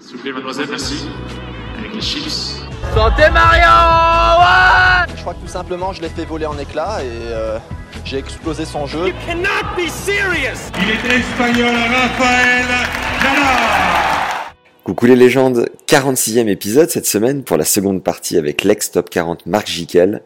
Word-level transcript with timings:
S'il 0.00 0.16
vous 0.16 0.22
plaît, 0.22 0.32
mademoiselle, 0.32 0.66
merci. 0.70 1.06
Avec 1.78 1.94
les 1.94 2.00
chips. 2.00 2.62
Santé 2.94 3.22
Mario 3.32 3.62
ouais 4.40 5.12
Je 5.14 5.20
crois 5.20 5.34
que 5.34 5.40
tout 5.40 5.48
simplement, 5.48 5.92
je 5.92 6.00
l'ai 6.02 6.08
fait 6.08 6.24
voler 6.24 6.46
en 6.46 6.56
éclats 6.58 7.02
et 7.02 7.06
euh, 7.32 7.58
j'ai 8.04 8.18
explosé 8.18 8.64
son 8.64 8.86
jeu. 8.86 9.12
cannot 9.26 9.64
be 9.76 9.88
serious 9.88 10.70
Il 10.80 10.90
est 10.90 11.18
espagnol, 11.18 11.74
Rafael 11.74 12.66
Nadal 13.22 14.52
Coucou 14.84 15.06
les 15.06 15.16
légendes, 15.16 15.68
46e 15.86 16.48
épisode 16.48 16.88
cette 16.88 17.06
semaine 17.06 17.42
pour 17.42 17.56
la 17.56 17.64
seconde 17.64 18.02
partie 18.02 18.38
avec 18.38 18.64
l'ex-top 18.64 19.10
40 19.10 19.46
Marc 19.46 19.66
Jiquel. 19.66 20.22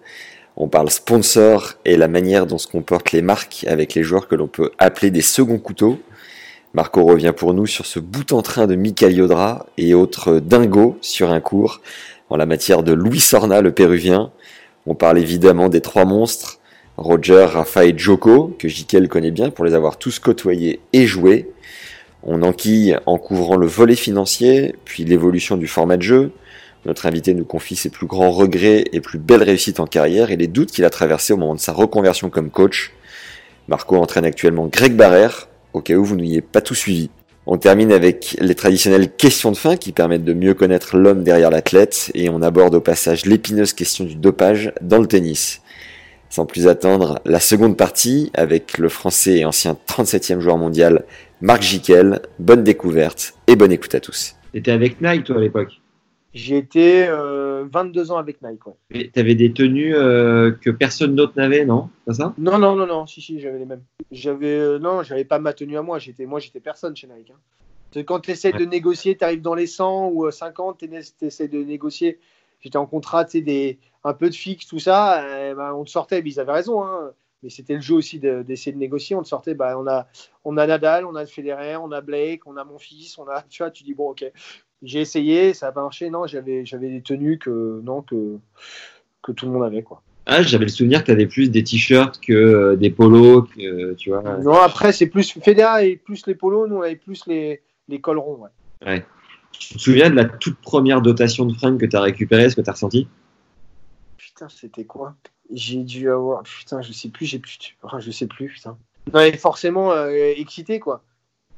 On 0.57 0.69
parle 0.69 0.91
sponsor 0.91 1.73
et 1.85 1.97
la 1.97 2.09
manière 2.09 2.47
dont 2.47 2.59
se 2.59 2.69
comportent 2.69 3.13
les 3.13 3.23
marques 3.23 3.65
avec 3.67 3.95
les 3.95 4.03
joueurs 4.03 4.29
que 4.29 4.35
l'on 4.35 4.49
peut 4.49 4.71
appeler 4.79 5.11
des 5.11 5.23
seconds 5.23 5.59
couteaux. 5.59 5.99
Marco 6.75 7.05
revient 7.05 7.35
pour 7.37 7.53
nous 7.53 7.67
sur 7.67 7.85
ce 7.85 8.01
bout 8.01 8.33
en 8.33 8.41
train 8.41 8.67
de 8.67 8.77
Michael 8.77 9.13
Yodra 9.13 9.67
et 9.77 9.93
autres 9.93 10.39
dingos 10.39 10.97
sur 11.03 11.31
un 11.31 11.41
cours 11.41 11.83
en 12.31 12.37
la 12.37 12.47
matière 12.47 12.83
de 12.83 12.93
Louis 12.93 13.21
Sorna, 13.21 13.61
le 13.61 13.73
péruvien. 13.73 14.31
On 14.87 14.95
parle 14.95 15.19
évidemment 15.19 15.69
des 15.69 15.83
trois 15.83 16.07
monstres, 16.07 16.61
Roger, 16.97 17.45
Rafa 17.45 17.85
et 17.85 17.93
Joko, 17.95 18.57
que 18.59 18.69
Jiquel 18.69 19.09
connaît 19.09 19.31
bien 19.31 19.51
pour 19.51 19.67
les 19.67 19.75
avoir 19.75 19.99
tous 19.99 20.19
côtoyés 20.19 20.81
et 20.95 21.07
joués. 21.07 21.51
On 22.23 22.43
enquille 22.43 22.97
en 23.05 23.19
couvrant 23.19 23.57
le 23.57 23.67
volet 23.67 23.95
financier, 23.95 24.75
puis 24.87 25.05
l'évolution 25.05 25.59
du 25.59 25.67
format 25.67 25.99
de 25.99 26.03
jeu. 26.03 26.33
Notre 26.87 27.05
invité 27.05 27.35
nous 27.35 27.45
confie 27.45 27.77
ses 27.77 27.91
plus 27.91 28.07
grands 28.07 28.31
regrets 28.31 28.85
et 28.95 29.01
plus 29.03 29.19
belles 29.19 29.43
réussites 29.43 29.79
en 29.79 29.87
carrière 29.87 30.31
et 30.31 30.37
les 30.39 30.49
doutes 30.49 30.71
qu'il 30.71 30.87
a 30.87 30.91
traversés 30.91 31.35
au 31.35 31.37
moment 31.37 31.55
de 31.55 31.61
sa 31.61 31.75
reconversion 31.75 32.31
comme 32.31 32.51
coach. 32.51 32.93
Marco 33.69 33.97
entraîne 33.97 34.25
actuellement 34.25 34.69
Greg 34.69 34.97
Barrère, 34.97 35.49
au 35.73 35.81
cas 35.81 35.95
où 35.95 36.05
vous 36.05 36.17
n'ayez 36.17 36.41
pas 36.41 36.61
tout 36.61 36.75
suivi. 36.75 37.11
On 37.47 37.59
termine 37.59 37.93
avec 37.93 38.37
les 38.41 38.55
traditionnelles 38.55 39.11
questions 39.11 39.51
de 39.51 39.57
fin 39.57 39.77
qui 39.77 39.91
permettent 39.91 40.25
de 40.25 40.33
mieux 40.33 40.55
connaître 40.55 40.97
l'homme 40.97 41.25
derrière 41.25 41.51
l'athlète 41.51 42.13
et 42.15 42.29
on 42.31 42.41
aborde 42.41 42.75
au 42.77 42.81
passage 42.81 43.27
l'épineuse 43.27 43.73
question 43.73 44.05
du 44.05 44.15
dopage 44.15 44.73
dans 44.81 44.99
le 44.99 45.07
tennis. 45.07 45.61
Sans 46.31 46.47
plus 46.47 46.69
attendre, 46.69 47.19
la 47.25 47.41
seconde 47.41 47.77
partie 47.77 48.31
avec 48.33 48.79
le 48.79 48.89
français 48.89 49.39
et 49.39 49.45
ancien 49.45 49.77
37e 49.89 50.39
joueur 50.41 50.57
mondial 50.57 51.05
Marc 51.41 51.63
Jiquel. 51.63 52.21
Bonne 52.39 52.63
découverte 52.63 53.35
et 53.49 53.57
bonne 53.57 53.73
écoute 53.73 53.95
à 53.97 54.01
tous. 54.01 54.37
T'étais 54.53 54.71
avec 54.71 55.01
Nike, 55.01 55.25
toi, 55.25 55.37
à 55.37 55.41
l'époque 55.41 55.82
J'ai 56.35 56.57
été 56.57 57.07
euh, 57.09 57.67
22 57.71 58.11
ans 58.11 58.17
avec 58.17 58.41
Nike. 58.43 58.67
Ouais. 58.67 58.73
Et 58.91 59.11
T'avais 59.11 59.35
des 59.35 59.53
tenues 59.53 59.95
euh, 59.95 60.51
que 60.53 60.71
personne 60.71 61.15
d'autre 61.15 61.35
n'avait, 61.37 61.65
non? 61.67 61.91
C'est 62.07 62.15
ça? 62.15 62.35
Non, 62.39 62.59
non, 62.59 62.75
non, 62.75 62.87
non, 62.87 63.07
si, 63.07 63.21
si, 63.21 63.39
j'avais 63.39 63.59
les 63.59 63.67
mêmes. 63.67 63.83
J'avais, 64.11 64.57
euh, 64.59 64.79
non, 64.79 65.03
j'avais 65.03 65.25
pas 65.25 65.39
ma 65.39 65.53
tenue 65.53 65.77
à 65.77 65.83
moi. 65.83 65.99
J'étais, 65.99 66.25
moi, 66.25 66.41
j'étais 66.41 66.61
personne 66.61 66.97
chez 66.97 67.07
Nike. 67.07 67.33
hein. 67.33 68.03
Quand 68.07 68.21
tu 68.21 68.31
essaies 68.31 68.53
de 68.53 68.65
négocier, 68.65 69.17
tu 69.19 69.25
arrives 69.25 69.43
dans 69.43 69.55
les 69.55 69.67
100 69.67 70.09
ou 70.09 70.25
euh, 70.27 70.31
50, 70.31 70.79
tu 70.79 71.27
essaies 71.27 71.49
de 71.49 71.63
négocier. 71.63 72.19
J'étais 72.61 72.79
en 72.79 72.87
contrat, 72.87 73.27
tu 73.27 73.33
sais, 73.33 73.41
des, 73.43 73.79
un 74.03 74.15
peu 74.15 74.31
de 74.31 74.35
fixe, 74.35 74.67
tout 74.67 74.79
ça. 74.79 75.23
euh, 75.25 75.55
ben, 75.55 75.75
on 75.75 75.85
te 75.85 75.91
sortait, 75.91 76.23
mais 76.23 76.31
ils 76.31 76.41
avaient 76.41 76.53
raison. 76.53 76.83
Hein. 76.83 77.13
Mais 77.43 77.51
c'était 77.51 77.75
le 77.75 77.81
jeu 77.83 77.95
aussi 77.97 78.19
de- 78.21 78.43
d'essayer 78.43 78.73
de, 78.73 78.79
négocier. 78.79 79.17
On 79.17 79.23
te 79.23 79.29
sortait, 79.29 79.55
bah, 79.55 79.77
on, 79.79 79.87
a, 79.87 80.07
on 80.45 80.57
a 80.57 80.67
Nadal, 80.67 81.05
on 81.05 81.15
a 81.17 81.27
Federer, 81.27 81.77
on 81.77 81.91
a 81.93 82.01
Blake, 82.01 82.47
on 82.47 82.57
a 82.57 82.65
mon 82.65 82.79
fils, 82.79 83.19
on 83.19 83.27
a, 83.29 83.43
tu 83.43 83.63
vois, 83.63 83.71
tu 83.71 83.83
dis, 83.85 83.93
bon, 83.95 84.11
ok. 84.11 84.25
J'ai 84.83 85.01
essayé, 85.01 85.55
ça 85.55 85.67
n'a 85.67 85.73
pas 85.73 85.83
marché. 85.83 86.11
Non, 86.11 86.27
j'avais, 86.27 86.65
j'avais 86.65 86.89
des 86.89 87.03
tenues 87.03 87.39
que, 87.39 87.81
non, 87.85 88.03
que, 88.03 88.39
que 89.23 89.33
tout 89.33 89.47
le 89.47 89.53
monde 89.53 89.65
avait, 89.65 89.83
quoi. 89.83 90.03
Ah, 90.27 90.43
j'avais 90.43 90.67
le 90.67 90.71
souvenir 90.71 91.03
que 91.03 91.07
t'avais 91.07 91.27
plus 91.27 91.51
des 91.51 91.65
t-shirts 91.65 92.21
que 92.21 92.33
euh, 92.33 92.77
des 92.77 92.91
polos, 92.91 93.49
que, 93.49 93.63
euh, 93.63 93.95
tu 93.97 94.11
vois. 94.11 94.23
Non, 94.39 94.55
après, 94.55 94.93
c'est 94.93 95.07
plus 95.07 95.33
Federer 95.33 95.91
et 95.91 95.97
plus 95.97 96.27
les 96.27 96.35
polos. 96.35 96.69
Nous, 96.69 96.77
on 96.77 96.83
avait 96.83 96.97
plus 96.97 97.27
les, 97.27 97.61
les 97.89 98.01
cols 98.01 98.19
ronds. 98.19 98.47
Ouais. 98.87 99.05
Tu 99.53 99.75
te 99.75 99.79
souviens 99.81 100.11
de 100.11 100.17
la 100.17 100.25
toute 100.25 100.59
première 100.59 101.03
dotation 101.03 101.45
de 101.45 101.53
fringues 101.55 101.79
que 101.79 101.87
t'as 101.87 102.01
récupérée, 102.01 102.51
ce 102.51 102.57
que 102.57 102.61
t'as 102.61 102.73
ressenti? 102.73 103.09
Putain, 104.17 104.49
c'était 104.49 104.85
quoi? 104.85 105.15
J'ai 105.53 105.83
dû 105.83 106.09
avoir. 106.09 106.43
Putain, 106.45 106.83
je 106.83 106.93
sais 106.93 107.09
plus, 107.09 107.27
j'ai 107.27 107.39
plus. 107.39 107.59
Je 107.99 108.11
sais 108.11 108.27
plus, 108.27 108.49
putain. 108.49 108.79
Non, 109.13 109.21
mais 109.21 109.37
forcément 109.37 109.93
euh, 109.93 110.11
excité, 110.37 110.81
quoi. 110.81 111.03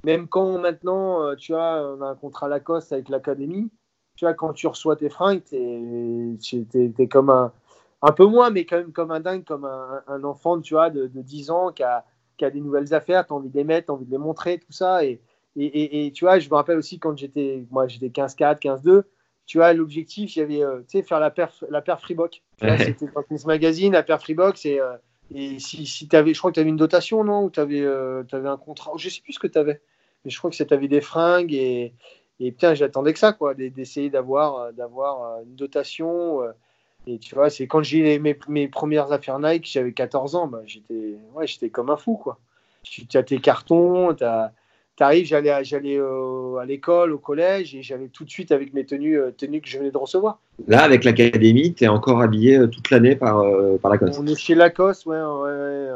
Même 0.05 0.29
quand 0.29 0.59
maintenant, 0.59 1.23
euh, 1.23 1.35
tu 1.35 1.53
vois, 1.53 1.97
on 1.97 2.03
a 2.03 2.07
un 2.07 2.15
contrat 2.15 2.49
Lacoste 2.49 2.93
avec 2.93 3.09
l'académie, 3.09 3.71
tu 4.17 4.25
vois, 4.25 4.35
quand 4.35 4.53
tu 4.53 4.67
reçois 4.67 4.97
tes 4.97 5.09
fringues, 5.09 5.43
t'es 5.45 7.09
comme 7.09 7.31
un. 7.31 7.53
Un 8.07 8.13
peu 8.13 8.27
moins, 8.27 8.51
mais 8.51 8.67
quand 8.67 8.77
même 8.77 8.93
comme 8.93 9.11
un 9.11 9.21
dingue, 9.21 9.45
comme 9.45 9.65
un, 9.65 10.03
un 10.09 10.25
enfant, 10.25 10.61
tu 10.61 10.75
vois, 10.75 10.91
de, 10.91 11.07
de 11.07 11.23
10 11.23 11.51
ans 11.51 11.73
qui 11.73 11.83
a, 11.83 12.05
qui 12.37 12.45
a 12.45 12.51
des 12.51 12.61
nouvelles 12.61 12.93
affaires, 12.93 13.27
tu 13.27 13.33
as 13.33 13.37
envie 13.37 13.49
de 13.49 13.57
les 13.57 13.65
mettre, 13.65 13.87
tu 13.87 13.93
as 13.93 13.95
envie 13.95 14.05
de 14.05 14.11
les 14.11 14.19
montrer, 14.19 14.59
tout 14.59 14.73
ça. 14.73 15.07
Et, 15.07 15.23
et, 15.57 15.65
et, 15.65 16.07
et 16.07 16.13
tu 16.13 16.27
vois, 16.27 16.39
je 16.39 16.51
me 16.51 16.55
rappelle 16.55 16.77
aussi 16.77 16.99
quand 16.99 17.17
j'étais, 17.17 17.65
moi 17.71 17.89
j'étais 17.89 18.09
15-4, 18.09 18.59
15-2, 18.61 19.05
tu 19.47 19.59
vois, 19.59 19.73
l'objectif, 19.73 20.31
j'avais, 20.31 20.63
euh, 20.63 20.81
tu 20.81 20.99
sais, 20.99 21.03
faire 21.03 21.21
la 21.21 21.31
perf, 21.31 21.65
la 21.69 21.83
perf 21.83 22.01
Freebox. 22.01 22.41
C'était 22.79 23.07
dans 23.15 23.23
Tennis 23.23 23.45
Magazine, 23.47 23.93
la 23.93 24.03
perf 24.03 24.23
Freebox. 24.23 24.65
Et, 24.65 24.81
euh, 24.81 24.97
et 25.35 25.59
si, 25.59 25.87
si 25.87 26.09
tu 26.09 26.17
avais, 26.17 26.33
je 26.33 26.39
crois 26.39 26.51
que 26.51 26.55
tu 26.55 26.61
avais 26.61 26.71
une 26.71 26.77
dotation, 26.77 27.25
non 27.25 27.45
Ou 27.45 27.51
tu 27.51 27.61
avais, 27.61 27.87
un 27.87 28.57
contrat 28.57 28.93
Je 28.97 29.09
sais 29.09 29.21
plus 29.23 29.35
ce 29.35 29.39
que 29.39 29.47
tu 29.47 29.59
avais. 29.59 29.83
Mais 30.25 30.31
je 30.31 30.39
crois 30.39 30.51
que 30.51 30.57
tu 30.57 30.75
avais 30.75 30.89
des 30.89 31.01
fringues. 31.01 31.53
Et, 31.53 31.93
et 32.41 32.51
putain, 32.53 32.75
j'attendais 32.75 33.13
que 33.13 33.19
ça, 33.19 33.33
quoi, 33.33 33.55
d'e- 33.55 33.69
d'essayer 33.71 34.11
d'avoir, 34.11 34.57
euh, 34.59 34.73
d'avoir 34.73 35.23
euh, 35.23 35.43
une 35.45 35.55
dotation. 35.57 36.43
euh, 36.43 36.53
et 37.07 37.19
tu 37.19 37.35
vois, 37.35 37.51
c'est 37.51 37.67
quand 37.67 37.83
j'ai 37.83 38.15
eu 38.17 38.19
mes, 38.19 38.37
mes 38.49 38.67
premières 38.69 39.13
affaires 39.13 39.39
Nike, 39.39 39.69
j'avais 39.71 39.93
14 39.93 40.35
ans, 40.37 40.47
bah, 40.47 40.63
j'étais, 40.67 41.17
ouais, 41.35 41.47
j'étais 41.47 41.69
comme 41.69 41.91
un 41.91 41.97
fou, 41.99 42.17
quoi. 42.17 42.39
Tu 42.83 43.07
as 43.15 43.23
tes 43.23 43.39
cartons, 43.39 44.15
tu 44.15 44.25
arrives, 45.03 45.27
j'allais, 45.27 45.51
à- 45.51 45.63
j'allais 45.63 45.99
euh, 45.99 46.57
à 46.57 46.65
l'école, 46.65 47.13
au 47.13 47.19
collège, 47.19 47.75
et 47.75 47.83
j'allais 47.83 48.09
tout 48.09 48.25
de 48.25 48.31
suite 48.31 48.53
avec 48.53 48.73
mes 48.73 48.85
tenues, 48.87 49.19
euh, 49.19 49.31
tenues 49.33 49.61
que 49.61 49.69
je 49.69 49.79
venais 49.79 49.91
de 49.91 49.99
recevoir. 49.99 50.39
Là, 50.67 50.83
avec 50.83 51.05
l'académie, 51.05 51.75
t'es 51.75 51.89
encore 51.89 52.21
habillé 52.23 52.59
toute 52.71 52.91
l'année 52.91 53.17
par, 53.17 53.41
euh, 53.41 53.77
par 53.77 53.91
Lacoste. 53.91 54.19
On 54.21 54.27
est 54.27 54.37
chez 54.37 54.55
Lacoste, 54.55 55.05
ouais, 55.07 55.17
ouais, 55.17 55.23
ouais, 55.23 55.89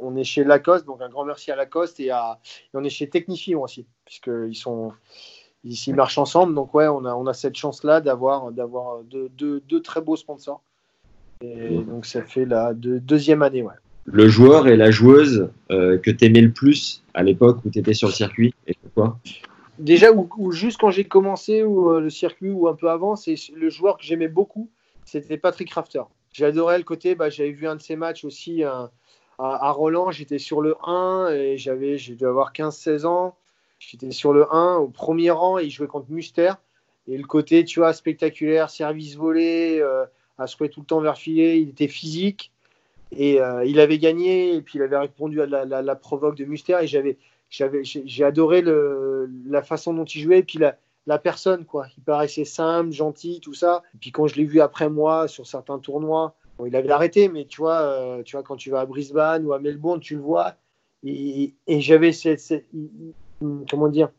on, 0.00 0.16
est 0.16 0.24
chez 0.24 0.44
Lacoste, 0.44 0.86
donc 0.86 1.00
un 1.00 1.08
grand 1.08 1.24
merci 1.24 1.50
à 1.50 1.56
Lacoste 1.56 2.00
et, 2.00 2.10
à, 2.10 2.38
et 2.72 2.76
on 2.76 2.84
est 2.84 2.90
chez 2.90 3.08
Technifion 3.08 3.62
aussi, 3.62 3.86
puisqu'ils 4.04 4.56
sont 4.56 4.92
ils, 5.64 5.74
ils 5.86 5.94
marchent 5.94 6.18
ensemble. 6.18 6.54
Donc 6.54 6.74
ouais, 6.74 6.88
on 6.88 7.04
a, 7.04 7.14
on 7.14 7.26
a 7.26 7.34
cette 7.34 7.56
chance-là 7.56 8.00
d'avoir, 8.00 8.52
d'avoir 8.52 9.02
deux, 9.02 9.28
deux, 9.30 9.60
deux 9.60 9.80
très 9.80 10.00
beaux 10.00 10.16
sponsors. 10.16 10.62
Et 11.42 11.78
donc 11.78 12.04
ça 12.04 12.22
fait 12.22 12.44
la 12.44 12.74
deux- 12.74 13.00
deuxième 13.00 13.42
année, 13.42 13.62
ouais. 13.62 13.74
Le 14.04 14.28
joueur 14.28 14.66
et 14.66 14.76
la 14.76 14.90
joueuse 14.90 15.50
euh, 15.70 15.98
que 15.98 16.10
t'aimais 16.10 16.40
le 16.40 16.50
plus 16.50 17.02
à 17.14 17.22
l'époque 17.22 17.58
où 17.64 17.70
t'étais 17.70 17.94
sur 17.94 18.08
le 18.08 18.14
circuit, 18.14 18.54
et 18.66 18.74
pourquoi 18.82 19.18
Déjà, 19.78 20.12
ou, 20.12 20.28
ou 20.36 20.52
juste 20.52 20.78
quand 20.78 20.90
j'ai 20.90 21.04
commencé 21.04 21.62
ou 21.62 21.90
euh, 21.90 22.00
le 22.00 22.10
circuit 22.10 22.50
ou 22.50 22.68
un 22.68 22.74
peu 22.74 22.90
avant, 22.90 23.16
c'est 23.16 23.36
le 23.54 23.70
joueur 23.70 23.96
que 23.96 24.04
j'aimais 24.04 24.28
beaucoup, 24.28 24.68
c'était 25.04 25.38
Patrick 25.38 25.72
Rafter. 25.72 26.02
J'adorais 26.32 26.78
le 26.78 26.84
côté, 26.84 27.14
bah, 27.14 27.30
j'avais 27.30 27.52
vu 27.52 27.66
un 27.66 27.76
de 27.76 27.80
ses 27.80 27.96
matchs 27.96 28.24
aussi 28.24 28.62
à, 29.42 29.70
Roland, 29.70 30.10
j'étais 30.10 30.38
sur 30.38 30.60
le 30.60 30.76
1 30.84 31.30
et 31.32 31.56
j'avais, 31.56 31.96
j'ai 31.96 32.14
dû 32.14 32.26
avoir 32.26 32.52
15-16 32.52 33.06
ans. 33.06 33.36
J'étais 33.78 34.10
sur 34.10 34.34
le 34.34 34.52
1 34.52 34.76
au 34.76 34.88
premier 34.88 35.30
rang 35.30 35.58
et 35.58 35.64
il 35.64 35.70
jouait 35.70 35.86
contre 35.86 36.10
Muster. 36.10 36.52
Et 37.08 37.16
le 37.16 37.24
côté, 37.24 37.64
tu 37.64 37.80
vois, 37.80 37.94
spectaculaire, 37.94 38.68
service 38.68 39.16
volé, 39.16 39.78
euh, 39.80 40.04
à 40.36 40.46
se 40.46 40.56
tout 40.56 40.80
le 40.80 40.86
temps 40.86 41.00
vers 41.00 41.12
le 41.12 41.18
filet, 41.18 41.60
il 41.60 41.70
était 41.70 41.88
physique. 41.88 42.52
Et 43.12 43.40
euh, 43.40 43.64
il 43.64 43.80
avait 43.80 43.98
gagné, 43.98 44.54
et 44.54 44.62
puis 44.62 44.78
il 44.78 44.82
avait 44.82 44.98
répondu 44.98 45.40
à 45.40 45.46
la, 45.46 45.96
provoque 45.96 46.36
de 46.36 46.44
Muster. 46.44 46.78
Et 46.82 46.86
j'avais, 46.86 47.16
j'avais, 47.48 47.82
j'ai 47.82 48.24
adoré 48.24 48.62
la 48.62 49.62
façon 49.62 49.94
dont 49.94 50.04
il 50.04 50.20
jouait, 50.20 50.40
et 50.40 50.42
puis 50.42 50.58
la, 50.58 50.76
la 51.06 51.18
personne, 51.18 51.64
quoi. 51.64 51.86
Il 51.96 52.04
paraissait 52.04 52.44
simple, 52.44 52.92
gentil, 52.92 53.40
tout 53.40 53.54
ça. 53.54 53.82
Et 53.94 53.98
puis 53.98 54.12
quand 54.12 54.26
je 54.26 54.36
l'ai 54.36 54.44
vu 54.44 54.60
après 54.60 54.90
moi 54.90 55.26
sur 55.26 55.46
certains 55.46 55.78
tournois, 55.78 56.34
bon, 56.60 56.66
il 56.66 56.76
avait 56.76 56.90
arrêté, 56.90 57.28
mais 57.28 57.46
tu 57.46 57.60
vois, 57.60 57.80
euh, 57.80 58.22
tu 58.22 58.36
vois, 58.36 58.42
quand 58.42 58.56
tu 58.56 58.70
vas 58.70 58.80
à 58.80 58.86
Brisbane 58.86 59.46
ou 59.46 59.52
à 59.52 59.58
Melbourne, 59.58 60.00
tu 60.00 60.14
le 60.14 60.20
vois. 60.20 60.54
Et, 61.04 61.54
et 61.66 61.80
j'avais 61.80 62.12
cette, 62.12 62.40
cette- 62.40 62.66
comment 63.70 63.88
dire, 63.88 64.10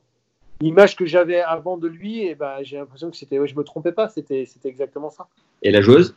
l'image 0.62 0.96
que 0.96 1.06
j'avais 1.06 1.42
avant 1.42 1.78
de 1.78 1.88
lui, 1.88 2.24
et 2.26 2.34
ben 2.36 2.58
j'ai 2.64 2.78
l'impression 2.78 3.12
que 3.12 3.18
c'était, 3.18 3.38
ouais, 3.38 3.48
je 3.48 3.56
me 3.56 3.64
trompais 3.64 3.92
pas, 3.92 4.10
c'était, 4.10 4.46
c'était 4.46 4.70
exactement 4.70 5.10
ça. 5.10 5.28
Et 5.62 5.72
la 5.72 5.82
joueuse? 5.82 6.16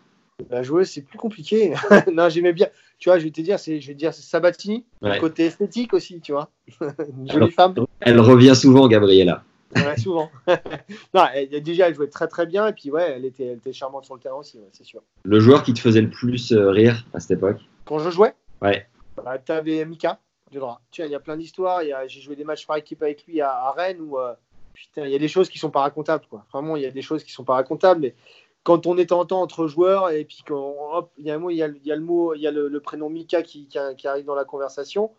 La 0.50 0.62
joueuse, 0.62 0.88
c'est 0.88 1.02
plus 1.02 1.18
compliqué. 1.18 1.74
non, 2.12 2.28
j'aimais 2.28 2.52
bien. 2.52 2.68
Tu 2.98 3.08
vois, 3.08 3.18
je 3.18 3.24
vais 3.24 3.30
te 3.30 3.40
dire, 3.40 3.58
c'est, 3.58 3.80
je 3.80 3.86
vais 3.88 3.92
te 3.92 3.98
dire, 3.98 4.12
c'est 4.12 4.22
Sabatini. 4.22 4.84
Ouais. 5.02 5.18
Côté 5.20 5.44
esthétique 5.44 5.92
aussi, 5.92 6.20
tu 6.20 6.32
vois. 6.32 6.50
Une 6.80 7.30
jolie 7.30 7.50
femme. 7.50 7.74
Elle 8.00 8.18
revient 8.18 8.56
souvent, 8.56 8.88
Gabriella. 8.88 9.44
Ouais, 9.74 9.96
souvent. 9.96 10.30
non, 11.14 11.24
elle, 11.34 11.48
déjà, 11.62 11.88
elle 11.88 11.94
jouait 11.94 12.08
très 12.08 12.28
très 12.28 12.46
bien. 12.46 12.66
Et 12.68 12.72
puis, 12.72 12.90
ouais, 12.90 13.12
elle 13.16 13.24
était, 13.24 13.44
elle 13.46 13.58
était 13.58 13.72
charmante 13.72 14.04
sur 14.04 14.14
le 14.14 14.20
terrain 14.20 14.36
aussi, 14.36 14.58
ouais, 14.58 14.68
c'est 14.72 14.84
sûr. 14.84 15.02
Le 15.24 15.40
joueur 15.40 15.62
qui 15.62 15.72
te 15.74 15.80
faisait 15.80 16.00
le 16.02 16.10
plus 16.10 16.52
euh, 16.52 16.70
rire 16.70 17.04
à 17.14 17.20
cette 17.20 17.32
époque 17.32 17.58
Quand 17.84 17.98
je 17.98 18.10
jouais, 18.10 18.34
Ouais. 18.62 18.86
bah, 19.16 19.38
tu 19.38 19.52
avais 19.52 19.84
Mika, 19.84 20.18
du 20.50 20.58
droit. 20.58 20.80
Tu 20.90 21.02
vois, 21.02 21.08
il 21.08 21.12
y 21.12 21.16
a 21.16 21.20
plein 21.20 21.36
d'histoires. 21.36 21.80
J'ai 22.06 22.20
joué 22.20 22.36
des 22.36 22.44
matchs 22.44 22.66
par 22.66 22.76
équipe 22.76 23.02
avec 23.02 23.26
lui 23.26 23.40
à, 23.40 23.50
à 23.50 23.72
Rennes 23.72 24.00
où, 24.00 24.18
euh, 24.18 24.34
putain, 24.74 25.06
il 25.06 25.10
y 25.12 25.14
a 25.16 25.18
des 25.18 25.28
choses 25.28 25.48
qui 25.48 25.58
sont 25.58 25.70
pas 25.70 25.80
racontables, 25.80 26.24
quoi. 26.28 26.44
Vraiment, 26.52 26.76
il 26.76 26.82
y 26.82 26.86
a 26.86 26.90
des 26.90 27.02
choses 27.02 27.24
qui 27.24 27.32
sont 27.32 27.44
pas 27.44 27.54
racontables. 27.54 28.00
Mais 28.00 28.14
quand 28.62 28.86
on 28.86 28.96
est 28.96 29.12
en 29.12 29.24
temps 29.26 29.42
entre 29.42 29.66
joueurs 29.66 30.10
et 30.10 30.24
puis 30.24 30.42
quand 30.46 30.74
hop, 30.92 31.10
il 31.18 31.26
y 31.26 31.30
a 31.30 31.34
un 31.34 31.38
mot, 31.38 31.50
il 31.50 31.56
y 31.56 31.62
a, 31.62 31.68
le- 31.68 31.76
il 31.76 31.86
y 31.86 31.92
a 31.92 31.96
le 31.96 32.02
mot, 32.02 32.32
il 32.34 32.40
y 32.40 32.46
a 32.46 32.50
le, 32.50 32.68
le 32.68 32.80
prénom 32.80 33.10
Mika 33.10 33.42
qui, 33.42 33.66
qui, 33.66 33.78
qui 33.98 34.08
arrive 34.08 34.24
dans 34.24 34.34
la 34.34 34.44
conversation. 34.44 35.10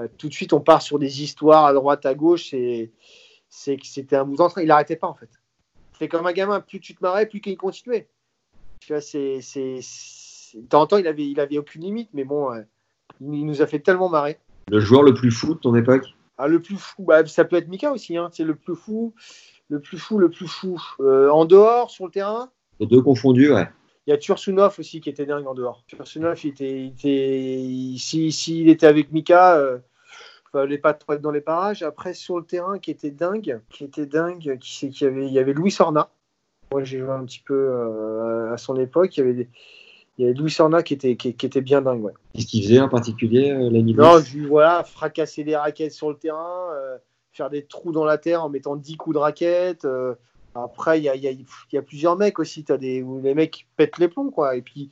euh, 0.00 0.06
tout 0.18 0.28
de 0.28 0.34
suite, 0.34 0.52
on 0.52 0.60
part 0.60 0.82
sur 0.82 0.98
des 0.98 1.22
histoires 1.22 1.64
à 1.64 1.72
droite, 1.72 2.04
à 2.06 2.14
gauche. 2.14 2.52
Et 2.52 2.90
c'est 3.50 3.76
que 3.76 3.86
c'était 3.86 4.16
un 4.16 4.24
bout 4.24 4.36
d'entrain. 4.36 4.62
Il 4.62 4.70
arrêtait 4.70 4.96
pas, 4.96 5.08
en 5.08 5.14
fait. 5.14 5.28
C'est 5.98 6.08
comme 6.08 6.26
un 6.26 6.32
gamin. 6.32 6.60
Plus 6.60 6.80
tu 6.80 6.94
te 6.94 7.02
marrais, 7.02 7.26
plus 7.26 7.40
qu'il 7.40 7.56
continuait. 7.58 8.08
Tu 8.80 8.92
vois, 8.92 9.02
c'est, 9.02 9.40
de 10.54 10.66
temps 10.68 10.82
en 10.82 10.86
temps, 10.86 10.96
il 10.96 11.06
avait, 11.06 11.28
il 11.28 11.38
avait 11.38 11.58
aucune 11.58 11.82
limite, 11.82 12.08
mais 12.14 12.24
bon, 12.24 12.52
euh, 12.52 12.62
il, 13.20 13.44
nous 13.44 13.60
a 13.60 13.66
fait 13.66 13.80
tellement 13.80 14.08
marrer. 14.08 14.38
Le 14.68 14.80
joueur 14.80 15.02
le 15.02 15.12
plus 15.12 15.30
fou 15.30 15.54
de 15.54 15.60
ton 15.60 15.74
époque? 15.74 16.06
Ah, 16.38 16.48
le 16.48 16.62
plus 16.62 16.76
fou, 16.76 17.02
bah, 17.04 17.26
ça 17.26 17.44
peut 17.44 17.56
être 17.56 17.68
Mika 17.68 17.92
aussi. 17.92 18.16
Hein. 18.16 18.30
C'est 18.32 18.44
le 18.44 18.54
plus 18.54 18.74
fou, 18.74 19.12
le 19.68 19.80
plus 19.80 19.98
fou, 19.98 20.18
le 20.18 20.30
plus 20.30 20.48
fou. 20.48 20.80
Euh, 21.00 21.28
en 21.28 21.44
dehors, 21.44 21.90
sur 21.90 22.06
le 22.06 22.10
terrain, 22.10 22.50
Les 22.78 22.86
deux 22.86 23.02
confondus, 23.02 23.52
ouais. 23.52 23.68
il 24.06 24.10
y 24.10 24.12
a 24.14 24.16
Tursunov 24.16 24.76
aussi 24.78 25.02
qui 25.02 25.10
était 25.10 25.26
dingue 25.26 25.46
en 25.46 25.54
dehors. 25.54 25.84
Tursunov, 25.86 26.42
il 26.44 26.48
était, 26.48 26.80
il 26.80 26.86
était, 26.86 27.98
si, 27.98 28.32
s'il 28.32 28.70
était 28.70 28.86
avec 28.86 29.12
Mika, 29.12 29.56
euh, 29.56 29.78
fallait 30.52 30.78
pas 30.78 30.94
trop 30.94 31.12
être 31.14 31.20
dans 31.22 31.30
les 31.30 31.40
parages. 31.40 31.82
Après, 31.82 32.14
sur 32.14 32.38
le 32.38 32.44
terrain, 32.44 32.78
qui 32.78 32.90
était 32.90 33.10
dingue, 33.10 33.60
qui 33.70 33.84
était 33.84 34.06
dingue, 34.06 34.58
qui 34.60 34.74
c'est 34.76 34.88
qu'il 34.90 35.06
y 35.06 35.10
avait, 35.10 35.26
il 35.26 35.32
y 35.32 35.38
avait 35.38 35.52
Louis 35.52 35.70
Sorna. 35.70 36.10
Moi, 36.72 36.84
j'ai 36.84 36.98
joué 37.00 37.10
un 37.10 37.24
petit 37.24 37.42
peu 37.44 37.54
euh, 37.54 38.52
à 38.52 38.56
son 38.56 38.76
époque. 38.76 39.16
Il 39.16 39.20
y 39.20 39.22
avait, 39.24 39.32
des- 39.34 39.48
il 40.18 40.22
y 40.22 40.28
avait 40.28 40.38
Louis 40.38 40.50
Sorna 40.50 40.82
qui 40.82 40.94
était, 40.94 41.16
qui, 41.16 41.34
qui 41.34 41.46
était 41.46 41.60
bien 41.60 41.82
dingue, 41.82 42.02
ouais. 42.04 42.12
Qu'est-ce 42.34 42.46
qu'il 42.46 42.62
faisait 42.62 42.80
en 42.80 42.88
particulier, 42.88 43.50
euh, 43.50 43.70
Lenny 43.70 43.94
Non, 43.94 44.18
je 44.20 44.46
voilà, 44.46 44.84
fracasser 44.84 45.42
des 45.44 45.56
raquettes 45.56 45.92
sur 45.92 46.10
le 46.10 46.16
terrain, 46.16 46.68
euh, 46.74 46.98
faire 47.32 47.50
des 47.50 47.64
trous 47.64 47.92
dans 47.92 48.04
la 48.04 48.18
terre 48.18 48.44
en 48.44 48.48
mettant 48.48 48.76
10 48.76 48.96
coups 48.96 49.14
de 49.14 49.18
raquette. 49.20 49.84
euh. 49.84 50.14
après, 50.54 50.98
il 51.00 51.04
y 51.04 51.08
a, 51.08 51.14
y 51.16 51.76
a 51.76 51.82
plusieurs 51.82 52.16
mecs 52.16 52.38
aussi, 52.38 52.64
as 52.68 52.76
des, 52.76 53.02
où 53.02 53.20
les 53.20 53.34
mecs 53.34 53.66
pètent 53.76 53.98
les 53.98 54.08
plombs, 54.08 54.30
quoi. 54.30 54.56
Et 54.56 54.62
puis, 54.62 54.90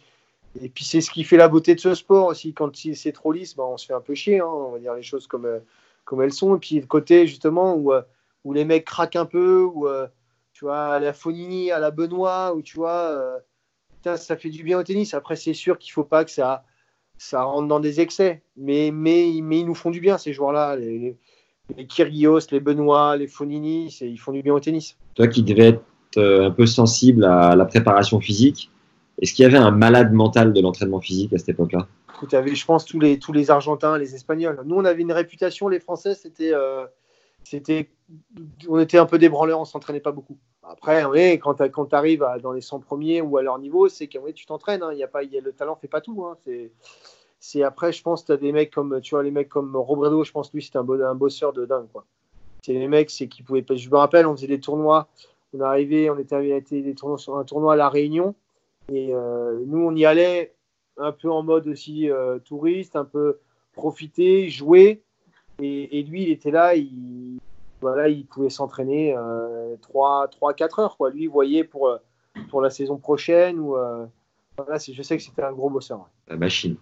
et 0.60 0.68
puis 0.68 0.84
c'est 0.84 1.00
ce 1.00 1.10
qui 1.10 1.24
fait 1.24 1.36
la 1.36 1.48
beauté 1.48 1.74
de 1.74 1.80
ce 1.80 1.94
sport 1.94 2.26
aussi. 2.26 2.52
Quand 2.54 2.74
c'est 2.74 3.12
trop 3.12 3.32
lisse, 3.32 3.56
ben, 3.56 3.64
on 3.64 3.76
se 3.76 3.86
fait 3.86 3.94
un 3.94 4.00
peu 4.00 4.14
chier, 4.14 4.40
hein, 4.40 4.46
on 4.46 4.72
va 4.72 4.78
dire 4.78 4.94
les 4.94 5.02
choses 5.02 5.26
comme, 5.26 5.46
euh, 5.46 5.58
comme 6.04 6.22
elles 6.22 6.32
sont. 6.32 6.56
Et 6.56 6.58
puis, 6.58 6.80
le 6.80 6.86
côté, 6.86 7.26
justement, 7.26 7.74
où, 7.74 7.92
euh, 7.92 8.02
les 8.52 8.64
mecs 8.64 8.86
craquent 8.86 9.16
un 9.16 9.26
peu, 9.26 9.62
où, 9.62 9.86
euh, 9.86 10.06
tu 10.52 10.64
vois, 10.64 10.94
à 10.94 10.98
la 11.00 11.12
Fonini, 11.12 11.70
à 11.70 11.78
la 11.78 11.90
Benoît, 11.90 12.54
où 12.54 12.62
tu 12.62 12.76
vois, 12.76 13.40
ça 14.02 14.36
fait 14.36 14.48
du 14.48 14.62
bien 14.62 14.78
au 14.78 14.82
tennis. 14.82 15.12
Après, 15.12 15.36
c'est 15.36 15.52
sûr 15.54 15.78
qu'il 15.78 15.92
faut 15.92 16.04
pas 16.04 16.24
que 16.24 16.30
ça 16.30 16.62
rentre 17.32 17.68
dans 17.68 17.78
des 17.78 18.00
excès. 18.00 18.42
Mais, 18.56 18.88
ils 18.88 19.66
nous 19.66 19.74
font 19.74 19.90
du 19.90 20.00
bien, 20.00 20.16
ces 20.16 20.32
joueurs-là. 20.32 20.76
Les, 20.76 20.98
les, 21.76 21.86
les 22.50 22.60
Benoît, 22.60 23.16
les 23.18 23.26
Fonini, 23.26 23.94
ils 24.00 24.16
font 24.18 24.32
du 24.32 24.42
bien 24.42 24.54
au 24.54 24.60
tennis. 24.60 24.96
Toi 25.14 25.28
qui 25.28 25.42
devais 25.42 25.68
être 25.68 25.82
un 26.16 26.50
peu 26.50 26.64
sensible 26.64 27.24
à 27.24 27.54
la 27.54 27.66
préparation 27.66 28.18
physique, 28.18 28.70
est-ce 29.20 29.32
qu'il 29.34 29.42
y 29.42 29.46
avait 29.46 29.58
un 29.58 29.70
malade 29.70 30.12
mental 30.12 30.52
de 30.52 30.60
l'entraînement 30.60 31.00
physique 31.00 31.32
à 31.32 31.38
cette 31.38 31.50
époque-là? 31.50 31.86
Je 32.30 32.64
pense, 32.64 32.84
tous 32.84 32.98
les, 32.98 33.18
tous 33.18 33.32
les 33.32 33.50
Argentins, 33.50 33.96
les 33.98 34.14
Espagnols. 34.14 34.60
Nous, 34.64 34.74
on 34.76 34.84
avait 34.84 35.02
une 35.02 35.12
réputation, 35.12 35.68
les 35.68 35.80
Français, 35.80 36.14
c'était. 36.14 36.52
euh, 36.52 36.84
on 38.68 38.78
était 38.80 38.98
un 38.98 39.06
peu 39.06 39.18
des 39.18 39.28
branleurs, 39.28 39.60
on 39.60 39.64
s'entraînait 39.64 40.00
pas 40.00 40.12
beaucoup. 40.12 40.36
Après, 40.62 41.02
quand 41.38 41.54
tu 41.54 41.94
arrives 41.94 42.26
dans 42.42 42.52
les 42.52 42.60
100 42.60 42.80
premiers 42.80 43.20
ou 43.22 43.36
à 43.38 43.42
leur 43.42 43.58
niveau, 43.58 43.88
c'est 43.88 44.06
que 44.06 44.30
tu 44.32 44.44
t'entraînes. 44.46 44.82
hein. 44.82 44.92
Y 44.92 45.02
a 45.02 45.08
pas, 45.08 45.22
y 45.22 45.38
a, 45.38 45.40
le 45.40 45.52
talent 45.52 45.76
fait 45.76 45.88
pas 45.88 46.00
tout. 46.00 46.24
hein. 46.26 46.36
C'est, 47.40 47.62
après, 47.62 47.92
je 47.92 48.02
pense, 48.02 48.24
tu 48.24 48.32
as 48.32 48.36
des 48.36 48.50
mecs 48.52 48.72
comme, 48.72 49.00
tu 49.00 49.14
vois, 49.14 49.22
les 49.22 49.30
mecs 49.30 49.48
comme 49.48 49.76
Robredo, 49.76 50.24
je 50.24 50.32
pense, 50.32 50.52
lui, 50.52 50.62
c'était 50.62 50.78
un, 50.78 50.84
bo- 50.84 51.00
un 51.00 51.14
bosseur 51.14 51.52
de 51.52 51.64
dingue. 51.64 51.86
C'est 52.66 52.72
les 52.72 52.88
mecs, 52.88 53.10
c'est 53.10 53.28
qu'ils 53.28 53.44
pouvaient 53.44 53.62
pas. 53.62 53.76
Je 53.76 53.88
me 53.88 53.96
rappelle, 53.96 54.26
on 54.26 54.34
faisait 54.34 54.48
des 54.48 54.60
tournois. 54.60 55.08
On 55.54 55.60
arrivait, 55.60 56.10
on 56.10 56.18
était 56.18 56.34
invité 56.34 56.82
des 56.82 56.94
tournois 56.94 57.16
sur 57.16 57.38
un 57.38 57.44
tournoi 57.44 57.74
à 57.74 57.76
La 57.76 57.88
Réunion. 57.88 58.34
Et 58.92 59.14
euh, 59.14 59.60
nous, 59.66 59.78
on 59.80 59.94
y 59.94 60.04
allait 60.04 60.54
un 60.96 61.12
peu 61.12 61.30
en 61.30 61.42
mode 61.42 61.66
aussi 61.68 62.10
euh, 62.10 62.38
touriste, 62.38 62.96
un 62.96 63.04
peu 63.04 63.38
profiter, 63.72 64.48
jouer. 64.48 65.02
Et, 65.60 65.98
et 65.98 66.02
lui, 66.02 66.22
il 66.22 66.30
était 66.30 66.50
là, 66.50 66.74
il, 66.74 67.38
voilà, 67.80 68.08
il 68.08 68.26
pouvait 68.26 68.50
s'entraîner 68.50 69.14
euh, 69.16 69.76
3, 69.82 70.28
3, 70.28 70.54
4 70.54 70.78
heures. 70.80 70.96
Quoi. 70.96 71.10
Lui, 71.10 71.24
il 71.24 71.28
voyait 71.28 71.64
pour, 71.64 71.88
euh, 71.88 71.98
pour 72.50 72.60
la 72.60 72.70
saison 72.70 72.96
prochaine. 72.96 73.58
Ou, 73.58 73.76
euh, 73.76 74.06
voilà, 74.56 74.78
je 74.78 75.02
sais 75.02 75.16
que 75.16 75.22
c'était 75.22 75.42
un 75.42 75.52
gros 75.52 75.70
bosseur. 75.70 75.98
ouais. 75.98 76.04
La 76.28 76.36
machine. 76.36 76.76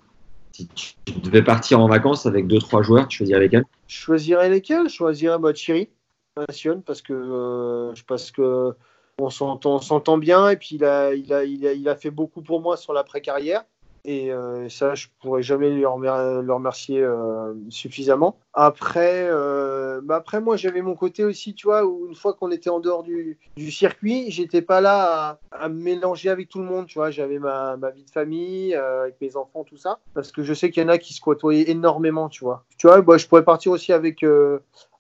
Si 0.53 0.67
tu 0.69 0.95
tu 1.05 1.21
devais 1.21 1.43
partir 1.43 1.81
en 1.81 1.89
vacances 1.89 2.27
avec 2.27 2.47
deux 2.47 2.59
trois 2.59 2.83
joueurs, 2.83 3.07
tu 3.09 3.19
choisirais 3.19 3.41
lesquels? 3.41 3.65
Je 3.87 3.97
choisirais 3.97 4.49
lesquels? 4.49 4.89
Je 4.89 4.95
choisirais 4.95 5.39
bah, 5.39 5.53
Thierry 5.53 5.89
Passionne 6.35 6.83
parce 6.83 7.03
que 7.03 7.13
euh, 7.15 7.93
parce 8.07 8.31
que 8.31 8.75
on 9.19 9.31
s'entend 9.31 10.19
bien 10.19 10.51
et 10.51 10.57
puis 10.57 10.77
il 10.77 10.85
a, 10.85 11.15
il, 11.15 11.33
a, 11.33 11.45
il, 11.45 11.67
a, 11.67 11.73
il 11.73 11.89
a 11.89 11.97
fait 11.97 12.11
beaucoup 12.11 12.43
pour 12.43 12.61
moi 12.61 12.77
sur 12.77 12.93
l'après-carrière. 12.93 13.65
Et 14.09 14.31
euh, 14.31 14.69
ça, 14.69 14.95
je 14.95 15.09
pourrais 15.21 15.43
jamais 15.43 15.69
lui 15.69 15.81
le 15.81 16.53
remercier 16.53 17.03
euh, 17.03 17.55
suffisamment. 17.71 18.39
Après, 18.55 19.27
euh, 19.29 20.01
bah 20.01 20.15
après, 20.15 20.41
moi, 20.41 20.57
j'avais 20.57 20.81
mon 20.81 20.95
côté 20.95 21.25
aussi, 21.25 21.55
tu 21.55 21.67
vois, 21.67 21.85
où 21.85 22.07
une 22.07 22.15
fois 22.15 22.33
qu'on 22.35 22.53
était 22.53 22.71
en 22.71 22.79
dehors 22.79 23.03
du, 23.03 23.37
du 23.57 23.73
circuit, 23.73 24.31
j'étais 24.31 24.63
pas 24.63 24.81
là 24.81 25.41
à, 25.51 25.69
mélanger 25.69 26.31
avec 26.31 26.49
tout 26.49 26.61
le 26.61 26.67
monde, 26.67 26.87
tu 26.87 27.01
vois. 27.01 27.11
J'avais 27.11 27.41
ma, 27.41 27.77
ma 27.77 27.91
vie 27.91 28.05
de 28.05 28.11
famille, 28.11 28.77
avec 28.77 29.21
mes 29.21 29.35
enfants, 29.35 29.65
tout 29.65 29.77
ça. 29.77 29.99
Parce 30.15 30.31
que 30.31 30.45
je 30.45 30.55
sais 30.55 30.71
qu'il 30.71 30.85
y 30.85 30.87
en 30.87 30.89
a 30.89 30.99
qui 30.99 31.13
se 31.13 31.21
côtoyaient 31.21 31.69
énormément, 31.69 32.29
tu 32.29 32.45
vois. 32.45 32.65
Tu 32.79 32.87
vois, 32.87 33.03
bah, 33.03 33.17
je 33.17 33.27
pourrais 33.27 33.45
partir 33.45 33.73
aussi 33.73 33.93
avec, 33.93 34.25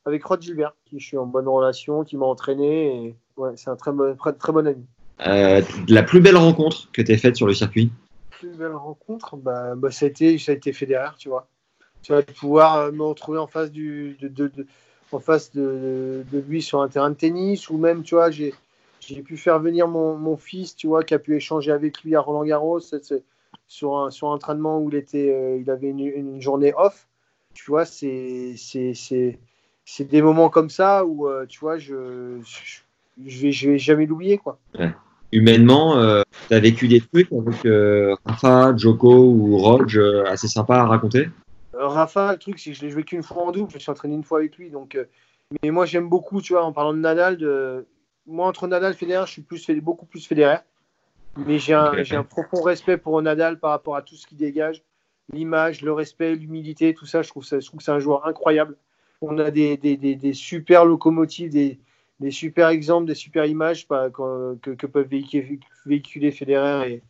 avec 0.04 0.24
Rod 0.24 0.42
Gilbert, 0.42 0.74
qui 0.84 0.98
je 0.98 1.06
suis 1.06 1.16
en 1.16 1.26
bonne 1.26 1.46
relation, 1.46 2.02
qui 2.02 2.16
m'a 2.16 2.26
entraîné. 2.26 3.14
Ouais, 3.36 3.50
c'est 3.56 3.70
un 3.70 3.76
très 3.76 3.92
bon, 3.92 4.16
très, 4.16 4.52
bon 4.52 4.66
ami. 4.66 4.84
Euh, 5.26 5.62
La 5.88 6.02
plus 6.02 6.20
belle 6.20 6.36
rencontre 6.36 6.90
que 6.92 7.02
tu 7.02 7.12
as 7.12 7.18
faite 7.18 7.36
sur 7.36 7.46
le 7.46 7.54
circuit 7.54 7.90
plus 8.38 8.50
belle 8.50 8.74
rencontre, 8.74 9.36
bah, 9.36 9.74
bah, 9.74 9.90
ça, 9.90 10.06
a 10.06 10.08
été, 10.08 10.38
ça 10.38 10.52
a 10.52 10.54
été 10.54 10.72
Federer, 10.72 11.10
tu 11.18 11.28
vois. 11.28 11.48
Tu 12.02 12.12
vas 12.12 12.22
pouvoir 12.22 12.76
euh, 12.76 12.92
me 12.92 13.02
retrouver 13.02 13.38
en 13.38 13.46
face, 13.46 13.70
du, 13.70 14.16
de, 14.20 14.28
de, 14.28 14.48
de- 14.48 14.66
en 15.12 15.20
face 15.20 15.52
de, 15.52 16.24
de 16.30 16.38
lui 16.38 16.62
sur 16.62 16.82
un 16.82 16.88
terrain 16.88 17.10
de 17.10 17.14
tennis, 17.14 17.70
ou 17.70 17.78
même, 17.78 18.02
tu 18.02 18.14
vois, 18.14 18.30
j'ai, 18.30 18.54
j'ai 19.00 19.22
pu 19.22 19.36
faire 19.36 19.58
venir 19.58 19.88
mon, 19.88 20.16
mon 20.16 20.36
fils, 20.36 20.76
tu 20.76 20.86
vois, 20.86 21.02
qui 21.04 21.14
a 21.14 21.18
pu 21.18 21.36
échanger 21.36 21.72
avec 21.72 22.02
lui 22.02 22.14
à 22.14 22.20
Roland 22.20 22.44
Garros, 22.44 22.80
sur 23.68 23.98
un, 23.98 24.10
sur 24.10 24.28
un 24.28 24.34
entraînement 24.34 24.80
où 24.80 24.90
il, 24.90 24.96
était, 24.96 25.30
euh, 25.32 25.58
il 25.60 25.70
avait 25.70 25.88
une, 25.88 26.00
une 26.00 26.40
journée 26.40 26.72
off. 26.76 27.06
Tu 27.54 27.64
vois, 27.70 27.86
c'est, 27.86 28.54
c'est, 28.58 28.92
c'est, 28.94 29.38
c'est 29.84 30.04
des 30.04 30.20
moments 30.20 30.50
comme 30.50 30.70
ça 30.70 31.06
où, 31.06 31.28
euh, 31.28 31.46
tu 31.46 31.60
vois, 31.60 31.78
je, 31.78 32.38
je, 32.44 32.80
je 33.24 33.42
vais, 33.42 33.52
je 33.52 33.70
vais 33.70 33.78
jamais 33.78 34.06
l'oublier, 34.06 34.38
quoi. 34.38 34.58
Humainement, 35.32 35.96
tu 36.48 36.54
as 36.54 36.60
vécu 36.60 36.88
des 36.88 37.00
trucs 37.00 37.32
avec 37.32 37.66
euh, 37.66 38.14
Rafa, 38.24 38.76
Joko 38.76 39.24
ou 39.24 39.58
Rog 39.58 39.96
euh, 39.96 40.24
assez 40.26 40.48
sympas 40.48 40.80
à 40.80 40.86
raconter? 40.86 41.28
Euh, 41.74 41.88
Rafa, 41.88 42.32
le 42.32 42.38
truc, 42.38 42.58
c'est 42.58 42.70
que 42.70 42.76
je 42.76 42.82
l'ai 42.82 42.90
joué 42.90 43.02
qu'une 43.02 43.22
fois 43.22 43.42
en 43.42 43.52
double. 43.52 43.70
Je 43.70 43.76
me 43.76 43.80
suis 43.80 43.90
entraîné 43.90 44.14
une 44.14 44.24
fois 44.24 44.38
avec 44.38 44.56
lui. 44.56 44.70
Donc, 44.70 44.94
euh, 44.94 45.04
mais 45.62 45.70
moi, 45.70 45.86
j'aime 45.86 46.08
beaucoup, 46.08 46.40
tu 46.40 46.52
vois, 46.52 46.64
en 46.64 46.72
parlant 46.72 46.92
de 46.92 46.98
Nadal, 46.98 47.36
de... 47.36 47.86
moi, 48.26 48.46
entre 48.46 48.66
Nadal 48.68 48.92
et 48.92 48.96
Federer, 48.96 49.26
je 49.26 49.32
suis 49.32 49.42
plus, 49.42 49.68
beaucoup 49.80 50.06
plus 50.06 50.26
Federer. 50.26 50.58
Mais 51.36 51.58
j'ai 51.58 51.74
un, 51.74 52.22
profond 52.22 52.62
respect 52.62 52.96
pour 52.96 53.20
Nadal 53.20 53.58
par 53.58 53.70
rapport 53.70 53.96
à 53.96 54.02
tout 54.02 54.14
ce 54.14 54.26
qu'il 54.26 54.38
dégage. 54.38 54.82
L'image, 55.32 55.82
le 55.82 55.92
respect, 55.92 56.34
l'humilité, 56.34 56.94
tout 56.94 57.04
ça, 57.04 57.20
je 57.22 57.28
trouve, 57.28 57.44
ça, 57.44 57.60
je 57.60 57.66
trouve 57.66 57.78
que 57.78 57.84
c'est 57.84 57.90
un 57.90 57.98
joueur 57.98 58.26
incroyable. 58.26 58.76
On 59.20 59.38
a 59.38 59.50
des, 59.50 59.76
des, 59.76 59.96
des, 59.96 60.14
des 60.14 60.32
super 60.32 60.86
locomotives, 60.86 61.50
des, 61.50 61.78
des 62.20 62.30
super 62.30 62.68
exemples, 62.68 63.06
des 63.06 63.14
super 63.14 63.44
images 63.44 63.86
bah, 63.88 64.10
que, 64.10 64.86
peuvent 64.86 65.06
véhiculer, 65.06 65.60
véhiculer 65.84 66.30
Federer 66.30 67.02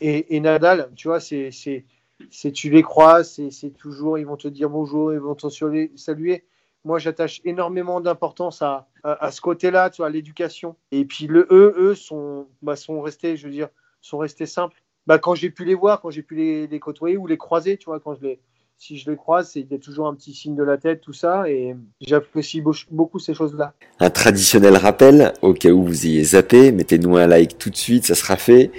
et, 0.00 0.36
et, 0.36 0.40
Nadal. 0.40 0.90
Tu 0.94 1.08
vois, 1.08 1.20
c'est, 1.20 1.50
c'est, 1.50 2.52
tu 2.52 2.70
les 2.70 2.82
croises, 2.82 3.32
c'est, 3.32 3.50
c'est 3.50 3.70
toujours, 3.70 4.18
ils 4.18 4.26
vont 4.26 4.36
te 4.36 4.48
dire 4.48 4.70
bonjour, 4.70 5.12
ils 5.12 5.18
vont 5.18 5.34
te 5.34 5.48
saluer. 5.48 5.92
saluer. 5.96 6.44
Moi, 6.84 6.98
j'attache 6.98 7.40
énormément 7.44 8.00
d'importance 8.00 8.62
à, 8.62 8.88
à, 9.02 9.26
à 9.26 9.30
ce 9.30 9.40
côté-là, 9.40 9.90
tu 9.90 9.98
vois, 9.98 10.06
à 10.06 10.10
l'éducation. 10.10 10.76
Et 10.92 11.04
puis 11.04 11.26
le 11.26 11.46
eux, 11.50 11.74
eux 11.76 11.94
sont, 11.94 12.46
bah, 12.62 12.76
sont 12.76 13.00
restés, 13.00 13.36
je 13.36 13.46
veux 13.46 13.52
dire, 13.52 13.68
sont 14.00 14.18
restés 14.18 14.46
simples. 14.46 14.80
Bah, 15.06 15.18
quand 15.18 15.34
j'ai 15.34 15.50
pu 15.50 15.64
les 15.64 15.74
voir, 15.74 16.00
quand 16.00 16.10
j'ai 16.10 16.22
pu 16.22 16.36
les, 16.36 16.66
les 16.66 16.80
côtoyer 16.80 17.16
ou 17.16 17.26
les 17.26 17.36
croiser, 17.36 17.76
tu 17.76 17.86
vois, 17.86 17.98
quand 17.98 18.14
je 18.14 18.22
les, 18.22 18.40
si 18.78 18.96
je 18.96 19.10
les 19.10 19.16
croise, 19.16 19.52
il 19.56 19.66
y 19.68 19.74
a 19.74 19.78
toujours 19.78 20.06
un 20.06 20.14
petit 20.14 20.32
signe 20.32 20.54
de 20.54 20.62
la 20.62 20.76
tête, 20.76 21.00
tout 21.00 21.12
ça, 21.12 21.50
et 21.50 21.74
j'apprécie 22.00 22.62
beaucoup 22.90 23.18
ces 23.18 23.34
choses-là. 23.34 23.74
Un 23.98 24.08
traditionnel 24.08 24.76
rappel, 24.76 25.32
au 25.42 25.52
cas 25.52 25.70
où 25.70 25.82
vous 25.82 26.06
ayez 26.06 26.22
zappé, 26.22 26.70
mettez-nous 26.70 27.16
un 27.16 27.26
like 27.26 27.58
tout 27.58 27.70
de 27.70 27.76
suite, 27.76 28.06
ça 28.06 28.14
sera 28.14 28.36
fait, 28.36 28.70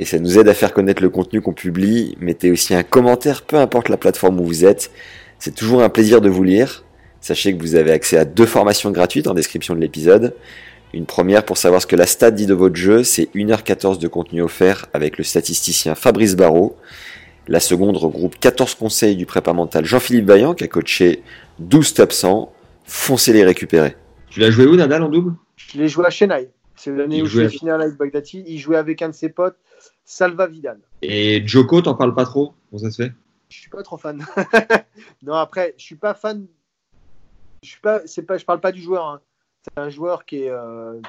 et 0.00 0.04
ça 0.04 0.18
nous 0.18 0.40
aide 0.40 0.48
à 0.48 0.54
faire 0.54 0.74
connaître 0.74 1.02
le 1.02 1.08
contenu 1.08 1.40
qu'on 1.40 1.52
publie. 1.52 2.16
Mettez 2.18 2.50
aussi 2.50 2.74
un 2.74 2.82
commentaire, 2.82 3.42
peu 3.42 3.56
importe 3.56 3.88
la 3.88 3.96
plateforme 3.96 4.40
où 4.40 4.44
vous 4.44 4.64
êtes. 4.64 4.90
C'est 5.38 5.54
toujours 5.54 5.82
un 5.82 5.88
plaisir 5.88 6.20
de 6.20 6.28
vous 6.28 6.42
lire. 6.42 6.84
Sachez 7.20 7.56
que 7.56 7.62
vous 7.62 7.76
avez 7.76 7.92
accès 7.92 8.16
à 8.16 8.24
deux 8.24 8.46
formations 8.46 8.90
gratuites 8.90 9.28
en 9.28 9.34
description 9.34 9.76
de 9.76 9.80
l'épisode. 9.80 10.34
Une 10.92 11.06
première 11.06 11.44
pour 11.44 11.58
savoir 11.58 11.80
ce 11.80 11.86
que 11.86 11.96
la 11.96 12.06
stat 12.06 12.32
dit 12.32 12.46
de 12.46 12.54
votre 12.54 12.76
jeu, 12.76 13.04
c'est 13.04 13.28
1h14 13.34 13.98
de 13.98 14.08
contenu 14.08 14.42
offert 14.42 14.86
avec 14.92 15.16
le 15.16 15.24
statisticien 15.24 15.94
Fabrice 15.94 16.34
Barrault. 16.34 16.76
La 17.46 17.60
seconde 17.60 17.96
regroupe 17.98 18.38
14 18.38 18.74
conseils 18.74 19.16
du 19.16 19.26
prépa 19.26 19.52
mental 19.52 19.84
Jean-Philippe 19.84 20.26
Vaillant 20.26 20.54
qui 20.54 20.64
a 20.64 20.68
coaché 20.68 21.22
12 21.58 21.94
top 21.94 22.12
100. 22.12 22.52
Foncez 22.86 23.32
les 23.32 23.44
récupérer. 23.44 23.96
Tu 24.30 24.40
l'as 24.40 24.50
joué 24.50 24.66
où 24.66 24.76
Nadal 24.76 25.02
en 25.02 25.08
double? 25.08 25.34
Je 25.56 25.78
l'ai 25.78 25.88
joué 25.88 26.06
à 26.06 26.10
Chennai. 26.10 26.50
C'est 26.76 26.90
l'année 26.90 27.22
où 27.22 27.26
je 27.26 27.42
fais 27.42 27.48
finale 27.48 27.82
avec 27.82 27.96
Bagdati. 27.96 28.44
Il 28.46 28.58
jouait 28.58 28.76
avec 28.76 29.02
un 29.02 29.10
de 29.10 29.14
ses 29.14 29.28
potes, 29.28 29.56
Salva 30.04 30.46
Vidal. 30.46 30.80
Et 31.02 31.46
Joko, 31.46 31.82
t'en 31.82 31.94
parles 31.94 32.14
pas 32.14 32.24
trop? 32.24 32.54
Comment 32.70 32.82
ça 32.82 32.90
se 32.90 33.02
fait? 33.02 33.12
Je 33.48 33.58
suis 33.58 33.70
pas 33.70 33.82
trop 33.82 33.96
fan. 33.96 34.24
non, 35.22 35.34
après, 35.34 35.74
je 35.76 35.84
suis 35.84 35.94
pas 35.96 36.14
fan. 36.14 36.46
Je 37.62 37.68
suis 37.68 37.80
pas. 37.80 38.00
C'est 38.06 38.22
pas. 38.22 38.38
Je 38.38 38.44
parle 38.44 38.60
pas 38.60 38.72
du 38.72 38.80
joueur. 38.80 39.06
Hein. 39.06 39.20
C'est 39.62 39.80
un 39.80 39.88
joueur 39.88 40.24
qui 40.24 40.42
est, 40.42 40.50
euh, 40.50 41.00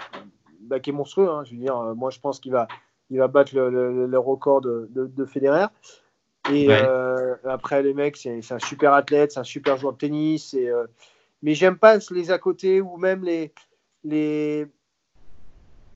bah, 0.62 0.80
qui 0.80 0.92
est 0.92 0.94
monstrueux. 0.94 1.30
Hein. 1.30 1.44
Je 1.46 1.51
veux 1.51 1.60
dire, 1.60 1.75
moi, 1.96 2.12
je 2.12 2.20
pense 2.20 2.39
qu'il 2.39 2.51
va, 2.51 2.68
il 3.10 3.18
va 3.18 3.27
battre 3.27 3.56
le, 3.56 4.06
le, 4.06 4.20
record 4.20 4.62
de, 4.62 4.88
de, 4.92 5.08
de 5.08 5.25
Federer. 5.25 5.68
Et 6.51 6.67
euh, 6.69 7.35
après, 7.45 7.81
les 7.81 7.93
mecs, 7.93 8.17
c'est 8.17 8.39
un 8.51 8.59
super 8.59 8.93
athlète, 8.93 9.31
c'est 9.31 9.39
un 9.39 9.43
super 9.43 9.77
joueur 9.77 9.93
de 9.93 9.97
tennis. 9.97 10.53
Et, 10.53 10.69
euh, 10.69 10.85
mais 11.41 11.53
j'aime 11.53 11.77
pas 11.77 11.97
les 12.11 12.31
à 12.31 12.37
côté 12.37 12.81
ou 12.81 12.97
même 12.97 13.23
les, 13.23 13.51
les, 14.03 14.67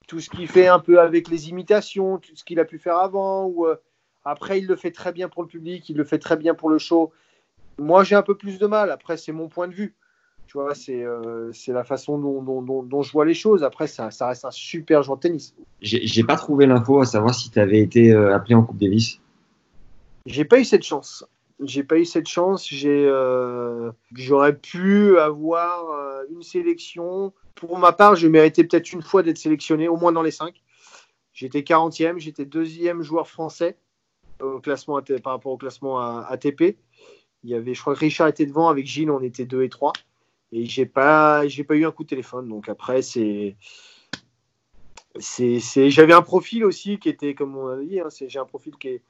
tout 0.07 0.19
ce 0.19 0.29
qu'il 0.29 0.47
fait 0.47 0.67
un 0.67 0.79
peu 0.79 0.99
avec 0.99 1.29
les 1.29 1.49
imitations, 1.49 2.17
tout 2.17 2.35
ce 2.35 2.43
qu'il 2.43 2.59
a 2.59 2.65
pu 2.65 2.79
faire 2.79 2.97
avant. 2.97 3.45
Ou, 3.45 3.67
euh, 3.67 3.75
après, 4.25 4.59
il 4.59 4.67
le 4.67 4.75
fait 4.75 4.91
très 4.91 5.11
bien 5.11 5.29
pour 5.29 5.43
le 5.43 5.47
public, 5.47 5.87
il 5.89 5.97
le 5.97 6.03
fait 6.03 6.19
très 6.19 6.37
bien 6.37 6.55
pour 6.55 6.69
le 6.69 6.77
show. 6.77 7.11
Moi, 7.77 8.03
j'ai 8.03 8.15
un 8.15 8.23
peu 8.23 8.35
plus 8.35 8.57
de 8.59 8.67
mal. 8.67 8.91
Après, 8.91 9.17
c'est 9.17 9.31
mon 9.31 9.47
point 9.47 9.67
de 9.67 9.73
vue. 9.73 9.95
Tu 10.47 10.57
vois, 10.57 10.73
c'est 10.73 11.05
la 11.67 11.83
façon 11.83 12.17
dont, 12.17 12.41
dont, 12.41 12.81
dont, 12.81 13.01
je 13.03 13.11
vois 13.11 13.23
les 13.23 13.35
choses. 13.35 13.63
Après, 13.63 13.85
ça, 13.85 14.09
ça 14.09 14.29
reste 14.29 14.45
un 14.45 14.51
super 14.51 15.03
joueur 15.03 15.17
de 15.17 15.21
tennis. 15.21 15.53
J'ai 15.79 16.23
pas 16.23 16.37
trouvé 16.37 16.65
l'info 16.65 16.99
à 17.01 17.05
savoir 17.05 17.35
si 17.35 17.51
tu 17.51 17.59
avais 17.59 17.79
été 17.79 18.11
appelé 18.11 18.55
en 18.55 18.63
Coupe 18.63 18.79
Davis. 18.79 19.19
J'ai 20.29 20.45
pas 20.45 20.59
eu 20.59 20.65
cette 20.65 20.83
chance. 20.83 21.25
J'ai 21.59 21.83
pas 21.83 21.97
eu 21.97 22.05
cette 22.05 22.27
chance. 22.27 22.69
Euh, 22.85 23.91
j'aurais 24.13 24.55
pu 24.55 25.17
avoir 25.17 25.89
euh, 25.89 26.23
une 26.29 26.43
sélection. 26.43 27.33
Pour 27.55 27.79
ma 27.79 27.93
part, 27.93 28.15
je 28.15 28.27
méritais 28.27 28.63
peut-être 28.63 28.93
une 28.93 29.01
fois 29.01 29.23
d'être 29.23 29.39
sélectionné, 29.39 29.87
au 29.87 29.97
moins 29.97 30.11
dans 30.11 30.21
les 30.21 30.29
cinq. 30.29 30.61
J'étais 31.33 31.61
40e, 31.61 32.19
j'étais 32.19 32.45
deuxième 32.45 33.01
joueur 33.01 33.27
français 33.27 33.75
au 34.39 34.59
classement 34.59 35.01
par 35.23 35.33
rapport 35.33 35.51
au 35.51 35.57
classement 35.57 35.99
ATP. 35.99 36.77
Il 37.43 37.49
y 37.49 37.55
avait, 37.55 37.73
je 37.73 37.81
crois 37.81 37.95
que 37.95 37.99
Richard 37.99 38.27
était 38.27 38.45
devant, 38.45 38.69
avec 38.69 38.85
Gilles, 38.85 39.09
on 39.09 39.23
était 39.23 39.45
2 39.45 39.63
et 39.63 39.69
3. 39.69 39.93
Et 40.51 40.65
j'ai 40.65 40.85
pas, 40.85 41.41
pas 41.67 41.75
eu 41.75 41.85
un 41.85 41.91
coup 41.91 42.03
de 42.03 42.09
téléphone. 42.09 42.47
Donc 42.47 42.69
après, 42.69 43.01
j'avais 43.01 43.55
un 46.13 46.21
profil 46.21 46.65
aussi 46.65 46.99
qui 46.99 47.09
était, 47.09 47.33
comme 47.33 47.57
on 47.57 47.67
a 47.67 47.77
dit, 47.77 47.99
hein, 47.99 48.09
j'ai 48.27 48.39
un 48.39 48.45
profil 48.45 48.75
qui 48.75 48.89
est, 48.89 49.01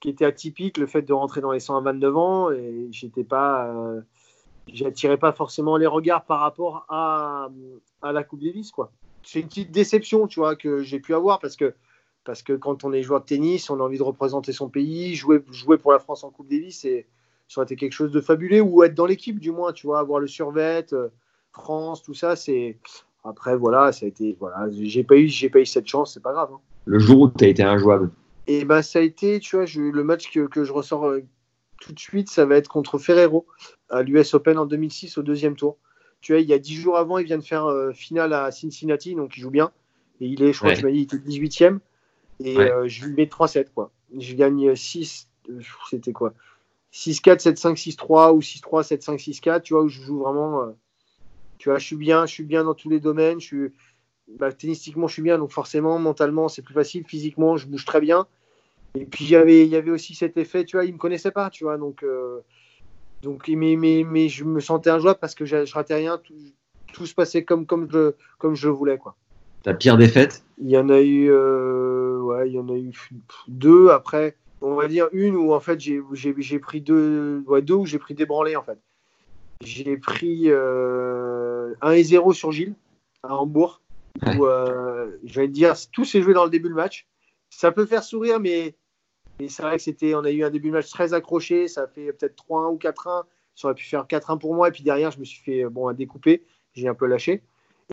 qui 0.00 0.08
était 0.08 0.24
atypique, 0.24 0.78
le 0.78 0.86
fait 0.86 1.02
de 1.02 1.12
rentrer 1.12 1.40
dans 1.40 1.52
les 1.52 1.60
129 1.60 2.16
ans, 2.16 2.50
et 2.50 2.88
j'étais 2.90 3.24
pas, 3.24 3.68
euh, 3.68 4.00
j'attirais 4.72 5.16
pas 5.16 5.32
forcément 5.32 5.76
les 5.76 5.86
regards 5.86 6.24
par 6.24 6.40
rapport 6.40 6.84
à, 6.88 7.48
à 8.02 8.12
la 8.12 8.24
Coupe 8.24 8.40
Davis, 8.40 8.70
quoi. 8.70 8.90
C'est 9.22 9.40
une 9.40 9.48
petite 9.48 9.70
déception, 9.70 10.26
tu 10.26 10.40
vois, 10.40 10.56
que 10.56 10.82
j'ai 10.82 11.00
pu 11.00 11.14
avoir 11.14 11.40
parce 11.40 11.56
que 11.56 11.74
parce 12.24 12.42
que 12.42 12.52
quand 12.52 12.84
on 12.84 12.92
est 12.92 13.02
joueur 13.02 13.20
de 13.22 13.26
tennis, 13.26 13.70
on 13.70 13.80
a 13.80 13.82
envie 13.82 13.96
de 13.96 14.02
représenter 14.02 14.52
son 14.52 14.68
pays, 14.68 15.14
jouer, 15.14 15.42
jouer 15.50 15.78
pour 15.78 15.92
la 15.92 15.98
France 15.98 16.24
en 16.24 16.30
Coupe 16.30 16.48
Davis, 16.48 16.84
et 16.84 17.06
ça 17.48 17.60
aurait 17.60 17.64
été 17.64 17.76
quelque 17.76 17.92
chose 17.92 18.12
de 18.12 18.20
fabuleux, 18.20 18.60
ou 18.60 18.82
être 18.82 18.94
dans 18.94 19.06
l'équipe 19.06 19.38
du 19.38 19.50
moins, 19.50 19.72
tu 19.72 19.86
vois, 19.86 19.98
avoir 19.98 20.20
le 20.20 20.26
survêt, 20.26 20.84
euh, 20.92 21.08
France, 21.52 22.02
tout 22.02 22.14
ça, 22.14 22.36
c'est 22.36 22.76
après 23.24 23.56
voilà, 23.56 23.92
ça 23.92 24.06
a 24.06 24.08
été 24.08 24.36
voilà, 24.38 24.68
j'ai 24.70 25.04
pas 25.04 25.16
eu 25.16 25.28
j'ai 25.28 25.48
pas 25.48 25.60
eu 25.60 25.66
cette 25.66 25.86
chance, 25.86 26.14
c'est 26.14 26.22
pas 26.22 26.32
grave. 26.32 26.50
Hein. 26.52 26.60
Le 26.84 26.98
jour 26.98 27.20
où 27.20 27.30
tu 27.30 27.44
as 27.44 27.48
été 27.48 27.62
injouable, 27.62 28.10
et 28.48 28.64
ben 28.64 28.80
ça 28.80 28.98
a 28.98 29.02
été, 29.02 29.40
tu 29.40 29.56
vois, 29.56 29.66
le 29.76 30.02
match 30.04 30.32
que, 30.32 30.46
que 30.46 30.64
je 30.64 30.72
ressors 30.72 31.06
euh, 31.06 31.20
tout 31.80 31.92
de 31.92 31.98
suite, 31.98 32.30
ça 32.30 32.46
va 32.46 32.56
être 32.56 32.68
contre 32.68 32.98
Ferrero 32.98 33.46
à 33.90 34.02
l'US 34.02 34.32
Open 34.32 34.58
en 34.58 34.64
2006 34.64 35.18
au 35.18 35.22
deuxième 35.22 35.54
tour. 35.54 35.76
Tu 36.22 36.32
vois, 36.32 36.40
il 36.40 36.48
y 36.48 36.54
a 36.54 36.58
dix 36.58 36.74
jours 36.74 36.96
avant, 36.96 37.18
il 37.18 37.26
vient 37.26 37.36
de 37.36 37.44
faire 37.44 37.66
euh, 37.66 37.92
finale 37.92 38.32
à 38.32 38.50
Cincinnati, 38.50 39.14
donc 39.14 39.36
il 39.36 39.42
joue 39.42 39.50
bien. 39.50 39.70
Et 40.22 40.26
il 40.26 40.42
est, 40.42 40.54
je 40.54 40.58
crois 40.58 40.72
que 40.72 40.78
tu 40.78 40.86
m'as 40.86 40.90
dit, 40.90 40.98
il 40.98 41.02
était 41.02 41.18
18e. 41.18 41.78
Et 42.40 42.58
euh, 42.58 42.88
je 42.88 43.04
lui 43.04 43.14
mets 43.14 43.26
3-7, 43.26 43.66
quoi. 43.74 43.92
Je 44.18 44.34
gagne 44.34 44.74
6, 44.74 45.28
c'était 45.90 46.12
quoi? 46.12 46.32
6-4, 46.94 47.42
7-5, 47.42 47.96
6-3 47.96 48.32
ou 48.32 48.40
6-3, 48.40 48.82
7-5, 48.82 49.18
6-4, 49.18 49.60
tu 49.60 49.74
vois, 49.74 49.82
où 49.82 49.88
je 49.88 50.00
joue 50.00 50.20
vraiment. 50.20 50.74
tu 51.58 51.68
vois, 51.68 51.78
je 51.78 51.84
suis 51.84 51.96
bien, 51.96 52.24
je 52.24 52.32
suis 52.32 52.44
bien 52.44 52.64
dans 52.64 52.74
tous 52.74 52.88
les 52.88 52.98
domaines. 52.98 53.40
Je 53.40 53.46
suis, 53.46 53.72
bah, 54.38 54.52
tennistiquement, 54.52 55.06
je 55.06 55.12
suis 55.12 55.22
bien, 55.22 55.36
donc 55.36 55.52
forcément, 55.52 55.98
mentalement, 55.98 56.48
c'est 56.48 56.62
plus 56.62 56.74
facile. 56.74 57.04
Physiquement, 57.06 57.58
je 57.58 57.66
bouge 57.66 57.84
très 57.84 58.00
bien. 58.00 58.26
Et 58.94 59.04
puis 59.04 59.24
il 59.24 59.30
y 59.30 59.36
avait, 59.36 59.64
il 59.64 59.68
y 59.68 59.76
avait 59.76 59.90
aussi 59.90 60.14
cet 60.14 60.36
effet, 60.36 60.64
tu 60.64 60.76
vois, 60.76 60.84
il 60.84 60.94
me 60.94 60.98
connaissait 60.98 61.30
pas, 61.30 61.50
tu 61.50 61.64
vois, 61.64 61.76
donc, 61.78 62.02
euh, 62.02 62.40
donc 63.22 63.48
mais, 63.48 63.76
mais, 63.76 64.04
mais 64.08 64.28
je 64.28 64.44
me 64.44 64.60
sentais 64.60 64.90
injouable 64.90 65.18
parce 65.20 65.34
que 65.34 65.44
je, 65.44 65.64
je 65.64 65.74
ratais 65.74 65.94
rien, 65.94 66.18
tout, 66.18 66.34
tout, 66.92 67.06
se 67.06 67.14
passait 67.14 67.44
comme, 67.44 67.66
comme, 67.66 67.88
je, 67.90 68.14
comme 68.38 68.54
je 68.54 68.68
voulais, 68.68 68.98
quoi. 68.98 69.16
Ta 69.62 69.74
pire 69.74 69.96
défaite 69.96 70.44
Il 70.58 70.70
y 70.70 70.78
en 70.78 70.88
a 70.88 71.00
eu, 71.00 71.30
euh, 71.30 72.20
ouais, 72.20 72.48
il 72.48 72.54
y 72.54 72.58
en 72.58 72.68
a 72.68 72.76
eu 72.76 72.92
deux. 73.48 73.90
Après, 73.90 74.36
on 74.60 74.74
va 74.74 74.86
dire 74.88 75.08
une 75.12 75.36
où 75.36 75.52
en 75.52 75.60
fait 75.60 75.80
j'ai, 75.80 76.00
j'ai, 76.12 76.58
pris 76.58 76.80
deux, 76.80 77.42
ouais, 77.46 77.60
deux 77.60 77.74
où 77.74 77.86
j'ai 77.86 77.98
pris 77.98 78.14
des 78.14 78.24
branlés 78.24 78.56
en 78.56 78.62
fait. 78.62 78.78
J'ai 79.60 79.96
pris 79.96 80.44
euh, 80.46 81.74
1 81.82 81.92
et 81.92 82.04
0 82.04 82.32
sur 82.32 82.52
Gilles 82.52 82.74
à 83.24 83.34
Hambourg. 83.34 83.82
Où, 84.26 84.46
euh, 84.46 85.10
je 85.24 85.40
vais 85.40 85.46
te 85.46 85.52
dire, 85.52 85.74
tout 85.92 86.04
s'est 86.04 86.22
joué 86.22 86.34
dans 86.34 86.44
le 86.44 86.50
début 86.50 86.68
du 86.68 86.74
match 86.74 87.06
ça 87.50 87.72
peut 87.72 87.86
faire 87.86 88.02
sourire, 88.02 88.40
mais, 88.40 88.74
c'est 89.48 89.62
vrai 89.62 89.76
que 89.76 89.82
c'était, 89.82 90.14
on 90.14 90.24
a 90.24 90.30
eu 90.30 90.44
un 90.44 90.50
début 90.50 90.68
de 90.68 90.74
match 90.74 90.90
très 90.90 91.14
accroché. 91.14 91.68
Ça 91.68 91.82
a 91.82 91.86
fait 91.86 92.12
peut-être 92.12 92.36
3-1 92.48 92.72
ou 92.72 92.76
4-1. 92.76 93.24
Ça 93.54 93.68
aurait 93.68 93.74
pu 93.74 93.84
faire 93.84 94.06
4-1 94.06 94.38
pour 94.38 94.54
moi. 94.54 94.68
Et 94.68 94.70
puis 94.72 94.82
derrière, 94.82 95.10
je 95.10 95.20
me 95.20 95.24
suis 95.24 95.42
fait 95.42 95.64
bon, 95.64 95.92
découper. 95.92 96.44
J'ai 96.74 96.88
un 96.88 96.94
peu 96.94 97.06
lâché. 97.06 97.42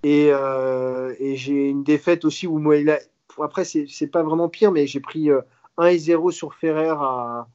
Et, 0.03 0.29
euh, 0.31 1.13
et 1.19 1.35
j'ai 1.35 1.69
une 1.69 1.83
défaite 1.83 2.25
aussi 2.25 2.47
où 2.47 2.57
moi, 2.57 2.75
a, 2.75 2.97
après, 3.43 3.63
c'est, 3.63 4.07
pas 4.07 4.23
vraiment 4.23 4.49
pire, 4.49 4.71
mais 4.71 4.87
j'ai 4.87 4.99
pris 4.99 5.29
1 5.77 5.97
0 5.97 6.31
sur 6.31 6.55
Ferrer 6.55 6.89
à, 6.89 7.47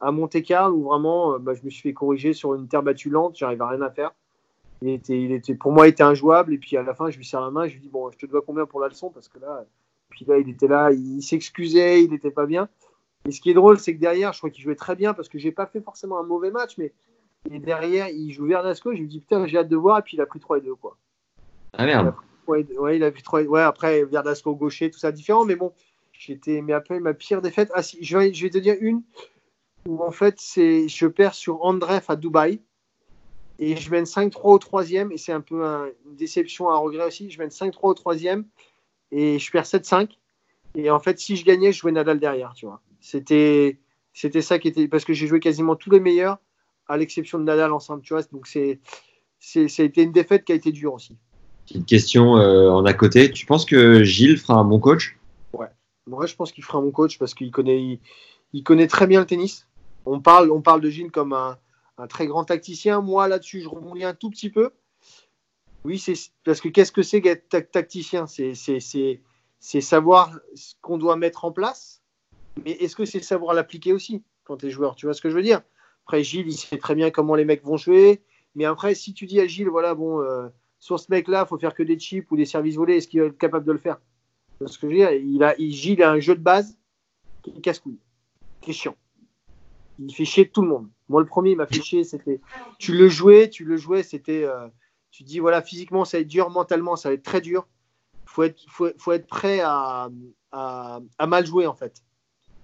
à 0.00 0.12
Monte-Carlo 0.12 0.76
où 0.76 0.82
vraiment, 0.84 1.34
euh, 1.34 1.38
bah, 1.38 1.54
je 1.54 1.64
me 1.64 1.70
suis 1.70 1.82
fait 1.82 1.92
corriger 1.92 2.32
sur 2.32 2.54
une 2.54 2.68
terre 2.68 2.82
battue 2.82 3.10
lente. 3.10 3.36
J'arrive 3.36 3.62
à 3.62 3.68
rien 3.68 3.82
à 3.82 3.90
faire. 3.90 4.12
Il 4.80 4.90
était, 4.90 5.54
pour 5.54 5.72
moi, 5.72 5.86
il 5.86 5.90
était 5.90 6.04
injouable. 6.04 6.54
Et 6.54 6.58
puis 6.58 6.76
à 6.76 6.82
la 6.82 6.94
fin, 6.94 7.10
je 7.10 7.18
lui 7.18 7.24
serre 7.24 7.40
la 7.40 7.50
main. 7.50 7.66
Je 7.66 7.74
lui 7.74 7.80
dis 7.80 7.88
Bon, 7.88 8.10
je 8.10 8.18
te 8.18 8.26
dois 8.26 8.42
combien 8.42 8.66
pour 8.66 8.80
la 8.80 8.88
leçon? 8.88 9.10
Parce 9.10 9.28
que 9.28 9.38
là, 9.38 9.64
puis 10.08 10.24
là, 10.26 10.38
il 10.38 10.48
était 10.48 10.68
là, 10.68 10.90
il 10.92 11.22
s'excusait, 11.22 12.02
il 12.02 12.10
n'était 12.10 12.30
pas 12.30 12.46
bien. 12.46 12.68
Et 13.26 13.32
ce 13.32 13.40
qui 13.40 13.50
est 13.50 13.54
drôle, 13.54 13.78
c'est 13.78 13.94
que 13.94 14.00
derrière, 14.00 14.32
je 14.32 14.38
crois 14.38 14.50
qu'il 14.50 14.64
jouait 14.64 14.76
très 14.76 14.96
bien 14.96 15.14
parce 15.14 15.28
que 15.28 15.38
j'ai 15.38 15.52
pas 15.52 15.66
fait 15.66 15.80
forcément 15.80 16.18
un 16.18 16.22
mauvais 16.22 16.50
match, 16.50 16.78
mais 16.78 16.92
derrière, 17.46 18.08
il 18.08 18.32
joue 18.32 18.46
Verdasco. 18.46 18.92
Je 18.92 19.00
lui 19.00 19.08
dis 19.08 19.20
putain, 19.20 19.46
j'ai 19.46 19.58
hâte 19.58 19.68
de 19.68 19.76
voir. 19.76 19.98
Et 19.98 20.02
puis 20.02 20.16
il 20.16 20.20
a 20.20 20.26
pris 20.26 20.40
3 20.40 20.58
et 20.58 20.60
2. 20.60 20.74
Quoi. 20.74 20.96
Ah 21.72 21.86
merde. 21.86 22.14
Ouais, 22.46 22.66
il 22.96 23.04
a 23.04 23.10
pris 23.10 23.22
3 23.22 23.40
et 23.40 23.44
2. 23.44 23.50
Ouais, 23.50 23.62
après, 23.62 24.04
Verdasco 24.04 24.54
gaucher, 24.54 24.90
tout 24.90 24.98
ça 24.98 25.12
différent. 25.12 25.44
Mais 25.44 25.56
bon, 25.56 25.72
j'étais. 26.12 26.62
Mais 26.62 26.72
après, 26.72 27.00
ma 27.00 27.14
pire 27.14 27.42
défaite. 27.42 27.70
Ah 27.74 27.82
si, 27.82 28.02
je 28.02 28.16
vais, 28.16 28.32
je 28.32 28.42
vais 28.42 28.50
te 28.50 28.58
dire 28.58 28.76
une 28.80 29.02
où 29.86 30.02
en 30.02 30.10
fait, 30.10 30.34
c'est 30.38 30.88
je 30.88 31.06
perds 31.06 31.34
sur 31.34 31.64
Andref 31.64 32.10
à 32.10 32.16
Dubaï. 32.16 32.60
Et 33.60 33.76
je 33.76 33.90
mène 33.90 34.04
5-3 34.04 34.52
au 34.52 34.58
troisième. 34.58 35.10
Et 35.12 35.18
c'est 35.18 35.32
un 35.32 35.40
peu 35.40 35.62
une 35.64 36.16
déception, 36.16 36.70
un 36.70 36.78
regret 36.78 37.06
aussi. 37.06 37.30
Je 37.30 37.38
mène 37.38 37.50
5-3 37.50 37.78
au 37.82 37.94
troisième 37.94 38.44
et 39.10 39.38
je 39.38 39.50
perds 39.50 39.64
7-5. 39.64 40.10
Et 40.74 40.90
en 40.90 41.00
fait, 41.00 41.18
si 41.18 41.36
je 41.36 41.44
gagnais, 41.44 41.72
je 41.72 41.78
jouais 41.78 41.92
Nadal 41.92 42.20
derrière, 42.20 42.52
tu 42.54 42.66
vois. 42.66 42.80
C'était, 43.00 43.78
c'était 44.12 44.42
ça 44.42 44.58
qui 44.58 44.68
était. 44.68 44.88
Parce 44.88 45.04
que 45.04 45.12
j'ai 45.12 45.26
joué 45.26 45.40
quasiment 45.40 45.76
tous 45.76 45.90
les 45.90 46.00
meilleurs, 46.00 46.38
à 46.88 46.96
l'exception 46.96 47.38
de 47.38 47.44
Nadal 47.44 47.72
ensemble, 47.72 48.02
tu 48.02 48.14
vois. 48.14 48.22
Donc, 48.32 48.46
c'est, 48.46 48.80
c'est, 49.38 49.68
ça 49.68 49.82
a 49.82 49.86
été 49.86 50.02
une 50.02 50.12
défaite 50.12 50.44
qui 50.44 50.52
a 50.52 50.54
été 50.54 50.72
dure 50.72 50.94
aussi. 50.94 51.16
Petite 51.66 51.86
question 51.86 52.36
euh, 52.36 52.70
en 52.70 52.84
à 52.84 52.94
côté. 52.94 53.30
Tu 53.30 53.46
penses 53.46 53.64
que 53.64 54.02
Gilles 54.02 54.38
fera 54.38 54.54
un 54.54 54.64
bon 54.64 54.78
coach? 54.78 55.18
Ouais. 55.52 55.68
Moi, 56.06 56.26
je 56.26 56.34
pense 56.34 56.52
qu'il 56.52 56.64
fera 56.64 56.78
un 56.78 56.82
bon 56.82 56.90
coach 56.90 57.18
parce 57.18 57.34
qu'il 57.34 57.50
connaît, 57.50 57.98
il, 58.52 58.62
connaît 58.62 58.86
très 58.86 59.06
bien 59.06 59.20
le 59.20 59.26
tennis. 59.26 59.66
On 60.06 60.20
parle, 60.20 60.50
on 60.50 60.62
parle 60.62 60.80
de 60.80 60.88
Gilles 60.88 61.10
comme 61.10 61.32
un, 61.32 61.58
un 61.98 62.06
très 62.06 62.26
grand 62.26 62.44
tacticien. 62.44 63.00
Moi, 63.02 63.28
là-dessus, 63.28 63.60
je 63.60 63.68
rebondis 63.68 64.04
un 64.04 64.14
tout 64.14 64.30
petit 64.30 64.48
peu. 64.48 64.70
Oui, 65.88 65.98
c'est 65.98 66.12
parce 66.44 66.60
que 66.60 66.68
qu'est-ce 66.68 66.92
que 66.92 67.00
c'est 67.00 67.22
qu'être 67.22 67.70
tacticien? 67.70 68.26
C'est 68.26 69.80
savoir 69.80 70.38
ce 70.54 70.74
qu'on 70.82 70.98
doit 70.98 71.16
mettre 71.16 71.46
en 71.46 71.50
place, 71.50 72.02
mais 72.62 72.72
est-ce 72.72 72.94
que 72.94 73.06
c'est 73.06 73.22
savoir 73.22 73.54
l'appliquer 73.54 73.94
aussi 73.94 74.22
quand 74.44 74.58
tu 74.58 74.66
es 74.66 74.70
joueur? 74.70 74.96
Tu 74.96 75.06
vois 75.06 75.14
ce 75.14 75.22
que 75.22 75.30
je 75.30 75.34
veux 75.34 75.42
dire? 75.42 75.62
Après, 76.04 76.22
Gilles, 76.22 76.46
il 76.46 76.52
sait 76.58 76.76
très 76.76 76.94
bien 76.94 77.10
comment 77.10 77.34
les 77.34 77.46
mecs 77.46 77.64
vont 77.64 77.78
jouer. 77.78 78.20
Mais 78.54 78.66
après, 78.66 78.94
si 78.94 79.14
tu 79.14 79.24
dis 79.24 79.40
à 79.40 79.46
Gilles, 79.46 79.70
voilà, 79.70 79.94
bon, 79.94 80.20
euh, 80.20 80.48
sur 80.78 81.00
ce 81.00 81.06
mec-là, 81.08 81.46
faut 81.46 81.56
faire 81.56 81.72
que 81.72 81.82
des 81.82 81.98
chips 81.98 82.30
ou 82.30 82.36
des 82.36 82.44
services 82.44 82.76
volés, 82.76 82.98
est-ce 82.98 83.08
qu'il 83.08 83.20
est 83.20 83.38
capable 83.38 83.64
de 83.64 83.72
le 83.72 83.78
faire? 83.78 83.98
Parce 84.58 84.76
que 84.76 84.86
je 84.88 84.92
veux 84.92 84.98
dire, 84.98 85.12
il 85.12 85.42
a, 85.42 85.54
il, 85.58 85.72
Gilles 85.72 86.02
a 86.02 86.10
un 86.10 86.20
jeu 86.20 86.34
de 86.34 86.42
base 86.42 86.76
qui 87.42 87.54
est 87.56 87.62
casse-couille, 87.62 87.98
qui 88.60 88.72
est 88.72 88.74
chiant. 88.74 88.96
Il 89.98 90.14
fait 90.14 90.26
chier 90.26 90.50
tout 90.50 90.60
le 90.60 90.68
monde. 90.68 90.88
Moi, 91.08 91.22
le 91.22 91.26
premier, 91.26 91.52
il 91.52 91.56
m'a 91.56 91.66
fait 91.66 91.80
chier. 91.80 92.04
C'était, 92.04 92.40
tu 92.78 92.92
le 92.92 93.08
jouais, 93.08 93.48
tu 93.48 93.64
le 93.64 93.78
jouais, 93.78 94.02
c'était, 94.02 94.44
euh, 94.44 94.68
tu 95.10 95.22
dis, 95.22 95.38
voilà, 95.38 95.62
physiquement, 95.62 96.04
ça 96.04 96.18
va 96.18 96.22
être 96.22 96.28
dur, 96.28 96.50
mentalement, 96.50 96.96
ça 96.96 97.08
va 97.08 97.14
être 97.14 97.22
très 97.22 97.40
dur. 97.40 97.66
Faut 98.26 98.42
être, 98.42 98.60
faut, 98.68 98.88
faut 98.98 99.12
être 99.12 99.26
prêt 99.26 99.60
à, 99.60 100.10
à, 100.52 101.00
à, 101.18 101.26
mal 101.26 101.46
jouer, 101.46 101.66
en 101.66 101.74
fait. 101.74 102.02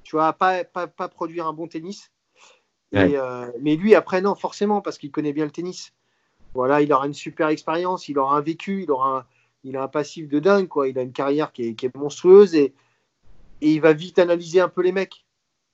Tu 0.03 0.17
vois, 0.17 0.33
pas, 0.33 0.65
pas, 0.65 0.87
pas 0.87 1.09
produire 1.09 1.47
un 1.47 1.53
bon 1.53 1.67
tennis. 1.67 2.11
Ouais. 2.93 3.11
Et, 3.11 3.17
euh, 3.17 3.51
mais 3.61 3.77
lui, 3.77 3.95
après, 3.95 4.21
non, 4.21 4.35
forcément, 4.35 4.83
parce 4.83 4.99
qu'il 4.99 5.11
connaît 5.11 5.33
bien 5.33 5.45
le 5.45 5.51
tennis. 5.51 5.93
Voilà, 6.53 6.83
il 6.83 6.93
aura 6.93 7.07
une 7.07 7.15
super 7.15 7.49
expérience, 7.49 8.09
il 8.09 8.19
aura 8.19 8.37
un 8.37 8.41
vécu, 8.41 8.85
il 8.85 8.91
aura 8.91 9.19
un, 9.19 9.27
il 9.65 9.77
a 9.77 9.83
un 9.83 9.89
passif 9.89 10.29
de 10.29 10.39
dingue, 10.39 10.69
quoi. 10.69 10.89
Il 10.89 10.99
a 10.99 11.03
une 11.03 11.13
carrière 11.13 11.53
qui 11.53 11.69
est, 11.69 11.75
qui 11.75 11.87
est 11.87 11.97
monstrueuse 11.97 12.55
et, 12.55 12.75
et 13.61 13.73
il 13.73 13.81
va 13.81 13.93
vite 13.93 14.19
analyser 14.19 14.61
un 14.61 14.69
peu 14.69 14.83
les 14.83 14.93
mecs. 14.93 15.25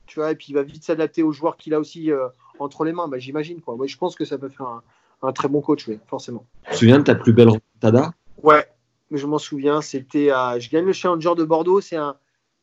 Tu 0.06 0.20
vois, 0.20 0.32
et 0.32 0.36
puis 0.36 0.46
il 0.50 0.54
va 0.54 0.62
vite 0.62 0.84
s'adapter 0.84 1.22
aux 1.22 1.32
joueurs 1.32 1.56
qu'il 1.56 1.74
a 1.74 1.80
aussi 1.80 2.10
euh, 2.10 2.28
entre 2.58 2.84
les 2.84 2.92
mains, 2.92 3.08
bah, 3.08 3.18
j'imagine, 3.18 3.60
quoi. 3.60 3.76
Moi, 3.76 3.86
je 3.86 3.96
pense 3.96 4.16
que 4.16 4.24
ça 4.24 4.38
peut 4.38 4.48
faire 4.48 4.66
un, 4.66 4.82
un 5.22 5.32
très 5.32 5.48
bon 5.48 5.60
coach, 5.60 5.86
oui, 5.88 5.98
forcément. 6.06 6.46
Tu 6.64 6.70
te 6.70 6.76
souviens 6.76 6.98
de 6.98 7.04
ta 7.04 7.14
plus 7.14 7.32
belle 7.32 7.48
remontada? 7.48 8.12
Ouais, 8.42 8.66
mais 9.10 9.18
je 9.18 9.26
m'en 9.26 9.38
souviens, 9.38 9.80
c'était 9.80 10.30
à. 10.30 10.58
Je 10.58 10.70
gagne 10.70 10.86
le 10.86 10.92
Challenger 10.92 11.34
de 11.36 11.44
Bordeaux, 11.44 11.80
c'est 11.80 11.96
un. 11.96 12.16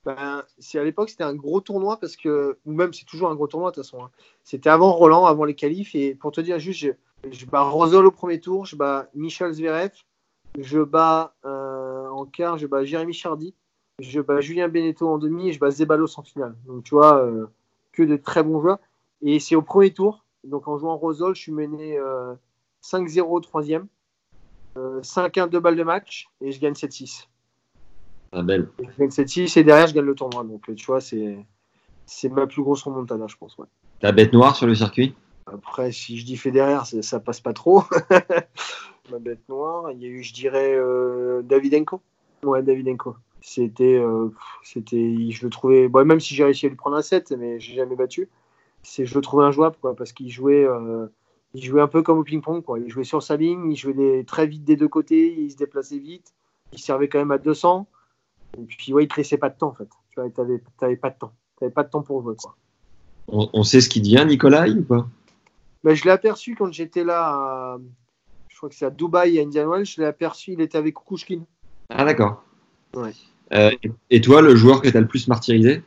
Ben, 0.06 0.44
c'est 0.58 0.80
à 0.80 0.84
l'époque, 0.86 1.10
c'était 1.10 1.26
un 1.26 1.36
gros 1.36 1.60
tournoi 1.60 2.00
parce 2.00 2.16
que, 2.16 2.58
ou 2.66 2.72
même 2.72 2.94
c'est 2.94 3.04
toujours 3.04 3.30
un 3.30 3.36
gros 3.36 3.48
tournoi 3.48 3.72
de 3.72 3.76
toute 3.76 3.84
façon. 3.84 4.06
hein. 4.06 4.10
C'était 4.44 4.70
avant 4.70 4.94
Roland, 4.94 5.26
avant 5.26 5.44
les 5.44 5.54
qualifs. 5.54 5.96
Et 5.96 6.16
pour 6.16 6.32
te 6.32 6.40
dire 6.40 6.60
juste, 6.60 6.80
je, 6.80 6.92
je 7.30 7.46
bats 7.46 7.64
Rosol 7.64 8.06
au 8.06 8.12
premier 8.12 8.40
tour, 8.40 8.66
je 8.66 8.78
bats 8.78 9.08
Michel 9.16 9.52
Zverev, 9.52 9.92
je 10.58 10.80
bats 10.80 11.36
euh, 11.46 12.08
en 12.08 12.26
quart, 12.26 12.58
je 12.58 12.68
bats 12.68 12.86
Jérémy 12.86 13.12
Chardy, 13.12 13.54
je 14.00 14.22
bats 14.22 14.40
Julien 14.40 14.70
Beneteau 14.70 15.10
en 15.10 15.18
demi 15.18 15.50
et 15.50 15.54
je 15.54 15.60
bats 15.60 15.72
Zeballos 15.72 16.18
en 16.18 16.24
finale. 16.24 16.56
Donc 16.68 16.86
tu 16.86 16.96
vois, 16.96 17.22
euh, 17.22 17.48
que 17.92 18.04
de 18.04 18.16
très 18.16 18.44
bons 18.44 18.62
joueurs. 18.62 18.80
Et 19.22 19.40
c'est 19.40 19.56
au 19.56 19.62
premier 19.62 19.92
tour. 19.92 20.24
Donc 20.46 20.70
en 20.70 20.78
jouant 20.78 20.96
Rosol, 20.96 21.36
je 21.36 21.42
suis 21.42 21.52
mené 21.52 21.98
euh, 21.98 22.34
5-0 22.92 23.22
au 23.22 23.40
troisième, 23.40 23.88
euh, 24.78 25.02
5-1 25.02 25.50
deux 25.50 25.60
balles 25.60 25.76
de 25.76 25.84
match 25.84 26.30
et 26.42 26.52
je 26.52 26.60
gagne 26.60 26.74
7-6. 26.74 27.28
Ah, 28.32 28.44
belle. 28.44 28.70
Je 28.80 28.98
gagne 28.98 29.10
7-6 29.10 29.60
et 29.60 29.64
derrière 29.64 29.88
je 29.88 29.94
gagne 29.94 30.06
le 30.06 30.16
tournoi. 30.16 30.44
Donc 30.44 30.70
euh, 30.70 30.76
tu 30.76 30.86
vois, 30.86 31.02
c'est 31.02 31.38
c'est 32.06 32.30
ma 32.30 32.48
plus 32.48 32.62
grosse 32.62 32.84
remontada, 32.84 33.28
je 33.28 33.36
pense. 33.36 33.58
Ouais. 33.58 33.68
Ta 34.00 34.12
bête 34.12 34.34
noire 34.34 34.56
sur 34.56 34.68
le 34.68 34.76
circuit? 34.76 35.14
Après, 35.46 35.92
si 35.92 36.18
je 36.18 36.26
dis 36.26 36.38
Federer, 36.38 36.86
ça, 36.86 37.02
ça 37.02 37.20
passe 37.20 37.40
pas 37.40 37.54
trop. 37.54 37.84
Ma 39.12 39.20
bête 39.20 39.48
noire, 39.48 39.92
il 39.92 40.02
y 40.02 40.06
a 40.06 40.10
eu, 40.10 40.22
je 40.22 40.34
dirais, 40.34 40.76
euh, 40.76 41.42
Davidenko. 41.42 42.02
Ouais, 42.44 42.62
Davidenko. 42.62 43.16
C'était, 43.40 43.98
euh, 43.98 44.30
c'était, 44.64 45.16
je 45.30 45.46
le 45.46 45.50
trouvais, 45.50 45.88
bon, 45.88 46.06
même 46.06 46.20
si 46.20 46.36
j'ai 46.36 46.44
réussi 46.44 46.66
à 46.66 46.70
lui 46.70 46.76
prendre 46.76 46.98
un 46.98 47.02
set, 47.02 47.32
mais 47.32 47.60
j'ai 47.60 47.76
jamais 47.76 47.96
battu. 47.96 48.28
C'est, 48.84 49.06
je 49.06 49.16
le 49.16 49.22
trouvais 49.22 49.46
injouable, 49.46 49.78
quoi, 49.80 49.96
parce 49.96 50.12
qu'il 50.12 50.30
jouait, 50.30 50.66
euh, 50.66 51.08
il 51.58 51.66
jouait 51.66 51.82
un 51.82 51.88
peu 51.88 52.04
comme 52.04 52.20
au 52.20 52.24
ping-pong, 52.24 52.64
quoi. 52.64 52.78
Il 52.80 52.88
jouait 52.90 53.04
sur 53.04 53.24
sa 53.24 53.36
ligne, 53.36 53.72
il 53.72 53.76
jouait 53.76 53.96
des- 53.96 54.24
très 54.26 54.46
vite 54.46 54.64
des 54.64 54.76
deux 54.76 54.88
côtés, 54.88 55.34
il 55.40 55.50
se 55.52 55.58
déplaçait 55.58 55.98
vite, 55.98 56.36
il 56.72 56.80
servait 56.80 57.10
quand 57.10 57.18
même 57.18 57.32
à 57.32 57.40
200. 57.40 57.88
Et 58.60 58.62
puis, 58.64 58.94
ouais, 58.94 59.06
il 59.06 59.08
te 59.08 59.16
laissait 59.18 59.40
pas 59.40 59.50
de 59.50 59.58
temps, 59.58 59.70
en 59.70 59.74
fait. 59.74 59.90
Tu 60.12 60.22
vois, 60.22 60.30
t'avais, 60.30 60.62
t'avais 60.80 60.98
pas 60.98 61.10
de 61.10 61.18
temps. 61.18 61.34
T'avais 61.60 61.72
pas 61.72 61.84
de 61.84 61.90
temps 61.90 62.04
pour 62.04 62.22
jouer, 62.22 62.36
quoi. 62.36 62.56
on, 63.28 63.50
on 63.54 63.64
sait 63.64 63.82
ce 63.82 63.90
qui 63.90 64.02
devient, 64.02 64.24
Nicolas, 64.28 64.68
ou 64.70 64.84
pas? 64.84 65.08
Ben, 65.84 65.96
je 65.96 66.04
l'ai 66.04 66.12
aperçu 66.12 66.56
quand 66.56 66.72
j'étais 66.72 67.04
là, 67.04 67.26
à- 67.26 67.78
je 68.50 68.58
crois 68.58 68.70
que 68.70 68.76
c'est 68.76 68.86
à 68.86 68.92
Dubaï, 68.92 69.40
à 69.40 69.42
Indian 69.42 69.68
Wells, 69.68 69.86
je 69.86 70.00
l'ai 70.00 70.08
aperçu, 70.08 70.52
il 70.54 70.62
était 70.62 70.78
avec 70.78 70.94
Kukushkin. 70.96 71.42
Ah, 71.90 72.06
d'accord. 72.06 72.44
Ouais. 72.96 73.14
Euh, 73.54 73.72
et- 73.82 73.92
et 74.12 74.22
toi, 74.22 74.42
le 74.44 74.56
joueur 74.56 74.82
que 74.82 74.90
tu 74.90 74.98
as 74.98 75.02
le 75.02 75.08
plus 75.08 75.28
martyrisé? 75.28 75.82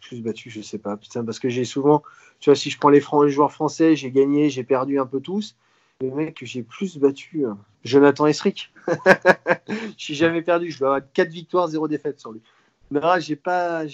Plus 0.00 0.22
battu, 0.22 0.50
je 0.50 0.60
sais 0.60 0.78
pas, 0.78 0.96
putain, 0.96 1.24
parce 1.24 1.38
que 1.38 1.48
j'ai 1.48 1.64
souvent, 1.64 2.02
tu 2.40 2.50
vois, 2.50 2.56
si 2.56 2.70
je 2.70 2.78
prends 2.78 2.90
les, 2.90 3.00
les 3.00 3.30
joueurs 3.30 3.52
français, 3.52 3.96
j'ai 3.96 4.10
gagné, 4.10 4.50
j'ai 4.50 4.64
perdu 4.64 4.98
un 4.98 5.06
peu 5.06 5.20
tous. 5.20 5.56
Le 6.00 6.10
mec 6.10 6.34
que 6.34 6.44
j'ai 6.46 6.62
plus 6.62 6.98
battu, 6.98 7.46
euh, 7.46 7.54
Jonathan 7.84 8.26
Esric. 8.26 8.72
Je 9.68 10.04
suis 10.04 10.14
jamais 10.14 10.42
perdu, 10.42 10.70
je 10.70 10.78
dois 10.78 10.96
avoir 10.96 11.12
4 11.12 11.28
victoires, 11.30 11.68
0 11.68 11.88
défaite 11.88 12.20
sur 12.20 12.32
lui. 12.32 12.42
Non, 12.90 13.18
j'ai 13.18 13.34
pas, 13.34 13.84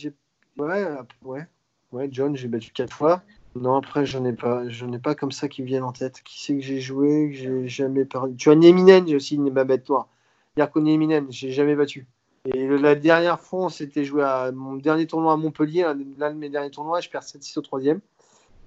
ouais, 0.58 0.84
ouais, 1.22 1.46
ouais, 1.92 2.08
John, 2.10 2.36
j'ai 2.36 2.48
battu 2.48 2.72
4 2.72 2.92
fois. 2.92 3.22
Non, 3.54 3.76
après, 3.76 4.04
j'en 4.06 4.24
ai 4.24 4.32
pas, 4.32 4.68
j'en 4.68 4.92
ai 4.92 4.98
pas 4.98 5.14
comme 5.14 5.30
ça 5.30 5.48
qui 5.48 5.62
viennent 5.62 5.82
en 5.84 5.92
tête. 5.92 6.22
Qui 6.24 6.42
c'est 6.42 6.54
que 6.54 6.60
j'ai 6.60 6.80
joué, 6.80 7.30
que 7.30 7.36
j'ai 7.36 7.68
jamais 7.68 8.04
perdu 8.04 8.34
Tu 8.36 8.48
vois, 8.48 8.56
Nieminen, 8.56 9.06
j'ai 9.06 9.16
aussi 9.16 9.36
une 9.36 9.50
ma 9.50 9.64
bête 9.64 9.88
noire. 9.88 10.08
Yarko 10.56 10.80
Nieminen, 10.80 11.26
j'ai 11.30 11.52
jamais 11.52 11.76
battu. 11.76 12.06
Et 12.46 12.66
le- 12.66 12.76
la 12.76 12.94
dernière 12.96 13.38
fois, 13.40 13.66
on 13.66 13.68
s'était 13.68 14.04
joué 14.04 14.22
à 14.24 14.50
mon 14.52 14.74
dernier 14.74 15.06
tournoi 15.06 15.32
à 15.32 15.36
Montpellier, 15.36 15.84
un- 15.84 15.96
l'un 16.18 16.32
de 16.32 16.38
mes 16.38 16.48
derniers 16.48 16.70
tournois, 16.70 17.00
je 17.00 17.08
perds 17.08 17.22
7-6 17.22 17.56
au 17.56 17.60
troisième. 17.60 18.00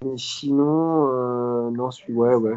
Mais 0.04 0.16
sinon, 0.16 1.08
euh, 1.10 1.70
non, 1.70 1.90
celui, 1.90 2.14
ouais, 2.14 2.34
ouais. 2.34 2.54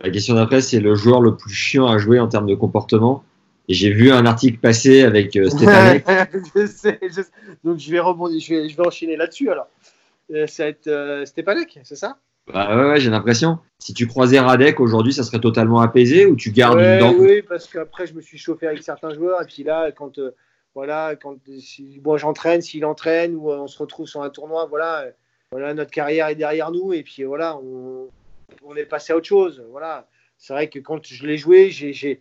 La 0.00 0.10
question 0.10 0.34
d'après, 0.34 0.60
c'est 0.60 0.80
le 0.80 0.94
joueur 0.94 1.20
le 1.20 1.36
plus 1.36 1.52
chiant 1.52 1.86
à 1.86 1.98
jouer 1.98 2.20
en 2.20 2.28
termes 2.28 2.46
de 2.46 2.54
comportement. 2.54 3.24
Et 3.68 3.74
j'ai 3.74 3.90
vu 3.90 4.12
un 4.12 4.26
article 4.26 4.58
passer 4.58 5.02
avec 5.02 5.36
euh, 5.36 5.48
Stéphane 5.48 6.00
je 6.54 6.66
sais, 6.66 6.98
je 7.02 7.22
sais. 7.22 7.30
Donc 7.64 7.78
je 7.78 7.90
vais 7.90 8.00
rebondir, 8.00 8.38
je 8.40 8.54
vais, 8.54 8.68
je 8.68 8.76
vais 8.76 8.86
enchaîner 8.86 9.16
là-dessus 9.16 9.50
alors. 9.50 9.66
Euh, 10.32 10.46
ça 10.46 10.64
va 10.64 10.68
être 10.70 10.86
euh, 10.86 11.24
Stepanek, 11.24 11.80
c'est 11.82 11.96
ça? 11.96 12.18
Bah 12.52 12.76
ouais, 12.76 12.90
ouais, 12.90 13.00
j'ai 13.00 13.10
l'impression. 13.10 13.58
Si 13.78 13.94
tu 13.94 14.06
croisais 14.06 14.38
Radek 14.38 14.78
aujourd'hui, 14.80 15.12
ça 15.12 15.22
serait 15.22 15.40
totalement 15.40 15.80
apaisé 15.80 16.26
ou 16.26 16.36
tu 16.36 16.50
gardes 16.50 16.78
Ouais, 16.78 16.94
une 16.94 16.98
dent? 16.98 17.14
Oui, 17.18 17.42
parce 17.42 17.66
qu'après 17.66 18.06
je 18.06 18.14
me 18.14 18.20
suis 18.20 18.38
chauffé 18.38 18.66
avec 18.66 18.82
certains 18.82 19.14
joueurs 19.14 19.40
et 19.42 19.46
puis 19.46 19.62
là, 19.62 19.90
quand 19.92 20.18
euh, 20.18 20.34
voilà, 20.74 21.16
quand 21.16 21.36
si, 21.58 22.00
bon, 22.00 22.16
j'entraîne, 22.18 22.60
s'il 22.60 22.84
entraîne 22.84 23.34
ou 23.34 23.50
euh, 23.50 23.58
on 23.58 23.66
se 23.66 23.78
retrouve 23.78 24.06
sur 24.06 24.22
un 24.22 24.30
tournoi, 24.30 24.66
voilà, 24.66 25.02
euh, 25.02 25.10
voilà, 25.52 25.72
notre 25.72 25.90
carrière 25.90 26.28
est 26.28 26.34
derrière 26.34 26.70
nous 26.70 26.92
et 26.92 27.02
puis 27.02 27.24
voilà, 27.24 27.56
on, 27.56 28.08
on 28.62 28.76
est 28.76 28.84
passé 28.84 29.12
à 29.12 29.16
autre 29.16 29.26
chose. 29.26 29.64
Voilà, 29.70 30.06
c'est 30.36 30.52
vrai 30.52 30.68
que 30.68 30.78
quand 30.78 31.06
je 31.06 31.26
l'ai 31.26 31.38
joué, 31.38 31.70
j'ai, 31.70 31.94
j'ai, 31.94 32.20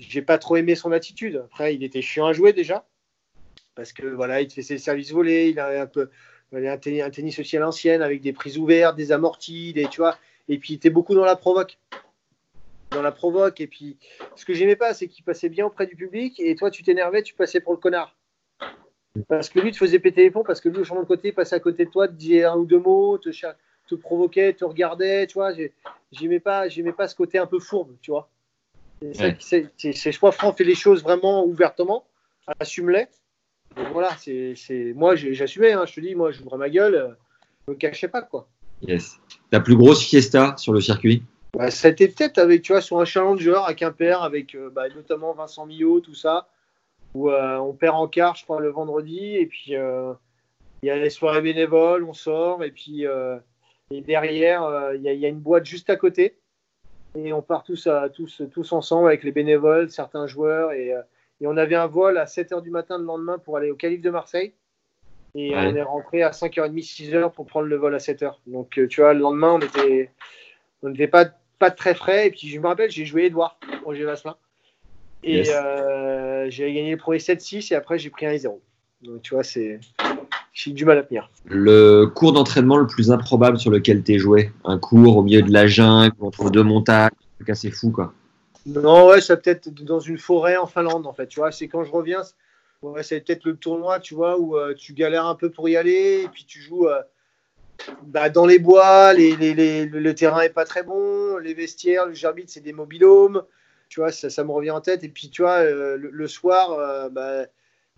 j'ai 0.00 0.22
pas 0.22 0.38
trop 0.38 0.56
aimé 0.56 0.74
son 0.74 0.90
attitude. 0.90 1.42
Après, 1.44 1.74
il 1.74 1.84
était 1.84 2.02
chiant 2.02 2.26
à 2.26 2.32
jouer 2.32 2.52
déjà 2.52 2.84
parce 3.74 3.92
que 3.92 4.06
voilà, 4.06 4.40
il 4.40 4.48
te 4.48 4.54
fait 4.54 4.62
ses 4.62 4.78
services 4.78 5.12
volés, 5.12 5.48
il 5.50 5.60
a 5.60 5.82
un 5.82 5.86
peu 5.86 6.10
un 6.52 6.78
tennis, 6.78 7.02
un 7.02 7.10
tennis 7.10 7.38
aussi 7.38 7.56
à 7.56 7.60
l'ancienne 7.60 8.02
avec 8.02 8.20
des 8.20 8.32
prises 8.32 8.58
ouvertes, 8.58 8.96
des 8.96 9.12
amortis, 9.12 9.72
des 9.72 9.88
tu 9.88 10.00
vois, 10.00 10.16
et 10.48 10.58
puis 10.58 10.74
il 10.74 10.76
était 10.76 10.90
beaucoup 10.90 11.14
dans 11.14 11.24
la 11.24 11.36
provoque 11.36 11.78
dans 12.92 13.02
la 13.02 13.12
provoque. 13.12 13.60
Et 13.60 13.66
puis, 13.66 13.96
ce 14.36 14.44
que 14.44 14.54
j'aimais 14.54 14.76
pas, 14.76 14.94
c'est 14.94 15.08
qu'il 15.08 15.24
passait 15.24 15.48
bien 15.48 15.66
auprès 15.66 15.86
du 15.86 15.96
public 15.96 16.38
et 16.38 16.54
toi, 16.54 16.70
tu 16.70 16.82
t'énervais, 16.82 17.22
tu 17.22 17.34
passais 17.34 17.60
pour 17.60 17.72
le 17.72 17.78
connard. 17.78 18.16
Parce 19.28 19.50
que 19.50 19.60
lui 19.60 19.72
te 19.72 19.76
faisait 19.76 19.98
péter 19.98 20.22
les 20.22 20.30
plombs, 20.30 20.44
parce 20.44 20.60
que 20.60 20.68
lui, 20.68 20.78
au 20.78 20.84
changement 20.84 21.02
de 21.02 21.08
côté, 21.08 21.28
il 21.28 21.34
passait 21.34 21.56
à 21.56 21.60
côté 21.60 21.84
de 21.84 21.90
toi, 21.90 22.08
te 22.08 22.12
disait 22.12 22.44
un 22.44 22.56
ou 22.56 22.64
deux 22.64 22.78
mots, 22.78 23.18
te, 23.18 23.30
te 23.30 23.94
provoquait, 23.94 24.54
te 24.54 24.64
regardait, 24.64 25.26
tu 25.26 25.34
vois. 25.34 25.52
J'ai- 25.52 25.72
J'aimais 26.12 26.40
pas, 26.40 26.66
pas 26.96 27.08
ce 27.08 27.14
côté 27.14 27.38
un 27.38 27.46
peu 27.46 27.58
fourbe, 27.58 27.96
tu 28.02 28.10
vois. 28.10 28.28
C'est 29.12 29.38
Ouais. 29.38 30.12
soit 30.12 30.32
Franck 30.32 30.58
fait 30.58 30.64
les 30.64 30.74
choses 30.74 31.02
vraiment 31.02 31.44
ouvertement, 31.44 32.04
assume-les. 32.60 33.06
Voilà, 33.92 34.10
c'est 34.18 34.54
c'est- 34.56 34.92
moi 34.94 35.14
j'assumais, 35.16 35.72
hein, 35.72 35.84
je 35.86 35.94
te 35.94 36.00
dis, 36.00 36.14
moi 36.14 36.30
j'ouvrais 36.32 36.58
ma 36.58 36.68
gueule, 36.70 37.16
je 37.66 37.72
me 37.72 37.76
cachais 37.76 38.08
pas 38.08 38.22
quoi. 38.22 38.48
Yes. 38.82 39.18
Ta 39.50 39.60
plus 39.60 39.76
grosse 39.76 40.02
fiesta 40.04 40.54
sur 40.56 40.72
le 40.72 40.80
circuit? 40.80 41.22
Bah, 41.56 41.70
ça 41.70 41.88
a 41.88 41.90
été 41.90 42.08
peut-être 42.08 42.38
avec, 42.38 42.62
tu 42.62 42.72
vois, 42.72 42.80
sur 42.80 42.98
un 42.98 43.04
challenger 43.04 43.60
à 43.66 43.74
Quimper, 43.74 44.22
avec 44.22 44.54
euh, 44.54 44.70
bah, 44.70 44.88
notamment 44.88 45.34
Vincent 45.34 45.66
Millot, 45.66 46.00
tout 46.00 46.14
ça, 46.14 46.48
où 47.14 47.30
euh, 47.30 47.58
on 47.58 47.74
perd 47.74 47.94
en 47.94 48.08
quart, 48.08 48.34
je 48.36 48.44
crois, 48.44 48.60
le 48.60 48.70
vendredi, 48.70 49.36
et 49.36 49.46
puis 49.46 49.76
euh, 49.76 50.12
il 50.82 50.86
y 50.86 50.90
a 50.90 50.96
les 50.96 51.10
soirées 51.10 51.42
bénévoles, 51.42 52.04
on 52.04 52.14
sort, 52.14 52.64
et 52.64 52.70
puis 52.70 53.04
et 53.90 54.00
derrière, 54.00 54.92
il 54.94 55.02
y, 55.02 55.08
a- 55.08 55.12
il 55.12 55.20
y 55.20 55.26
a 55.26 55.28
une 55.28 55.40
boîte 55.40 55.66
juste 55.66 55.90
à 55.90 55.96
côté, 55.96 56.38
et 57.14 57.32
on 57.34 57.42
part 57.42 57.62
tous, 57.62 57.86
à, 57.86 58.08
tous, 58.08 58.40
tous 58.50 58.72
ensemble 58.72 59.08
avec 59.08 59.22
les 59.22 59.32
bénévoles, 59.32 59.90
certains 59.90 60.26
joueurs, 60.26 60.72
et, 60.72 60.94
et 61.42 61.46
on 61.48 61.56
avait 61.56 61.74
un 61.74 61.88
vol 61.88 62.18
à 62.18 62.24
7h 62.24 62.62
du 62.62 62.70
matin 62.70 62.98
le 62.98 63.04
lendemain 63.04 63.36
pour 63.38 63.56
aller 63.56 63.70
au 63.70 63.74
Calife 63.74 64.00
de 64.00 64.10
Marseille. 64.10 64.52
Et 65.34 65.54
Ouais. 65.54 65.66
on 65.66 65.74
est 65.74 65.82
rentré 65.82 66.22
à 66.22 66.30
5h30, 66.30 66.82
6h 66.84 67.32
pour 67.32 67.46
prendre 67.46 67.66
le 67.66 67.76
vol 67.76 67.94
à 67.94 67.98
7h. 67.98 68.34
Donc, 68.46 68.78
euh, 68.78 68.86
tu 68.86 69.00
vois, 69.00 69.12
le 69.12 69.20
lendemain, 69.20 69.52
on 69.54 69.58
était, 69.60 70.10
on 70.82 70.90
n'était 70.90 71.08
pas, 71.08 71.26
pas 71.58 71.70
très 71.70 71.94
frais. 71.94 72.28
Et 72.28 72.30
puis, 72.30 72.48
je 72.48 72.60
me 72.60 72.66
rappelle, 72.66 72.90
j'ai 72.90 73.04
joué 73.06 73.24
Edouard, 73.24 73.58
Roger 73.84 74.04
Vasselin. 74.04 74.36
Et 75.24 75.36
Yes. 75.36 75.50
euh, 75.52 76.46
j'ai 76.50 76.72
gagné 76.72 76.92
le 76.92 76.96
premier 76.96 77.18
7-6 77.18 77.72
et 77.72 77.74
après, 77.76 77.98
j'ai 77.98 78.10
pris 78.10 78.26
un 78.26 78.36
0. 78.36 78.60
Donc, 79.02 79.22
tu 79.22 79.34
vois, 79.34 79.42
c'est. 79.42 79.80
J'ai 80.52 80.70
du 80.72 80.84
mal 80.84 80.98
à 80.98 81.02
tenir. 81.02 81.30
Le 81.46 82.04
cours 82.06 82.34
d'entraînement 82.34 82.76
le 82.76 82.86
plus 82.86 83.10
improbable 83.10 83.58
sur 83.58 83.70
lequel 83.70 84.02
tu 84.04 84.18
joué? 84.18 84.52
Un 84.66 84.78
cours 84.78 85.16
au 85.16 85.22
milieu 85.22 85.40
de 85.42 85.50
la 85.50 85.66
jungle, 85.66 86.14
entre 86.20 86.50
deux 86.50 86.62
montagnes, 86.62 87.06
un 87.06 87.34
truc 87.36 87.48
assez 87.48 87.70
fou 87.70 87.90
quoi. 87.90 88.12
Non, 88.66 89.08
ouais, 89.08 89.20
ça 89.20 89.36
peut 89.36 89.50
être 89.50 89.68
dans 89.70 90.00
une 90.00 90.18
forêt 90.18 90.56
en 90.56 90.66
Finlande, 90.66 91.06
en 91.06 91.12
fait. 91.12 91.26
Tu 91.26 91.40
vois, 91.40 91.50
c'est 91.50 91.68
quand 91.68 91.84
je 91.84 91.90
reviens, 91.90 92.22
ouais, 92.82 93.02
c'est 93.02 93.20
peut-être 93.20 93.44
le 93.44 93.56
tournoi, 93.56 93.98
tu 94.00 94.14
vois, 94.14 94.38
où 94.38 94.56
euh, 94.56 94.74
tu 94.74 94.92
galères 94.92 95.26
un 95.26 95.34
peu 95.34 95.50
pour 95.50 95.68
y 95.68 95.76
aller, 95.76 96.22
et 96.24 96.28
puis 96.28 96.44
tu 96.44 96.60
joues, 96.60 96.86
euh, 96.88 97.02
bah, 98.04 98.30
dans 98.30 98.46
les 98.46 98.58
bois, 98.58 99.12
les, 99.14 99.34
les, 99.36 99.86
le 99.86 100.14
terrain 100.14 100.42
est 100.42 100.50
pas 100.50 100.64
très 100.64 100.84
bon, 100.84 101.38
les 101.38 101.54
vestiaires, 101.54 102.06
le 102.06 102.14
gerbitre, 102.14 102.52
c'est 102.52 102.60
des 102.60 102.72
mobilhomes. 102.72 103.42
Tu 103.88 104.00
vois, 104.00 104.12
ça, 104.12 104.30
ça, 104.30 104.44
me 104.44 104.52
revient 104.52 104.70
en 104.70 104.80
tête. 104.80 105.04
Et 105.04 105.08
puis, 105.08 105.28
tu 105.28 105.42
vois, 105.42 105.58
euh, 105.58 105.96
le, 105.98 106.28
soir, 106.28 107.10
bah, 107.10 107.46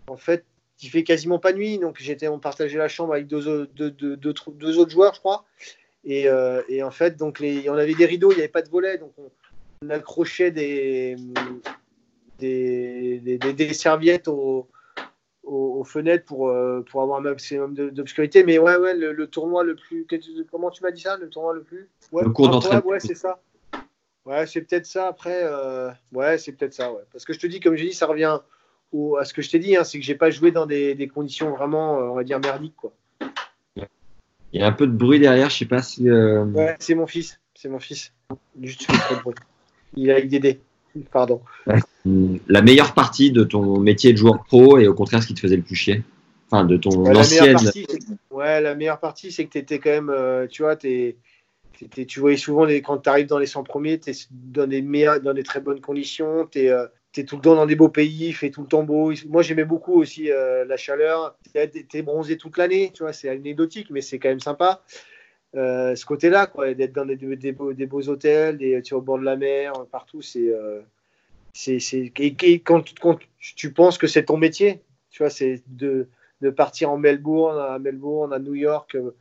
en 0.07 0.17
fait, 0.17 0.43
il 0.81 0.89
fait 0.89 1.03
quasiment 1.03 1.39
pas 1.39 1.53
nuit. 1.53 1.77
Donc, 1.79 1.97
j'étais, 1.99 2.27
on 2.27 2.39
partageait 2.39 2.77
la 2.77 2.89
chambre 2.89 3.13
avec 3.13 3.27
deux, 3.27 3.67
deux, 3.67 3.91
deux, 3.91 4.77
autres 4.77 4.91
joueurs, 4.91 5.13
je 5.13 5.19
crois. 5.19 5.45
Et, 6.03 6.27
et, 6.67 6.83
en 6.83 6.91
fait, 6.91 7.15
donc 7.15 7.39
les, 7.39 7.69
on 7.69 7.75
avait 7.75 7.93
des 7.93 8.05
rideaux, 8.05 8.31
il 8.31 8.35
n'y 8.35 8.41
avait 8.41 8.49
pas 8.49 8.61
de 8.61 8.69
volets. 8.69 8.97
Donc, 8.97 9.13
on, 9.17 9.31
on 9.81 9.89
accrochait 9.89 10.51
des, 10.51 11.15
des, 12.39 13.19
des, 13.19 13.37
des 13.37 13.73
serviettes 13.73 14.27
aux, 14.27 14.67
aux, 15.43 15.79
aux, 15.79 15.83
fenêtres 15.83 16.25
pour, 16.25 16.49
euh, 16.49 16.81
pour 16.89 17.01
avoir 17.01 17.19
un 17.19 17.21
maximum 17.21 17.73
d'obscurité. 17.73 18.43
Mais 18.43 18.57
ouais, 18.57 18.77
ouais, 18.77 18.95
le, 18.95 19.13
le, 19.13 19.27
tournoi 19.27 19.63
le 19.63 19.75
plus. 19.75 20.05
Comment 20.51 20.71
tu 20.71 20.83
m'as 20.83 20.91
dit 20.91 21.01
ça 21.01 21.17
Le 21.17 21.29
tournoi 21.29 21.53
le 21.53 21.63
plus? 21.63 21.89
Ouais, 22.11 22.23
le 22.23 22.29
cours 22.31 22.49
d'entraînement. 22.49 22.85
Ouais, 22.85 22.99
c'est 22.99 23.15
ça. 23.15 23.41
Ouais, 24.25 24.47
c'est 24.47 24.61
peut-être 24.61 24.87
ça. 24.87 25.07
Après, 25.07 25.41
euh, 25.43 25.91
ouais, 26.13 26.37
c'est 26.37 26.51
peut-être 26.53 26.73
ça. 26.73 26.91
Ouais. 26.91 27.03
Parce 27.11 27.25
que 27.25 27.33
je 27.33 27.39
te 27.39 27.47
dis, 27.47 27.59
comme 27.59 27.75
j'ai 27.75 27.87
dit, 27.87 27.93
ça 27.93 28.07
revient 28.07 28.39
au, 28.91 29.17
à 29.17 29.25
ce 29.25 29.33
que 29.33 29.41
je 29.41 29.51
t'ai 29.51 29.59
dit. 29.59 29.75
Hein, 29.75 29.83
c'est 29.83 29.99
que 29.99 30.05
j'ai 30.05 30.15
pas 30.15 30.31
joué 30.31 30.51
dans 30.51 30.65
des, 30.65 30.95
des 30.95 31.07
conditions 31.07 31.51
vraiment, 31.51 31.99
euh, 31.99 32.03
on 32.05 32.15
va 32.15 32.23
dire, 32.23 32.39
merdiques. 32.39 32.75
Quoi. 32.75 32.93
Il 34.55 34.61
y 34.61 34.63
a 34.63 34.67
un 34.67 34.71
peu 34.71 34.87
de 34.87 34.93
bruit 34.93 35.19
derrière, 35.19 35.49
je 35.49 35.57
sais 35.57 35.65
pas 35.65 35.81
si. 35.81 36.09
Euh... 36.09 36.45
Ouais, 36.45 36.77
c'est 36.79 36.95
mon 36.95 37.07
fils. 37.07 37.41
C'est 37.53 37.67
mon 37.67 37.79
fils. 37.79 38.13
Juste 38.61 38.89
de 38.89 39.21
bruit. 39.21 39.35
Il 39.95 40.11
avec 40.11 40.27
Dédé. 40.27 40.59
Pardon. 41.11 41.41
La 42.47 42.61
meilleure 42.61 42.93
partie 42.93 43.31
de 43.31 43.43
ton 43.43 43.79
métier 43.79 44.13
de 44.13 44.17
joueur 44.17 44.43
pro 44.43 44.77
et 44.77 44.87
au 44.87 44.93
contraire 44.93 45.23
ce 45.23 45.27
qui 45.27 45.33
te 45.33 45.39
faisait 45.39 45.57
le 45.57 45.63
plus 45.63 45.75
chier 45.75 46.03
Enfin, 46.51 46.63
de 46.63 46.77
ton 46.77 46.91
ouais, 46.91 47.17
ancienne. 47.17 47.53
La 47.53 47.63
partie, 47.63 47.87
ouais, 48.29 48.61
la 48.61 48.75
meilleure 48.75 48.99
partie, 48.99 49.31
c'est 49.31 49.45
que 49.45 49.51
tu 49.51 49.57
étais 49.57 49.79
quand 49.79 49.89
même. 49.89 50.11
Euh, 50.11 50.45
tu 50.47 50.61
vois, 50.61 50.75
tu 50.75 51.15
voyais 52.19 52.37
souvent 52.37 52.65
les, 52.65 52.83
quand 52.83 52.99
tu 52.99 53.09
arrives 53.09 53.25
dans 53.25 53.39
les 53.39 53.47
100 53.47 53.63
premiers, 53.63 53.99
tu 53.99 54.11
es 54.11 54.13
dans 54.29 54.67
des, 54.67 54.83
meilleures, 54.83 55.19
dans 55.21 55.33
des 55.33 55.43
très 55.43 55.59
bonnes 55.59 55.81
conditions. 55.81 56.47
Tu 56.51 56.59
es, 56.59 56.69
euh, 56.69 56.85
es, 57.17 57.23
tout 57.23 57.37
le 57.37 57.41
temps 57.41 57.55
dans 57.55 57.65
des 57.65 57.75
beaux 57.75 57.89
pays, 57.89 58.27
il 58.27 58.33
fait 58.33 58.51
tout 58.51 58.61
le 58.61 58.67
temps 58.67 58.83
beau. 58.83 59.11
Moi, 59.27 59.41
j'aimais 59.41 59.65
beaucoup 59.65 59.99
aussi 59.99 60.31
euh, 60.31 60.65
la 60.65 60.77
chaleur. 60.77 61.35
Tu 61.51 61.97
es, 61.97 62.01
bronzé 62.03 62.37
toute 62.37 62.57
l'année, 62.57 62.91
tu 62.93 63.01
vois, 63.01 63.11
c'est 63.11 63.29
anecdotique, 63.29 63.87
mais 63.89 64.01
c'est 64.01 64.19
quand 64.19 64.29
même 64.29 64.39
sympa. 64.39 64.83
Euh, 65.55 65.95
ce 65.95 66.05
côté-là, 66.05 66.47
quoi, 66.47 66.73
d'être 66.73 66.93
dans 66.93 67.05
des, 67.05 67.15
des, 67.15 67.51
beaux, 67.51 67.73
des, 67.73 67.85
beaux, 67.85 68.09
hôtels, 68.09 68.57
des, 68.57 68.81
tu 68.81 68.93
es 68.93 68.97
au 68.97 69.01
bord 69.01 69.19
de 69.19 69.23
la 69.23 69.35
mer, 69.35 69.73
partout, 69.91 70.21
c'est. 70.21 70.49
Euh, 70.49 70.81
c'est 71.53 71.77
et, 71.93 72.35
et 72.41 72.59
quand, 72.59 72.83
quand, 72.99 73.17
tu 73.39 73.71
penses 73.71 73.97
que 73.97 74.07
c'est 74.07 74.25
ton 74.25 74.35
métier, 74.35 74.81
tu 75.09 75.23
vois, 75.23 75.29
c'est 75.29 75.63
de, 75.67 76.09
de, 76.41 76.49
partir 76.49 76.91
en 76.91 76.97
Melbourne, 76.97 77.57
à 77.57 77.79
Melbourne, 77.79 78.33
à 78.33 78.39
New 78.39 78.55
York, 78.55 78.95
euh, 78.95 79.15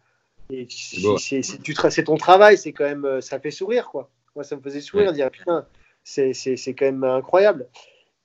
et 0.50 0.66
c'est 0.68 2.04
ton 2.04 2.16
travail, 2.16 2.58
c'est 2.58 2.72
quand 2.72 2.84
même, 2.84 3.20
ça 3.20 3.38
fait 3.38 3.52
sourire, 3.52 3.88
quoi. 3.88 4.10
Moi, 4.34 4.42
ça 4.42 4.56
me 4.56 4.60
faisait 4.60 4.80
sourire, 4.80 5.08
ouais. 5.08 5.14
dire 5.14 5.30
putain, 5.30 5.64
c'est 6.02 6.74
quand 6.76 6.86
même 6.86 7.04
incroyable. 7.04 7.68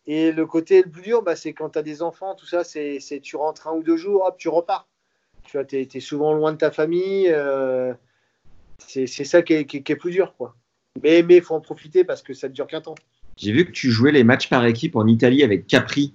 Et 0.08 0.32
le 0.32 0.48
côté 0.48 0.82
le 0.82 0.90
plus 0.90 1.04
dur, 1.04 1.22
bah, 1.22 1.36
c'est 1.36 1.54
quand 1.54 1.70
tu 1.70 1.80
as 1.80 1.84
des 1.84 2.02
enfants, 2.02 2.34
tout 2.34 2.48
ça, 2.48 2.64
c'est 2.64 3.00
tu 3.22 3.36
rentres 3.36 3.68
un 3.68 3.74
ou 3.74 3.84
deux 3.84 3.96
jours, 3.96 4.26
hop, 4.26 4.36
tu 4.40 4.50
repars. 4.50 4.88
Tu 5.50 5.58
vois, 5.58 5.66
tu 5.66 5.78
es, 5.78 5.88
es, 5.92 6.00
souvent 6.00 6.34
loin 6.34 6.52
de 6.54 6.58
ta 6.58 6.70
famille. 6.70 7.28
Euh, 7.30 7.94
c'est 8.78 9.08
ça 9.08 9.42
qui 9.42 9.54
est, 9.54 9.66
qui, 9.66 9.82
qui 9.82 9.92
est, 9.92 9.96
plus 9.96 10.12
dur, 10.12 10.36
quoi. 10.38 10.56
Mais 11.02 11.20
il 11.28 11.42
faut 11.42 11.56
en 11.56 11.62
profiter 11.62 12.04
parce 12.04 12.22
que 12.22 12.34
ça 12.34 12.48
ne 12.50 12.54
dure 12.54 12.68
qu'un 12.68 12.82
temps. 12.82 12.96
J'ai 13.36 13.52
vu 13.52 13.66
que 13.66 13.72
tu 13.72 13.90
jouais 13.90 14.12
les 14.12 14.24
matchs 14.24 14.50
par 14.50 14.66
équipe 14.66 14.96
en 14.96 15.08
Italie 15.08 15.44
avec 15.44 15.66
Capri. 15.66 16.14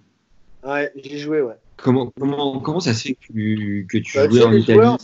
Ouais, 0.62 0.92
j'ai 0.96 1.18
joué, 1.18 1.40
ouais. 1.40 1.54
Comment, 1.76 2.12
comment, 2.16 2.60
comment 2.60 2.80
ça 2.80 2.94
se 2.94 3.08
fait 3.08 3.14
que 3.14 3.32
tu, 3.32 3.86
que 3.90 3.98
tu 3.98 4.16
bah, 4.16 4.28
jouais 4.28 4.44
en 4.44 4.50
les 4.50 4.60
Italie 4.60 4.78
joueurs, 4.78 4.98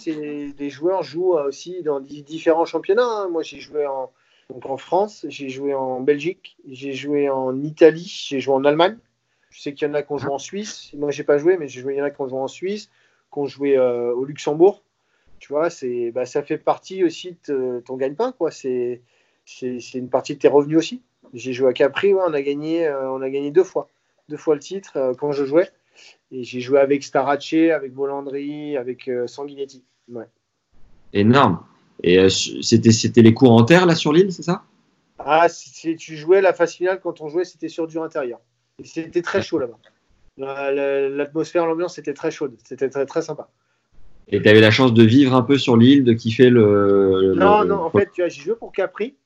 Les 0.59 0.71
joueurs 0.71 1.03
jouent 1.03 1.37
aussi 1.39 1.83
dans 1.83 1.99
différents 2.01 2.67
championnats. 2.67 3.03
Hein. 3.03 3.29
Moi, 3.31 3.43
j'ai 3.43 3.59
joué 3.59 3.85
en, 3.87 4.13
donc 4.53 4.67
en 4.67 4.77
France, 4.77 5.27
j'ai 5.29 5.49
joué 5.49 5.75
en 5.75 6.01
Belgique, 6.01 6.57
j'ai 6.69 6.93
joué 6.93 7.29
en 7.29 7.61
Italie, 7.63 8.25
j'ai 8.29 8.41
joué 8.41 8.55
en 8.55 8.65
Allemagne. 8.65 8.97
Je 9.51 9.61
sais 9.61 9.75
qu'il 9.75 9.89
y 9.89 9.91
en 9.91 9.95
a 9.95 10.03
qui 10.03 10.13
ont 10.13 10.19
joué 10.19 10.31
en 10.31 10.39
Suisse. 10.39 10.91
Moi, 10.97 11.11
j'ai 11.11 11.25
pas 11.25 11.39
joué, 11.39 11.57
mais 11.57 11.67
j'ai 11.67 11.81
joué, 11.81 11.95
il 11.95 11.99
y 11.99 12.03
en 12.03 12.05
a 12.05 12.11
qui 12.11 12.21
ont 12.21 12.29
joué 12.29 12.39
en 12.39 12.49
Suisse, 12.49 12.89
qui 13.33 13.39
ont 13.39 13.47
joué 13.47 13.77
euh, 13.77 14.13
au 14.15 14.25
Luxembourg. 14.25 14.83
Tu 15.39 15.53
vois, 15.53 15.71
c'est, 15.71 16.11
bah, 16.11 16.27
ça 16.27 16.43
fait 16.43 16.59
partie 16.59 17.03
aussi 17.03 17.37
de 17.49 17.83
ton 17.87 17.97
gagne-pain, 17.97 18.33
quoi. 18.33 18.51
C'est, 18.51 19.01
c'est, 19.45 19.79
une 19.95 20.11
partie 20.11 20.35
de 20.35 20.39
tes 20.39 20.49
revenus 20.49 20.79
aussi. 20.79 21.03
J'ai 21.33 21.53
joué 21.53 21.69
à 21.69 21.73
Capri, 21.73 22.13
ouais, 22.13 22.23
on 22.27 22.35
a 22.35 22.43
gagné, 22.43 22.87
euh, 22.87 23.11
on 23.11 23.23
a 23.23 23.31
gagné 23.31 23.51
deux 23.51 23.65
fois, 23.65 23.89
deux 24.29 24.37
fois 24.37 24.55
le 24.55 24.61
titre 24.61 24.97
euh, 24.97 25.15
quand 25.15 25.33
je 25.33 25.45
jouais. 25.45 25.69
Et 26.31 26.45
j'ai 26.45 26.61
joué 26.61 26.79
avec 26.79 27.03
Starace, 27.03 27.53
avec 27.53 27.93
Volandry, 27.93 28.77
avec 28.77 29.09
euh, 29.09 29.27
Sanguinetti. 29.27 29.85
Ouais. 30.09 30.27
Énorme. 31.13 31.65
Et 32.03 32.19
euh, 32.19 32.29
c'était, 32.29 32.93
c'était 32.93 33.23
les 33.23 33.35
cours 33.35 33.53
en 33.53 33.65
terre 33.65 33.87
là 33.87 33.95
sur 33.95 34.13
l'île, 34.13 34.33
c'est 34.33 34.43
ça? 34.43 34.63
Ah, 35.19 35.49
tu 35.51 36.17
jouais 36.17 36.41
la 36.41 36.55
phase 36.55 36.75
finale, 36.75 37.01
quand 37.03 37.21
on 37.21 37.29
jouait, 37.29 37.45
c'était 37.45 37.69
sur 37.69 37.87
dur 37.87 38.03
intérieur. 38.03 38.41
C'était 38.83 39.21
très 39.21 39.43
chaud 39.43 39.59
là-bas. 39.59 39.79
L'atmosphère, 40.41 41.67
l'ambiance, 41.67 41.95
c'était 41.95 42.15
très 42.15 42.31
chaude. 42.31 42.57
C'était 42.65 42.89
très, 42.89 43.07
très 43.07 43.23
sympa. 43.23 43.49
Et 44.29 44.41
tu 44.41 44.49
avais 44.49 44.61
la 44.61 44.71
chance 44.71 44.95
de 44.95 45.03
vivre 45.03 45.35
un 45.35 45.43
peu 45.43 45.59
sur 45.59 45.77
l'île, 45.77 46.05
de 46.05 46.13
kiffer 46.13 46.51
le. 46.51 47.35
Non, 47.37 47.63
le... 47.63 47.69
non, 47.69 47.83
en 47.83 47.91
fait, 47.91 48.11
tu 48.13 48.23
j'ai 48.29 48.43
joué 48.43 48.55
pour 48.55 48.73
Capri, 48.73 49.17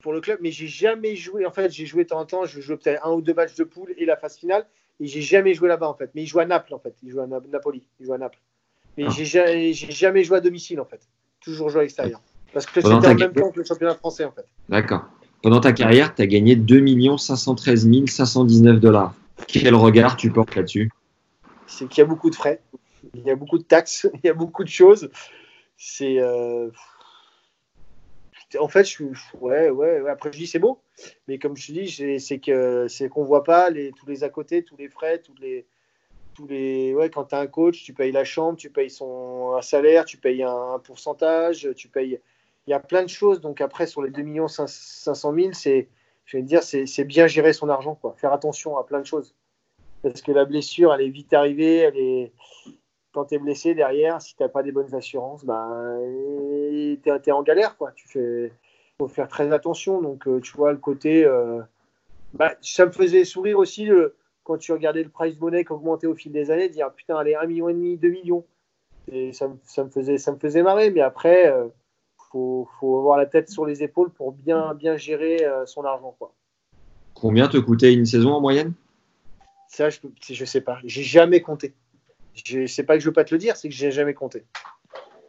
pour 0.00 0.12
le 0.12 0.20
club, 0.20 0.38
mais 0.40 0.50
j'ai 0.50 0.66
jamais 0.66 1.14
joué. 1.14 1.44
En 1.44 1.50
fait, 1.50 1.70
j'ai 1.70 1.86
joué 1.86 2.04
de 2.04 2.08
temps 2.08 2.20
en 2.20 2.24
temps, 2.24 2.44
je 2.46 2.60
jouais 2.60 2.76
peut-être 2.76 3.06
un 3.06 3.12
ou 3.12 3.20
deux 3.20 3.34
matchs 3.34 3.54
de 3.54 3.64
poule 3.64 3.92
et 3.98 4.06
la 4.06 4.16
phase 4.16 4.36
finale, 4.36 4.66
et 5.00 5.06
j'ai 5.06 5.20
jamais 5.20 5.54
joué 5.54 5.68
là-bas, 5.68 5.88
en 5.88 5.94
fait. 5.94 6.10
Mais 6.14 6.22
il 6.22 6.26
joue 6.26 6.40
à 6.40 6.46
Naples, 6.46 6.74
en 6.74 6.78
fait. 6.78 6.94
Il 7.02 7.10
joue 7.10 7.20
à 7.20 7.26
Na 7.26 7.40
Napoli, 7.52 7.82
il 8.00 8.06
joue 8.06 8.14
à 8.14 8.18
Naples. 8.18 8.38
Mais 8.96 9.04
ah. 9.06 9.10
j'ai 9.10 9.72
jamais 9.72 10.24
joué 10.24 10.38
à 10.38 10.40
domicile, 10.40 10.80
en 10.80 10.84
fait. 10.84 11.00
Toujours 11.40 11.68
joué 11.68 11.80
à 11.80 11.82
l'extérieur. 11.82 12.20
Parce 12.52 12.66
que 12.66 12.80
c'était 12.80 12.94
en 12.94 13.14
même 13.14 13.32
temps 13.32 13.50
que 13.50 13.58
le 13.58 13.64
championnat 13.64 13.94
français, 13.94 14.24
en 14.24 14.32
fait. 14.32 14.46
D'accord. 14.68 15.02
Pendant 15.42 15.60
ta 15.60 15.72
carrière, 15.72 16.14
tu 16.14 16.22
as 16.22 16.26
gagné 16.26 16.56
2 16.56 17.16
513 17.16 17.86
519 18.06 18.80
dollars. 18.80 19.14
Quel 19.46 19.74
regard 19.74 20.16
tu 20.16 20.30
portes 20.30 20.54
là-dessus 20.54 20.90
C'est 21.66 21.88
qu'il 21.88 21.98
y 21.98 22.02
a 22.02 22.06
beaucoup 22.06 22.30
de 22.30 22.34
frais, 22.34 22.60
il 23.14 23.22
y 23.22 23.30
a 23.30 23.36
beaucoup 23.36 23.58
de 23.58 23.64
taxes, 23.64 24.08
il 24.14 24.26
y 24.26 24.28
a 24.28 24.34
beaucoup 24.34 24.64
de 24.64 24.68
choses. 24.68 25.10
C'est. 25.76 26.18
Euh... 26.18 26.70
En 28.58 28.68
fait, 28.68 28.84
je. 28.84 29.04
Ouais, 29.40 29.70
ouais, 29.70 30.00
ouais. 30.00 30.10
Après, 30.10 30.32
je 30.32 30.38
dis 30.38 30.46
c'est 30.46 30.58
beau, 30.58 30.80
mais 31.28 31.38
comme 31.38 31.56
je 31.56 31.66
te 31.66 31.72
dis, 31.72 32.20
c'est 32.20 32.38
que 32.38 32.86
c'est 32.88 33.08
qu'on 33.08 33.24
voit 33.24 33.44
pas 33.44 33.70
tous 33.70 34.06
les 34.06 34.24
à 34.24 34.28
côté, 34.28 34.64
tous 34.64 34.76
les 34.76 34.88
frais, 34.88 35.18
tous 35.18 35.34
les. 35.40 35.66
Tous 36.34 36.46
les... 36.46 36.94
Ouais, 36.94 37.10
quand 37.10 37.24
tu 37.24 37.34
as 37.34 37.40
un 37.40 37.48
coach, 37.48 37.82
tu 37.82 37.92
payes 37.92 38.12
la 38.12 38.22
chambre, 38.22 38.56
tu 38.56 38.70
payes 38.70 38.90
son 38.90 39.54
un 39.56 39.62
salaire, 39.62 40.04
tu 40.04 40.18
payes 40.18 40.44
un 40.44 40.78
pourcentage, 40.78 41.68
tu 41.74 41.88
payes. 41.88 42.20
Il 42.66 42.70
y 42.70 42.74
a 42.74 42.78
plein 42.78 43.02
de 43.02 43.08
choses. 43.08 43.40
Donc 43.40 43.60
après, 43.60 43.88
sur 43.88 44.02
les 44.02 44.10
2 44.10 44.46
500 44.46 45.34
000, 45.34 45.52
c'est 45.52 45.88
je 46.28 46.36
vais 46.36 46.42
dire, 46.42 46.62
c'est 46.62 47.04
bien 47.04 47.26
gérer 47.26 47.54
son 47.54 47.70
argent, 47.70 47.94
quoi. 47.94 48.14
Faire 48.18 48.34
attention 48.34 48.76
à 48.76 48.84
plein 48.84 49.00
de 49.00 49.06
choses. 49.06 49.34
Parce 50.02 50.20
que 50.20 50.30
la 50.30 50.44
blessure, 50.44 50.92
elle 50.92 51.00
est 51.00 51.08
vite 51.08 51.32
arrivée, 51.32 51.76
elle 51.78 51.96
est... 51.96 52.32
quand 53.12 53.24
tu 53.24 53.36
es 53.36 53.38
blessé 53.38 53.74
derrière, 53.74 54.20
si 54.20 54.36
tu 54.36 54.42
n'as 54.42 54.50
pas 54.50 54.62
des 54.62 54.70
bonnes 54.70 54.94
assurances, 54.94 55.46
bah, 55.46 55.96
tu 56.02 57.00
es, 57.02 57.30
en 57.32 57.42
galère, 57.42 57.78
quoi. 57.78 57.92
Tu 57.92 58.06
fais, 58.08 58.52
faut 58.98 59.08
faire 59.08 59.28
très 59.28 59.50
attention. 59.54 60.02
Donc, 60.02 60.28
euh, 60.28 60.38
tu 60.42 60.54
vois, 60.54 60.72
le 60.72 60.78
côté, 60.78 61.24
euh... 61.24 61.62
bah, 62.34 62.56
ça 62.60 62.84
me 62.84 62.92
faisait 62.92 63.24
sourire 63.24 63.58
aussi 63.58 63.86
le... 63.86 64.14
quand 64.44 64.58
tu 64.58 64.72
regardais 64.72 65.02
le 65.02 65.08
price 65.08 65.40
money 65.40 65.64
augmenter 65.70 66.06
au 66.06 66.14
fil 66.14 66.30
des 66.30 66.50
années, 66.50 66.68
dire 66.68 66.92
putain, 66.92 67.16
allez, 67.16 67.32
1,5 67.32 67.46
million, 67.46 67.96
2 67.96 68.08
millions. 68.10 68.44
Et 69.10 69.32
ça, 69.32 69.50
ça, 69.64 69.82
me 69.82 69.88
faisait, 69.88 70.18
ça 70.18 70.32
me 70.32 70.38
faisait 70.38 70.62
marrer, 70.62 70.90
mais 70.90 71.00
après. 71.00 71.50
Euh 71.50 71.68
faut, 72.30 72.68
faut 72.78 72.98
avoir 72.98 73.16
la 73.16 73.26
tête 73.26 73.50
sur 73.50 73.66
les 73.66 73.82
épaules 73.82 74.10
pour 74.10 74.32
bien, 74.32 74.74
bien 74.74 74.96
gérer 74.96 75.44
euh, 75.44 75.66
son 75.66 75.84
argent. 75.84 76.14
Quoi. 76.18 76.32
Combien 77.14 77.48
te 77.48 77.56
coûtait 77.58 77.92
une 77.92 78.06
saison 78.06 78.32
en 78.32 78.40
moyenne? 78.40 78.72
Ça, 79.68 79.90
je, 79.90 79.98
je 80.30 80.44
sais 80.44 80.60
pas. 80.60 80.78
J'ai 80.84 81.02
jamais 81.02 81.40
compté. 81.40 81.74
C'est 82.66 82.84
pas 82.84 82.94
que 82.94 83.00
je 83.00 83.06
veux 83.06 83.12
pas 83.12 83.24
te 83.24 83.34
le 83.34 83.38
dire, 83.38 83.56
c'est 83.56 83.68
que 83.68 83.74
j'ai 83.74 83.90
jamais 83.90 84.14
compté. 84.14 84.44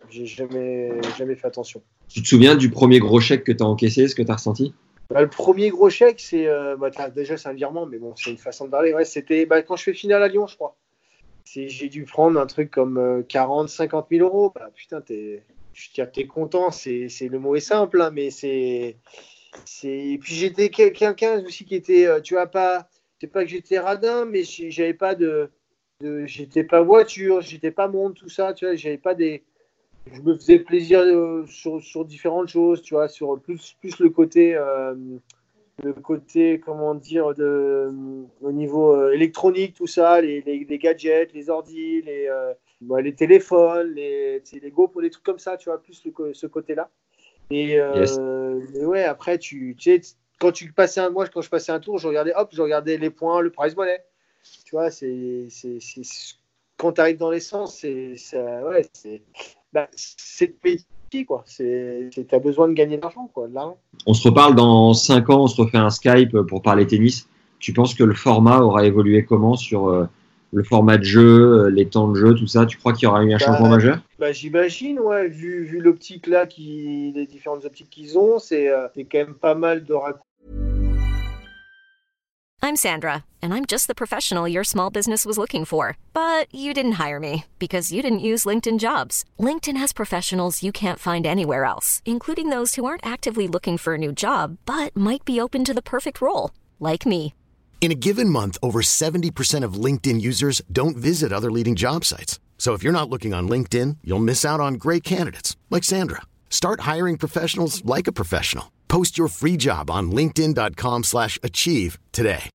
J'ai 0.09 0.25
jamais, 0.25 0.91
jamais 1.17 1.35
fait 1.35 1.47
attention. 1.47 1.81
Tu 2.07 2.21
te 2.21 2.27
souviens 2.27 2.55
du 2.55 2.69
premier 2.69 2.99
gros 2.99 3.19
chèque 3.19 3.43
que 3.43 3.51
tu 3.51 3.63
as 3.63 3.65
encaissé, 3.65 4.07
ce 4.07 4.15
que 4.15 4.21
tu 4.21 4.31
as 4.31 4.35
ressenti? 4.35 4.73
Bah, 5.09 5.21
Le 5.21 5.29
premier 5.29 5.69
gros 5.69 5.89
chèque, 5.89 6.19
c'est 6.19 6.47
euh, 6.47 6.77
bah, 6.77 6.91
déjà 7.09 7.37
c'est 7.37 7.49
un 7.49 7.53
virement, 7.53 7.85
mais 7.85 7.97
bon, 7.97 8.13
c'est 8.15 8.29
une 8.29 8.37
façon 8.37 8.65
de 8.65 8.71
parler. 8.71 8.93
Ouais, 8.93 9.05
C'était 9.05 9.45
bah, 9.45 9.61
quand 9.61 9.75
je 9.75 9.83
fais 9.83 9.93
finale 9.93 10.23
à 10.23 10.27
Lyon, 10.27 10.47
je 10.47 10.55
crois. 10.55 10.75
J'ai 11.45 11.89
dû 11.89 12.05
prendre 12.05 12.39
un 12.39 12.45
truc 12.45 12.69
comme 12.69 12.97
euh, 12.97 13.23
40, 13.27 13.69
50 13.69 14.07
000 14.11 14.25
euros. 14.25 14.51
Bah, 14.53 14.69
putain, 14.75 15.01
t'es 15.01 15.43
tu 15.93 16.01
es 16.01 16.27
content, 16.27 16.71
c'est 16.71 17.07
le 17.21 17.39
mot 17.39 17.55
est 17.55 17.61
simple, 17.61 18.01
hein, 18.01 18.11
mais 18.11 18.31
c'est. 18.31 18.97
Et 19.83 20.17
puis 20.19 20.35
j'étais 20.35 20.69
quelqu'un 20.69 21.43
aussi 21.43 21.65
qui 21.65 21.75
était, 21.75 22.21
tu 22.21 22.35
vois, 22.35 22.47
pas, 22.47 22.87
c'est 23.19 23.27
pas 23.27 23.43
que 23.43 23.49
j'étais 23.49 23.79
radin, 23.79 24.25
mais 24.25 24.43
j'avais 24.43 24.93
pas 24.93 25.15
de, 25.15 25.49
j'étais 26.25 26.63
pas 26.63 26.81
voiture, 26.81 27.41
j'étais 27.41 27.71
pas 27.71 27.87
monde, 27.87 28.13
tout 28.13 28.29
ça, 28.29 28.53
tu 28.53 28.65
vois, 28.65 28.75
j'avais 28.75 28.97
pas 28.97 29.15
des, 29.15 29.43
je 30.11 30.21
me 30.21 30.35
faisais 30.35 30.59
plaisir 30.59 30.99
euh, 31.01 31.45
sur, 31.47 32.05
différentes 32.05 32.47
choses, 32.47 32.81
tu 32.81 32.93
vois, 32.93 33.07
sur 33.07 33.39
plus, 33.39 33.75
plus 33.79 33.99
le 33.99 34.09
côté, 34.09 34.55
euh, 34.55 34.95
le 35.83 35.93
côté, 35.93 36.59
comment 36.59 36.95
dire, 36.95 37.27
au 37.27 38.51
niveau 38.51 38.95
euh, 38.95 39.11
électronique, 39.11 39.75
tout 39.75 39.87
ça, 39.87 40.21
les, 40.21 40.41
gadgets, 40.81 41.33
les 41.33 41.49
ordis, 41.49 42.01
les, 42.01 42.29
bah, 42.81 43.01
les 43.01 43.13
téléphones, 43.13 43.93
les, 43.93 44.41
les 44.61 44.71
GoPro, 44.71 45.01
des 45.01 45.09
trucs 45.09 45.23
comme 45.23 45.39
ça, 45.39 45.57
tu 45.57 45.69
vois, 45.69 45.81
plus 45.81 46.01
ce 46.33 46.47
côté-là. 46.47 46.89
Et, 47.51 47.79
euh, 47.79 48.59
ouais, 48.83 49.03
après, 49.03 49.37
tu, 49.37 49.75
tu 49.77 49.91
sais, 49.91 50.15
quand 50.39 50.51
tu 50.51 50.71
passais 50.71 51.01
un, 51.01 51.09
moi, 51.09 51.27
quand 51.27 51.41
je 51.41 51.49
passais 51.49 51.71
un 51.71 51.79
tour, 51.79 51.97
je 51.97 52.07
regardais, 52.07 52.33
hop, 52.35 52.49
je 52.53 52.61
regardais 52.61 52.97
les 52.97 53.09
points, 53.09 53.41
le 53.41 53.51
prize 53.51 53.75
money. 53.75 53.99
Tu 54.65 54.75
vois, 54.75 54.91
c'est, 54.91 55.47
quand 56.77 56.93
tu 56.93 57.01
arrives 57.01 57.17
dans 57.17 57.31
l'essence, 57.31 57.79
c'est, 57.79 58.15
ouais, 58.33 58.85
c'est, 58.93 59.21
bah, 59.73 59.89
c'est 59.95 60.55
quoi. 61.27 61.43
C'est, 61.45 62.09
tu 62.11 62.25
as 62.31 62.39
besoin 62.39 62.67
de 62.67 62.73
gagner 62.73 62.97
de 62.97 63.01
l'argent, 63.01 63.29
quoi, 63.33 63.47
de 63.47 63.53
l'argent. 63.53 63.77
On 64.05 64.13
se 64.13 64.27
reparle 64.27 64.55
dans 64.55 64.93
5 64.93 65.29
ans, 65.29 65.43
on 65.43 65.47
se 65.47 65.59
refait 65.59 65.77
un 65.77 65.89
Skype 65.89 66.37
pour 66.47 66.61
parler 66.61 66.85
tennis. 66.85 67.27
Tu 67.59 67.73
penses 67.73 67.93
que 67.93 68.03
le 68.03 68.13
format 68.13 68.59
aura 68.59 68.85
évolué 68.85 69.25
comment 69.25 69.55
sur 69.55 69.89
euh, 69.89 70.05
le 70.51 70.63
format 70.63 70.97
de 70.97 71.03
jeu, 71.03 71.65
euh, 71.65 71.69
les 71.69 71.87
temps 71.87 72.07
de 72.07 72.15
jeu, 72.15 72.33
tout 72.33 72.47
ça 72.47 72.65
Tu 72.65 72.77
crois 72.77 72.93
qu'il 72.93 73.03
y 73.03 73.07
aura 73.07 73.23
eu 73.23 73.33
un 73.33 73.37
bah, 73.37 73.45
changement 73.45 73.69
majeur? 73.69 73.99
bah, 74.17 74.31
J'imagine, 74.31 74.99
ouais, 74.99 75.27
vu, 75.27 75.63
vu 75.63 75.79
l'optique 75.79 76.27
là, 76.27 76.45
qui, 76.45 77.11
les 77.15 77.25
différentes 77.25 77.65
optiques 77.65 77.89
qu'ils 77.89 78.17
ont, 78.17 78.39
c'est 78.39 78.69
euh, 78.69 78.87
quand 78.95 79.17
même 79.19 79.35
pas 79.35 79.55
mal 79.55 79.83
de 79.83 79.93
raccourcis. 79.93 80.23
I'm 82.61 82.75
Sandra, 82.75 83.23
and 83.41 83.53
I'm 83.53 83.65
just 83.65 83.87
the 83.87 83.95
professional 83.95 84.45
your 84.45 84.65
small 84.65 84.89
business 84.89 85.25
was 85.25 85.37
looking 85.37 85.63
for. 85.63 85.95
But 86.13 86.53
you 86.53 86.73
didn't 86.73 86.99
hire 87.03 87.19
me 87.19 87.45
because 87.57 87.91
you 87.91 88.01
didn't 88.01 88.19
use 88.19 88.45
LinkedIn 88.45 88.79
jobs. 88.79 89.23
LinkedIn 89.39 89.77
has 89.77 89.93
professionals 89.93 90.61
you 90.61 90.71
can't 90.73 90.99
find 90.99 91.25
anywhere 91.25 91.63
else, 91.63 92.01
including 92.05 92.49
those 92.49 92.75
who 92.75 92.83
aren't 92.85 93.05
actively 93.05 93.47
looking 93.47 93.77
for 93.77 93.93
a 93.93 93.97
new 93.97 94.11
job, 94.11 94.57
but 94.65 94.95
might 94.95 95.23
be 95.25 95.39
open 95.39 95.63
to 95.65 95.73
the 95.73 95.81
perfect 95.81 96.19
role, 96.21 96.51
like 96.79 97.05
me. 97.05 97.33
In 97.81 97.93
a 97.93 97.95
given 97.95 98.27
month, 98.27 98.57
over 98.61 98.81
70% 98.81 99.63
of 99.63 99.79
LinkedIn 99.85 100.19
users 100.21 100.61
don't 100.69 100.97
visit 100.97 101.31
other 101.31 101.49
leading 101.49 101.75
job 101.75 102.03
sites. 102.03 102.39
So 102.57 102.73
if 102.73 102.83
you're 102.83 102.93
not 102.93 103.09
looking 103.09 103.33
on 103.33 103.47
LinkedIn, 103.47 103.97
you'll 104.03 104.19
miss 104.19 104.43
out 104.43 104.59
on 104.59 104.73
great 104.73 105.03
candidates 105.03 105.55
like 105.69 105.85
Sandra. 105.85 106.21
Start 106.49 106.81
hiring 106.81 107.17
professionals 107.17 107.83
like 107.85 108.05
a 108.07 108.11
professional. 108.11 108.65
Post 108.89 109.17
your 109.17 109.29
free 109.29 109.55
job 109.57 109.89
on 109.89 110.11
linkedin.com/achieve 110.11 111.97
today. 112.11 112.49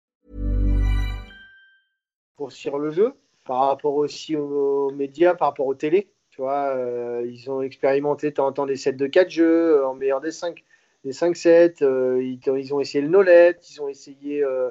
Pour 2.37 2.53
sur 2.53 2.79
le 2.79 2.91
jeu, 2.91 3.13
par 3.45 3.69
rapport 3.69 3.95
aussi 3.95 4.37
aux 4.37 4.91
médias, 4.91 5.35
par 5.35 5.49
rapport 5.49 5.67
aux 5.67 5.75
télé, 5.75 6.09
tu 6.31 6.43
vois, 6.43 6.75
euh, 6.77 7.25
ils 7.27 7.49
ont 7.49 7.63
expérimenté 7.63 8.31
de 8.31 8.35
temps 8.35 8.67
des 8.67 8.77
sets 8.77 8.93
de 8.93 9.07
4 9.07 9.31
jeux 9.31 9.79
euh, 9.79 9.89
en 9.89 9.95
meilleur 9.95 10.21
des 10.21 10.33
5 10.33 10.63
des 11.05 11.13
5 11.13 11.37
sets, 11.37 11.83
euh, 11.83 12.23
ils, 12.23 12.41
ils, 12.59 12.75
ont 12.75 12.81
essayé 12.81 13.03
le 13.03 13.09
Nolette, 13.09 13.71
ils 13.71 13.81
ont 13.81 13.89
essayé 13.89 14.43
euh, 14.43 14.71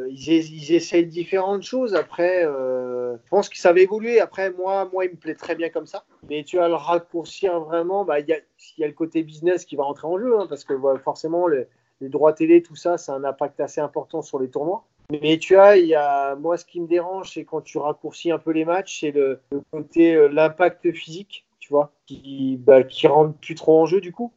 euh, 0.00 0.08
ils, 0.08 0.72
essayent 0.72 1.06
différentes 1.06 1.62
choses. 1.62 1.94
Après, 1.94 2.44
euh, 2.44 3.16
je 3.16 3.28
pense 3.30 3.48
que 3.48 3.58
ça 3.58 3.72
va 3.72 3.80
évoluer. 3.80 4.20
Après, 4.20 4.50
moi, 4.50 4.88
moi, 4.92 5.04
il 5.04 5.12
me 5.12 5.16
plaît 5.16 5.34
très 5.34 5.54
bien 5.54 5.68
comme 5.68 5.86
ça. 5.86 6.04
Mais 6.28 6.44
tu 6.44 6.56
vas 6.56 6.68
le 6.68 6.74
raccourcir 6.74 7.60
vraiment. 7.60 8.04
Bah, 8.04 8.20
il 8.20 8.28
y, 8.28 8.32
a, 8.32 8.38
y, 8.78 8.84
a, 8.84 8.86
le 8.86 8.92
côté 8.92 9.22
business 9.22 9.64
qui 9.64 9.76
va 9.76 9.84
rentrer 9.84 10.06
en 10.06 10.18
jeu, 10.18 10.38
hein, 10.38 10.46
parce 10.48 10.64
que 10.64 10.74
forcément, 11.02 11.48
les, 11.48 11.66
droits 12.00 12.32
télé, 12.32 12.62
tout 12.62 12.76
ça, 12.76 12.98
c'est 12.98 13.12
un 13.12 13.24
impact 13.24 13.60
assez 13.60 13.80
important 13.80 14.22
sur 14.22 14.38
les 14.38 14.48
tournois. 14.48 14.84
Mais 15.10 15.38
tu 15.38 15.54
vois, 15.54 15.76
il 15.76 15.86
y 15.86 15.94
a, 15.94 16.34
moi, 16.36 16.58
ce 16.58 16.64
qui 16.64 16.80
me 16.80 16.86
dérange, 16.86 17.32
c'est 17.32 17.44
quand 17.44 17.62
tu 17.62 17.78
raccourcis 17.78 18.30
un 18.30 18.38
peu 18.38 18.50
les 18.50 18.64
matchs, 18.64 19.00
c'est 19.00 19.10
le, 19.10 19.40
côté, 19.72 20.14
euh, 20.14 20.28
l'impact 20.28 20.92
physique, 20.92 21.46
tu 21.60 21.70
vois, 21.70 21.92
qui, 22.06 22.58
bah, 22.60 22.82
qui 22.82 23.06
rentre 23.06 23.34
plus 23.38 23.54
trop 23.54 23.80
en 23.80 23.86
jeu 23.86 24.00
du 24.00 24.12
coup. 24.12 24.32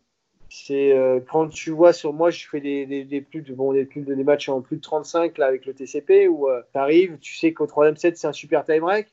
C'est 0.54 0.92
euh, 0.92 1.22
quand 1.22 1.48
tu 1.48 1.72
vois 1.72 1.94
sur 1.94 2.12
moi, 2.12 2.30
je 2.30 2.46
fais 2.46 2.60
des, 2.60 3.06
des, 3.06 3.22
plus 3.22 3.42
de 3.42 3.54
bon, 3.54 3.72
des, 3.72 3.86
plus 3.86 4.02
des 4.02 4.22
matchs 4.22 4.50
en 4.50 4.60
plus 4.60 4.76
de 4.76 4.82
35 4.82 5.38
là 5.38 5.46
avec 5.46 5.66
le 5.66 5.74
TCP 5.74 6.28
où 6.28 6.50
euh, 6.50 6.62
tu 6.74 6.78
arrives, 6.78 7.18
tu 7.20 7.38
sais 7.38 7.54
qu'au 7.54 7.68
troisième 7.68 7.96
set 7.96 8.18
c'est 8.18 8.28
un 8.28 8.34
super 8.34 8.66
tie 8.66 8.82
break. 8.82 9.08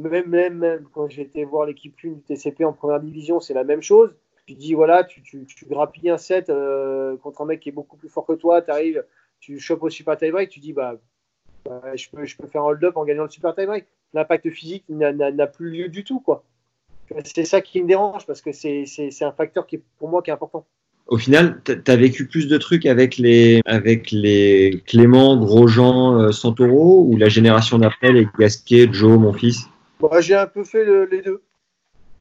Même, 0.00 0.26
même, 0.26 0.58
même 0.58 0.88
quand 0.92 1.06
été 1.06 1.44
voir 1.44 1.66
l'équipe 1.66 1.94
1 2.04 2.08
du 2.08 2.20
TCP 2.22 2.64
en 2.64 2.72
première 2.72 2.98
division, 2.98 3.38
c'est 3.38 3.54
la 3.54 3.62
même 3.62 3.80
chose. 3.80 4.16
Tu 4.46 4.54
dis 4.54 4.74
voilà, 4.74 5.04
tu, 5.04 5.22
tu, 5.22 5.46
tu 5.46 5.66
grappilles 5.66 6.10
un 6.10 6.18
set 6.18 6.50
euh, 6.50 7.16
contre 7.18 7.42
un 7.42 7.44
mec 7.44 7.60
qui 7.60 7.68
est 7.68 7.72
beaucoup 7.72 7.96
plus 7.96 8.08
fort 8.08 8.26
que 8.26 8.32
toi, 8.32 8.60
tu 8.60 8.72
arrives, 8.72 9.04
tu 9.38 9.60
chopes 9.60 9.84
au 9.84 9.88
super 9.88 10.16
tie 10.16 10.32
break, 10.32 10.50
tu 10.50 10.58
dis 10.58 10.72
bah, 10.72 10.96
bah, 11.64 11.94
je, 11.94 12.08
peux, 12.10 12.24
je 12.24 12.36
peux 12.36 12.48
faire 12.48 12.62
un 12.62 12.70
hold-up 12.70 12.96
en 12.96 13.04
gagnant 13.04 13.22
le 13.22 13.30
super 13.30 13.54
tie 13.54 13.66
break. 13.66 13.86
L'impact 14.14 14.50
physique 14.50 14.84
n'a 14.88 15.46
plus 15.46 15.70
lieu 15.70 15.88
du 15.88 16.02
tout 16.02 16.18
quoi. 16.18 16.42
C'est 17.24 17.44
ça 17.44 17.60
qui 17.60 17.82
me 17.82 17.88
dérange 17.88 18.26
parce 18.26 18.42
que 18.42 18.52
c'est 18.52 19.22
un 19.22 19.32
facteur 19.32 19.66
qui 19.66 19.80
pour 19.98 20.08
moi 20.08 20.22
qui 20.22 20.30
est 20.30 20.34
important. 20.34 20.66
Au 21.06 21.18
final, 21.18 21.60
tu 21.64 21.72
as 21.86 21.96
vécu 21.96 22.26
plus 22.26 22.48
de 22.48 22.58
trucs 22.58 22.84
avec 22.84 23.16
les, 23.16 23.60
avec 23.64 24.10
les 24.10 24.82
Clément, 24.86 25.36
Grosjean, 25.36 26.20
euh, 26.20 26.32
Santoro 26.32 27.04
ou 27.04 27.16
la 27.16 27.28
génération 27.28 27.78
d'après, 27.78 28.12
les 28.12 28.26
Gasquet, 28.36 28.88
Joe, 28.90 29.16
mon 29.16 29.32
fils? 29.32 29.66
J'ai 30.18 30.34
un 30.34 30.48
peu 30.48 30.64
fait 30.64 30.84
les 31.06 31.22
deux. 31.22 31.42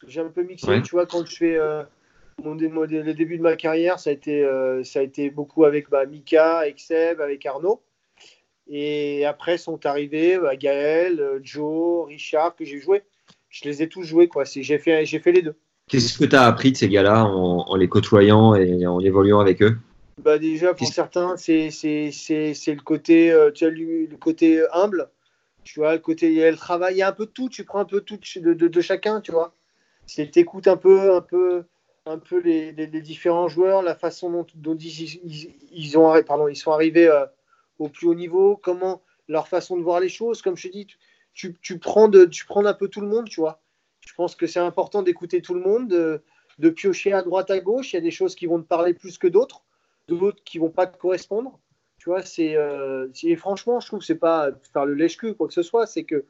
J'ai 0.08 0.22
un 0.22 0.30
peu 0.30 0.44
mixé. 0.44 0.68
Tu 0.84 0.92
vois, 0.92 1.08
quand 1.08 1.26
je 1.26 1.36
fais 1.36 1.58
euh, 1.58 1.82
mon, 2.44 2.54
le 2.54 3.14
début 3.14 3.38
de 3.38 3.42
ma 3.42 3.56
carrière, 3.56 4.00
ça 4.00 4.12
a 4.12 4.14
été, 4.14 4.44
euh, 4.44 4.84
ça 4.84 5.00
a 5.00 5.02
été 5.02 5.32
beaucoup 5.32 5.66
avec 5.66 5.90
bah, 5.90 6.06
Mika, 6.06 6.60
avec 6.60 6.80
Seb, 6.80 7.22
avec 7.22 7.44
Arnaud. 7.48 7.82
Et 8.68 9.26
après 9.26 9.58
sont 9.58 9.84
arrivés 9.88 10.38
bah, 10.38 10.56
Gaël, 10.56 11.40
Joe, 11.42 12.06
Richard, 12.08 12.56
que 12.56 12.66
j'ai 12.66 12.80
joué 12.80 13.02
je 13.56 13.70
les 13.70 13.82
ai 13.82 13.88
tous 13.88 14.04
joués. 14.04 14.28
Quoi. 14.28 14.44
J'ai, 14.44 14.78
fait, 14.78 15.06
j'ai 15.06 15.20
fait 15.20 15.32
les 15.32 15.42
deux. 15.42 15.56
Qu'est-ce 15.88 16.18
que 16.18 16.26
tu 16.26 16.36
as 16.36 16.44
appris 16.44 16.72
de 16.72 16.78
ces 16.78 16.90
gars-là 16.90 17.24
en, 17.26 17.76
les 17.76 17.88
côtoyant 17.88 18.54
et 18.56 18.86
en 18.86 19.00
évoluant 19.00 19.40
avec 19.40 19.62
eux? 19.62 19.78
Bah 20.22 20.38
Déjà, 20.38 20.74
pour 20.74 20.88
certains, 20.88 21.38
c'est, 21.38 21.72
c'est, 21.72 22.12
c'est, 22.12 22.74
le, 22.74 22.82
côté, 22.82 23.32
euh, 23.32 23.52
tu 23.52 23.66
as 23.66 23.70
le, 23.70 24.08
côté 24.20 24.66
humble. 24.74 25.10
Tu 25.64 25.80
vois, 25.80 25.94
le 25.94 26.00
côté, 26.00 26.28
il 26.28 26.34
y 26.34 26.44
a 26.44 26.52
le 26.52 26.58
travail, 26.58 26.96
il 26.96 26.98
y 26.98 27.02
a 27.02 27.08
un 27.08 27.14
peu 27.14 27.26
de 27.26 27.32
tout. 27.32 27.48
Tu 27.50 27.64
prends 27.64 27.80
un 27.80 27.86
peu 27.86 28.02
tout 28.02 28.20
de, 28.38 28.54
de, 28.54 28.82
chacun, 28.82 29.22
tu 29.22 29.32
vois. 29.32 29.54
C'est 30.06 30.32
t'écoutes 30.32 30.68
un 30.68 30.78
peu, 30.78 31.16
un 31.16 31.22
peu, 31.22 31.64
un 32.06 32.18
peu 32.18 32.40
les, 32.40 32.72
les, 32.74 33.02
différents 33.02 33.48
joueurs, 33.48 33.82
la 33.82 33.96
façon 33.96 34.30
dont, 34.30 34.46
dont 34.56 34.76
ils, 34.76 35.56
ils, 35.72 35.98
ont, 35.98 36.22
pardon, 36.24 36.48
ils 36.48 36.56
sont 36.56 36.72
arrivés 36.72 37.08
euh, 37.08 37.26
au 37.80 37.88
plus 37.88 38.08
haut 38.08 38.16
niveau, 38.16 38.60
comment 38.62 39.02
leur 39.28 39.48
façon 39.48 39.78
de 39.78 39.82
voir 39.82 40.00
les 40.00 40.10
choses. 40.10 40.42
Comme 40.42 40.58
je 40.58 40.68
te 40.68 40.74
dis, 40.74 40.88
tu, 41.36 41.80
prends 41.80 42.08
de, 42.08 42.26
tu 42.26 42.46
prends 42.46 42.66
un 42.66 42.74
peu 42.74 42.88
tout 42.88 43.02
le 43.02 43.08
monde, 43.08 43.30
tu 43.30 43.42
vois. 43.42 43.62
Je 44.00 44.14
pense 44.14 44.36
que 44.36 44.48
c'est 44.48 44.60
important 44.60 45.04
d'écouter 45.04 45.42
tout 45.42 45.54
le 45.54 45.62
monde, 45.62 45.88
de, 45.90 46.70
piocher 46.70 47.12
à 47.12 47.22
droite, 47.22 47.52
à 47.52 47.60
gauche. 47.60 47.94
Il 47.94 47.98
y 47.98 48.00
a 48.00 48.02
des 48.02 48.12
choses 48.12 48.36
qui 48.36 48.46
vont 48.48 48.60
te 48.62 48.68
parler 48.68 48.94
plus 48.94 49.18
que 49.18 49.28
d'autres, 49.28 49.64
d'autres 50.08 50.44
qui 50.44 50.58
vont 50.58 50.70
pas 50.70 50.88
te 50.88 50.98
correspondre. 50.98 51.60
Tu 52.00 52.10
vois, 52.10 52.22
c'est 52.22 52.56
euh, 52.56 53.08
franchement, 53.38 53.80
je 53.80 53.88
trouve 53.88 54.00
que 54.00 54.06
c'est 54.06 54.16
pas 54.16 54.52
faire 54.74 54.86
le 54.86 54.94
lèche-cul 54.94 55.34
quoi 55.34 55.48
que 55.48 55.54
ce 55.54 55.64
soit, 55.64 55.88
c'est 55.88 56.04
que 56.04 56.26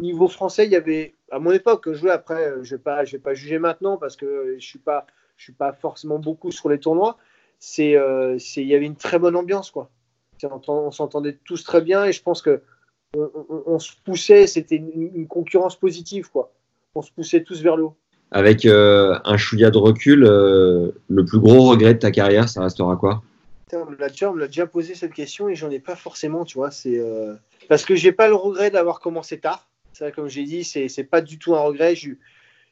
niveau 0.00 0.28
français, 0.28 0.64
il 0.64 0.70
y 0.70 0.76
avait 0.76 1.14
à 1.30 1.38
mon 1.38 1.50
époque, 1.50 1.90
je 1.90 1.98
jouais 1.98 2.10
après, 2.10 2.54
je 2.62 2.76
vais 2.76 2.82
pas, 2.82 3.02
vais 3.02 3.18
pas 3.18 3.34
juger 3.34 3.58
maintenant 3.58 3.96
parce 3.96 4.16
que 4.16 4.56
je 4.58 4.64
suis 4.64 4.80
suis 5.36 5.52
pas 5.52 5.72
forcément 5.72 6.18
beaucoup 6.18 6.50
sur 6.52 6.68
les 6.68 6.78
tournois. 6.78 7.18
C'est, 7.58 7.96
euh, 7.96 8.38
il 8.56 8.66
y 8.66 8.74
avait 8.74 8.86
une 8.86 8.96
très 8.96 9.18
bonne 9.18 9.36
ambiance 9.36 9.70
quoi. 9.70 9.90
On 10.68 10.90
s'entendait 10.90 11.38
tous 11.44 11.64
très 11.64 11.80
bien 11.80 12.04
et 12.04 12.12
je 12.12 12.22
pense 12.22 12.42
que 12.42 12.62
on, 13.14 13.78
se 13.78 13.92
poussait, 14.04 14.46
c'était 14.46 14.76
une, 14.76 15.26
concurrence 15.26 15.76
positive, 15.76 16.30
quoi. 16.30 16.52
On 16.94 17.02
se 17.02 17.10
poussait 17.12 17.42
tous 17.42 17.62
vers 17.62 17.76
le 17.76 17.84
haut. 17.84 17.96
Avec 18.30 18.66
euh, 18.66 19.18
un 19.24 19.36
chouïa 19.36 19.70
de 19.70 19.78
recul, 19.78 20.24
euh, 20.24 20.90
le 21.08 21.24
plus 21.24 21.38
gros 21.38 21.70
regret 21.70 21.94
de 21.94 21.98
ta 21.98 22.10
carrière, 22.10 22.48
ça 22.48 22.62
restera 22.62 22.96
quoi? 22.96 23.22
On 23.72 23.84
me 23.86 23.96
l'a 23.96 24.46
déjà, 24.46 24.66
posé 24.66 24.94
cette 24.94 25.12
question 25.12 25.48
et 25.48 25.54
j'en 25.54 25.70
ai 25.70 25.80
pas 25.80 25.96
forcément, 25.96 26.44
tu 26.44 26.58
vois. 26.58 26.70
C'est 26.70 26.98
euh, 26.98 27.34
parce 27.68 27.84
que 27.84 27.94
j'ai 27.94 28.12
pas 28.12 28.28
le 28.28 28.34
regret 28.34 28.70
d'avoir 28.70 29.00
commencé 29.00 29.38
tard. 29.38 29.68
Ça, 29.92 30.10
comme 30.12 30.28
j'ai 30.28 30.44
dit, 30.44 30.62
c'est 30.64 31.04
pas 31.04 31.20
du 31.20 31.38
tout 31.38 31.54
un 31.54 31.60
regret. 31.60 31.94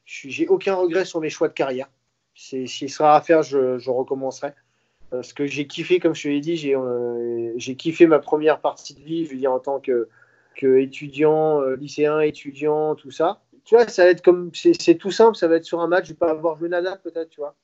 J'ai 0.04 0.48
aucun 0.48 0.74
regret 0.74 1.04
sur 1.04 1.20
mes 1.20 1.30
choix 1.30 1.48
de 1.48 1.54
carrière. 1.54 1.88
S'il 2.34 2.90
sera 2.90 3.16
à 3.16 3.20
faire, 3.20 3.42
je, 3.42 3.78
je 3.78 3.90
recommencerai. 3.90 4.52
Parce 5.10 5.32
que 5.32 5.46
j'ai 5.46 5.66
kiffé, 5.66 6.00
comme 6.00 6.14
je 6.14 6.24
te 6.24 6.28
l'ai 6.28 6.40
dit, 6.40 6.56
j'ai 6.56 7.76
kiffé 7.76 8.06
ma 8.06 8.18
première 8.18 8.60
partie 8.60 8.94
de 8.94 9.00
vie, 9.00 9.24
je 9.24 9.30
veux 9.30 9.36
dire, 9.36 9.52
en 9.52 9.60
tant 9.60 9.80
que, 9.80 10.08
que 10.54 10.78
étudiant, 10.78 11.60
euh, 11.60 11.76
lycéen, 11.76 12.20
étudiant, 12.20 12.94
tout 12.94 13.10
ça. 13.10 13.42
Tu 13.64 13.74
vois, 13.74 13.88
ça 13.88 14.04
va 14.04 14.10
être 14.10 14.22
comme, 14.22 14.50
c'est 14.54 14.96
tout 14.96 15.10
simple, 15.10 15.36
ça 15.36 15.48
va 15.48 15.56
être 15.56 15.64
sur 15.64 15.80
un 15.80 15.88
match, 15.88 16.06
je 16.06 16.10
vais 16.10 16.18
pas 16.18 16.30
avoir 16.30 16.56
joué 16.58 16.68
Nadal 16.68 17.00
peut-être, 17.02 17.30
tu 17.30 17.40
vois. 17.40 17.54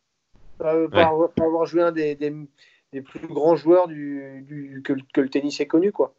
Pas, 0.58 0.72
avoir, 0.72 1.66
joué 1.66 1.82
un 1.82 1.92
des, 1.92 2.14
des, 2.14 3.00
plus 3.00 3.26
grands 3.28 3.56
joueurs 3.56 3.88
du, 3.88 4.44
du 4.46 4.82
que, 4.82 4.94
que, 5.14 5.20
le 5.20 5.28
tennis 5.28 5.60
est 5.60 5.66
connu, 5.66 5.92
quoi. 5.92 6.14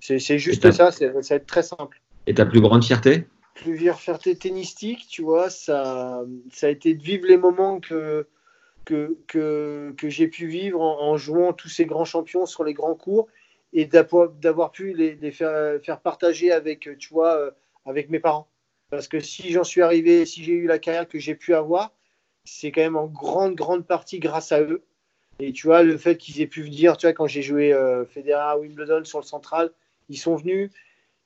C'est 0.00 0.38
juste 0.38 0.70
ça, 0.72 0.90
ça 0.92 1.08
va 1.08 1.20
être 1.30 1.46
très 1.46 1.62
simple. 1.62 2.00
Et 2.26 2.34
ta 2.34 2.46
plus 2.46 2.60
grande 2.60 2.84
fierté? 2.84 3.26
Plus 3.54 3.76
grande 3.76 3.96
fierté 3.96 4.36
tennistique, 4.36 5.06
tu 5.08 5.22
vois, 5.22 5.50
ça, 5.50 6.22
ça 6.52 6.66
a 6.66 6.70
été 6.70 6.94
de 6.94 7.02
vivre 7.02 7.26
les 7.26 7.36
moments 7.36 7.80
que, 7.80 8.26
que, 8.84 9.16
que, 9.26 9.94
que 9.96 10.08
j'ai 10.08 10.28
pu 10.28 10.46
vivre 10.46 10.80
en, 10.80 11.00
en, 11.10 11.16
jouant 11.16 11.52
tous 11.52 11.68
ces 11.68 11.86
grands 11.86 12.04
champions 12.04 12.46
sur 12.46 12.64
les 12.64 12.74
grands 12.74 12.94
cours 12.94 13.28
et 13.72 13.86
d'avoir 13.86 14.72
pu 14.72 14.92
les, 14.92 15.30
faire, 15.32 15.80
faire, 15.82 16.00
partager 16.00 16.52
avec, 16.52 16.88
tu 16.98 17.08
vois, 17.12 17.36
euh, 17.36 17.50
avec 17.84 18.08
mes 18.10 18.20
parents. 18.20 18.48
Parce 18.90 19.08
que 19.08 19.20
si 19.20 19.50
j'en 19.50 19.64
suis 19.64 19.82
arrivé, 19.82 20.24
si 20.26 20.44
j'ai 20.44 20.52
eu 20.52 20.66
la 20.66 20.78
carrière 20.78 21.08
que 21.08 21.18
j'ai 21.18 21.34
pu 21.34 21.54
avoir, 21.54 21.92
c'est 22.44 22.70
quand 22.70 22.80
même 22.80 22.96
en 22.96 23.06
grande, 23.06 23.54
grande 23.54 23.86
partie 23.86 24.20
grâce 24.20 24.52
à 24.52 24.60
eux. 24.62 24.82
Et 25.38 25.52
tu 25.52 25.66
vois, 25.66 25.82
le 25.82 25.98
fait 25.98 26.16
qu'ils 26.16 26.40
aient 26.40 26.46
pu 26.46 26.62
venir, 26.62 26.96
tu 26.96 27.06
vois, 27.06 27.12
quand 27.12 27.26
j'ai 27.26 27.42
joué 27.42 27.72
euh, 27.72 28.06
Federer 28.06 28.58
Wimbledon 28.58 29.04
sur 29.04 29.18
le 29.18 29.24
central, 29.24 29.70
ils 30.08 30.18
sont 30.18 30.36
venus 30.36 30.70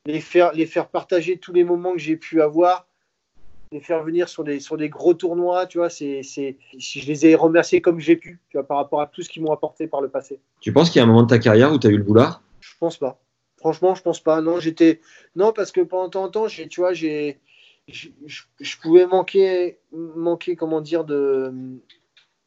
les 0.06 0.20
faire, 0.20 0.52
les 0.52 0.66
faire 0.66 0.88
partager 0.88 1.38
tous 1.38 1.52
les 1.52 1.64
moments 1.64 1.92
que 1.92 1.98
j'ai 1.98 2.16
pu 2.16 2.42
avoir. 2.42 2.88
Les 3.72 3.80
faire 3.80 4.02
venir 4.02 4.28
sur 4.28 4.42
des, 4.42 4.58
sur 4.58 4.76
des 4.76 4.88
gros 4.88 5.14
tournois, 5.14 5.66
tu 5.66 5.78
vois, 5.78 5.90
c'est, 5.90 6.22
c'est, 6.22 6.56
je 6.76 7.06
les 7.06 7.26
ai 7.26 7.34
remerciés 7.36 7.80
comme 7.80 8.00
j'ai 8.00 8.16
pu, 8.16 8.40
tu 8.48 8.56
vois, 8.56 8.66
par 8.66 8.78
rapport 8.78 9.00
à 9.00 9.06
tout 9.06 9.22
ce 9.22 9.28
qu'ils 9.28 9.42
m'ont 9.42 9.52
apporté 9.52 9.86
par 9.86 10.00
le 10.00 10.08
passé. 10.08 10.40
Tu 10.60 10.72
penses 10.72 10.90
qu'il 10.90 10.98
y 10.98 11.00
a 11.00 11.04
un 11.04 11.06
moment 11.06 11.22
de 11.22 11.28
ta 11.28 11.38
carrière 11.38 11.72
où 11.72 11.78
tu 11.78 11.86
as 11.86 11.90
eu 11.90 11.96
le 11.96 12.02
boulard? 12.02 12.42
Je 12.60 12.72
pense 12.80 12.96
pas. 12.96 13.20
Franchement, 13.58 13.94
je 13.94 14.02
pense 14.02 14.20
pas. 14.20 14.40
Non, 14.40 14.58
j'étais, 14.58 15.00
non, 15.36 15.52
parce 15.52 15.70
que 15.70 15.82
pendant 15.82 16.08
tant 16.08 16.26
de 16.26 16.32
temps, 16.32 16.48
j'ai, 16.48 16.66
tu 16.66 16.80
vois, 16.80 16.94
j'ai, 16.94 17.38
je, 17.86 18.08
je 18.26 18.76
pouvais 18.78 19.06
manquer, 19.06 19.78
manquer, 19.92 20.56
comment 20.56 20.80
dire, 20.80 21.04
de, 21.04 21.52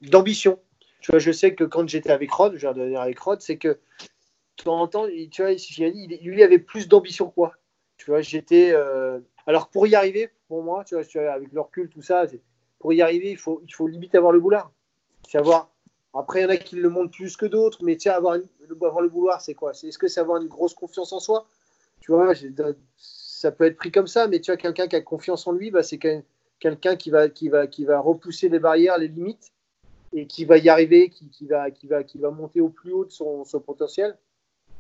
d'ambition. 0.01 0.59
Tu 0.99 1.11
vois, 1.11 1.19
je 1.19 1.31
sais 1.31 1.55
que 1.55 1.63
quand 1.63 1.87
j'étais 1.87 2.11
avec 2.11 2.31
Rod, 2.31 2.55
je 2.57 2.67
vais 2.67 2.95
avec 2.95 3.19
Rod, 3.19 3.41
c'est 3.41 3.57
que 3.57 3.67
de 3.69 4.63
temps 4.63 4.79
en 4.79 4.87
temps, 4.87 5.07
tu 5.31 5.41
vois, 5.41 5.51
il, 5.51 6.19
lui 6.21 6.43
avait 6.43 6.59
plus 6.59 6.87
d'ambition 6.87 7.27
que 7.27 7.33
moi. 7.37 7.53
Tu 7.97 8.11
vois, 8.11 8.21
j'étais. 8.21 8.71
Euh, 8.73 9.19
alors 9.45 9.69
pour 9.69 9.87
y 9.87 9.95
arriver, 9.95 10.29
pour 10.47 10.63
moi, 10.63 10.83
tu 10.85 10.95
vois, 10.95 11.31
avec 11.31 11.51
le 11.51 11.61
recul, 11.61 11.89
tout 11.89 12.01
ça, 12.01 12.25
pour 12.79 12.93
y 12.93 13.01
arriver, 13.01 13.31
il 13.31 13.37
faut, 13.37 13.61
il 13.63 13.73
faut 13.73 13.87
limite 13.87 14.15
avoir 14.15 14.31
le 14.31 14.39
boulard. 14.39 14.71
Savoir. 15.29 15.69
Après, 16.13 16.41
il 16.41 16.43
y 16.43 16.45
en 16.45 16.49
a 16.49 16.57
qui 16.57 16.75
le 16.75 16.89
montrent 16.89 17.11
plus 17.11 17.35
que 17.37 17.45
d'autres, 17.45 17.83
mais 17.83 17.95
tiens, 17.95 18.13
avoir, 18.13 18.37
le 18.37 19.09
boulard, 19.09 19.41
c'est 19.41 19.55
quoi? 19.55 19.71
Est-ce 19.71 19.97
que 19.97 20.07
c'est 20.07 20.19
avoir 20.19 20.41
une 20.41 20.47
grosse 20.47 20.73
confiance 20.73 21.11
en 21.11 21.19
soi? 21.19 21.47
Tu 22.01 22.11
vois, 22.11 22.33
ça 22.97 23.51
peut 23.51 23.65
être 23.65 23.77
pris 23.77 23.91
comme 23.91 24.07
ça, 24.07 24.27
mais 24.27 24.39
tu 24.39 24.51
vois, 24.51 24.57
quelqu'un 24.57 24.87
qui 24.87 24.95
a 24.95 25.01
confiance 25.01 25.47
en 25.47 25.53
lui, 25.53 25.71
bah, 25.71 25.81
c'est 25.81 25.97
quelqu'un 26.59 26.95
qui 26.95 27.09
va, 27.09 27.29
qui, 27.29 27.49
va, 27.49 27.65
qui 27.67 27.85
va 27.85 27.99
repousser 27.99 28.49
les 28.49 28.59
barrières, 28.59 28.97
les 28.97 29.07
limites, 29.07 29.53
et 30.13 30.27
qui 30.27 30.45
va 30.45 30.57
y 30.57 30.69
arriver, 30.69 31.09
qui, 31.09 31.47
va, 31.47 31.71
qui, 31.71 31.87
va, 31.87 32.03
qui 32.03 32.19
va 32.19 32.29
monter 32.29 32.61
au 32.61 32.69
plus 32.69 32.93
haut 32.93 33.05
de 33.05 33.11
son, 33.11 33.43
son 33.45 33.59
potentiel. 33.59 34.15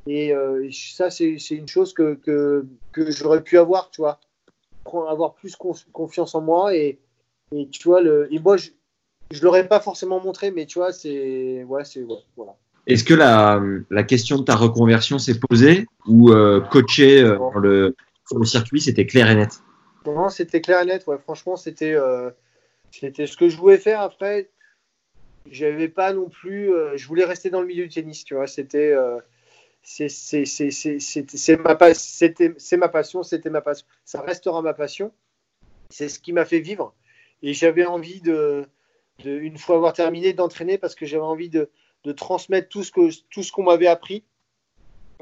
Et 0.05 0.33
euh, 0.33 0.69
ça, 0.71 1.09
c'est 1.09 1.37
une 1.49 1.67
chose 1.67 1.93
que, 1.93 2.15
que, 2.15 2.65
que 2.91 3.09
j'aurais 3.09 3.41
pu 3.41 3.57
avoir, 3.57 3.89
tu 3.89 4.01
vois. 4.01 4.19
Avoir 4.85 5.33
plus 5.33 5.55
confiance 5.91 6.35
en 6.35 6.41
moi. 6.41 6.75
Et, 6.75 6.99
et, 7.53 7.67
tu 7.69 7.87
vois, 7.87 8.01
le, 8.01 8.27
et 8.33 8.39
moi, 8.39 8.57
je 8.57 8.69
ne 9.31 9.41
l'aurais 9.41 9.67
pas 9.67 9.79
forcément 9.79 10.19
montré, 10.19 10.51
mais 10.51 10.65
tu 10.65 10.79
vois, 10.79 10.91
c'est. 10.91 11.63
Ouais, 11.63 11.85
c'est. 11.85 12.05
voilà. 12.35 12.55
Est-ce 12.85 13.03
que 13.03 13.13
la, 13.13 13.61
la, 13.89 14.03
question 14.03 14.37
de 14.37 14.43
ta 14.43 14.55
reconversion 14.55 15.17
s'est 15.17 15.39
posée 15.39 15.85
ou 16.05 16.31
euh, 16.31 16.59
coacher 16.59 17.21
euh, 17.21 17.37
le, 17.61 17.95
sur 18.27 18.39
le 18.39 18.45
circuit, 18.45 18.81
c'était 18.81 19.05
clair 19.05 19.29
et 19.31 19.35
net? 19.35 19.61
Non, 20.05 20.27
c'était 20.27 20.59
clair 20.59 20.81
et 20.81 20.85
net. 20.85 21.07
Ouais, 21.07 21.17
franchement, 21.17 21.55
c'était 21.55 21.95
c'était 22.91 23.25
ce 23.25 23.37
que 23.37 23.47
je 23.47 23.57
voulais 23.57 23.77
faire. 23.77 24.01
Après, 24.01 24.49
j'avais 25.49 25.87
pas 25.87 26.13
non 26.13 26.27
plus. 26.27 26.71
je 26.95 27.07
voulais 27.07 27.25
rester 27.25 27.49
dans 27.49 27.61
le 27.61 27.67
milieu 27.67 27.83
du 27.83 27.89
tennis, 27.89 28.25
tu 28.25 28.35
vois. 28.35 28.47
C'était 28.47 28.93
c'est 29.83 31.57
ma, 31.57 31.75
ma 32.77 32.89
passion, 32.89 33.23
c'était 33.23 33.49
ma 33.49 33.61
passion. 33.61 33.85
Ça 34.05 34.21
restera 34.21 34.61
ma 34.61 34.73
passion. 34.73 35.11
C'est 35.89 36.09
ce 36.09 36.19
qui 36.19 36.31
m'a 36.33 36.45
fait 36.45 36.61
vivre. 36.61 36.95
Et 37.41 37.53
j'avais 37.53 37.85
envie 37.85 38.21
de, 38.21 38.65
de, 39.23 39.37
une 39.37 39.57
fois 39.57 39.75
avoir 39.75 39.93
terminé, 39.93 40.33
d'entraîner 40.33 40.77
parce 40.77 40.95
que 40.95 41.05
j'avais 41.05 41.23
envie 41.23 41.49
de, 41.49 41.69
de, 42.05 42.11
transmettre 42.13 42.69
tout 42.69 42.83
ce 42.83 43.51
qu'on 43.51 43.63
m'avait 43.63 43.87
appris, 43.87 44.23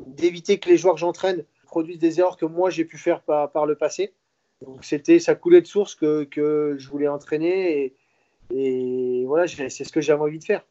d'éviter 0.06 0.60
que 0.60 0.70
les 0.70 0.78
joueurs 0.78 0.94
que 0.94 1.00
j'entraîne 1.00 1.44
produisent 1.64 2.00
des 2.00 2.20
erreurs 2.20 2.38
que 2.38 2.46
moi 2.46 2.70
j'ai 2.70 2.86
pu 2.86 2.98
faire 2.98 3.22
par, 3.24 3.52
par 3.52 3.66
le 3.66 3.76
passé. 3.76 4.14
Donc 4.62 4.86
c'était, 4.86 5.18
ça 5.18 5.34
coulait 5.34 5.62
de 5.62 5.68
source 5.68 5.96
que, 5.96 6.24
que 6.26 6.76
je 6.78 6.88
voulais 6.90 7.08
entraîner 7.08 7.86
et, 7.86 7.96
et 8.54 9.26
voilà, 9.26 9.48
c'est 9.48 9.70
ce 9.70 9.92
que 9.92 10.02
j'avais 10.02 10.22
envie 10.22 10.40
de 10.40 10.44
faire. 10.44 10.64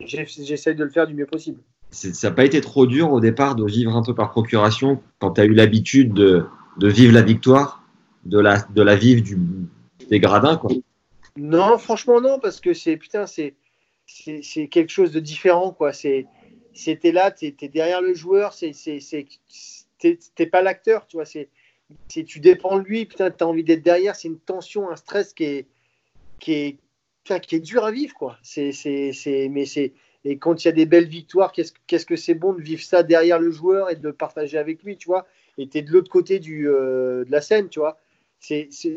J'essaie 0.00 0.74
de 0.74 0.84
le 0.84 0.90
faire 0.90 1.06
du 1.06 1.14
mieux 1.14 1.26
possible 1.26 1.62
ça 1.90 2.28
n'a 2.28 2.34
pas 2.34 2.44
été 2.44 2.60
trop 2.60 2.86
dur 2.86 3.12
au 3.12 3.20
départ 3.20 3.56
de 3.56 3.64
vivre 3.64 3.96
un 3.96 4.02
peu 4.02 4.14
par 4.14 4.30
procuration 4.30 5.02
quand 5.18 5.32
tu 5.32 5.40
as 5.40 5.44
eu 5.44 5.54
l'habitude 5.54 6.12
de, 6.12 6.46
vivre 6.80 7.12
la 7.12 7.22
victoire, 7.22 7.82
de 8.24 8.38
la, 8.38 8.96
vivre 8.96 9.22
du, 9.22 9.38
des 10.08 10.20
gradins 10.20 10.56
quoi. 10.56 10.70
Non, 11.36 11.78
franchement 11.78 12.20
non, 12.20 12.38
parce 12.38 12.60
que 12.60 12.74
c'est 12.74 12.96
putain, 12.96 13.26
c'est 13.26 13.54
quelque 14.06 14.90
chose 14.90 15.12
de 15.12 15.20
différent 15.20 15.72
quoi. 15.72 15.92
C'était 15.92 17.12
là, 17.12 17.30
tu 17.30 17.46
es, 17.46 17.68
derrière 17.68 18.00
le 18.00 18.14
joueur, 18.14 18.52
c'est 18.52 18.72
t'es 19.98 20.46
pas 20.46 20.62
l'acteur, 20.62 21.06
tu 21.06 21.16
vois. 21.16 21.24
C'est 21.24 21.48
tu 22.08 22.38
dépends 22.38 22.78
de 22.78 22.84
lui, 22.84 23.04
putain, 23.04 23.30
tu 23.30 23.42
as 23.42 23.48
envie 23.48 23.64
d'être 23.64 23.82
derrière, 23.82 24.14
c'est 24.14 24.28
une 24.28 24.38
tension, 24.38 24.90
un 24.90 24.96
stress 24.96 25.34
qui 25.34 25.44
est 25.44 25.66
qui 26.38 26.52
est 26.52 26.78
qui 27.42 27.56
est 27.56 27.60
dur 27.60 27.84
à 27.84 27.90
vivre 27.90 28.14
quoi. 28.14 28.38
Mais 28.56 28.72
c'est 28.72 29.92
et 30.24 30.38
quand 30.38 30.64
il 30.64 30.68
y 30.68 30.68
a 30.68 30.72
des 30.72 30.86
belles 30.86 31.06
victoires, 31.06 31.52
qu'est-ce 31.52 32.06
que 32.06 32.16
c'est 32.16 32.34
bon 32.34 32.52
de 32.52 32.60
vivre 32.60 32.82
ça 32.82 33.02
derrière 33.02 33.38
le 33.38 33.50
joueur 33.50 33.90
et 33.90 33.96
de 33.96 34.02
le 34.02 34.12
partager 34.12 34.58
avec 34.58 34.82
lui, 34.82 34.96
tu 34.96 35.08
vois? 35.08 35.26
Et 35.56 35.68
tu 35.68 35.78
es 35.78 35.82
de 35.82 35.90
l'autre 35.90 36.10
côté 36.10 36.38
du, 36.38 36.68
euh, 36.68 37.24
de 37.24 37.30
la 37.30 37.40
scène, 37.40 37.68
tu 37.68 37.80
vois? 37.80 37.98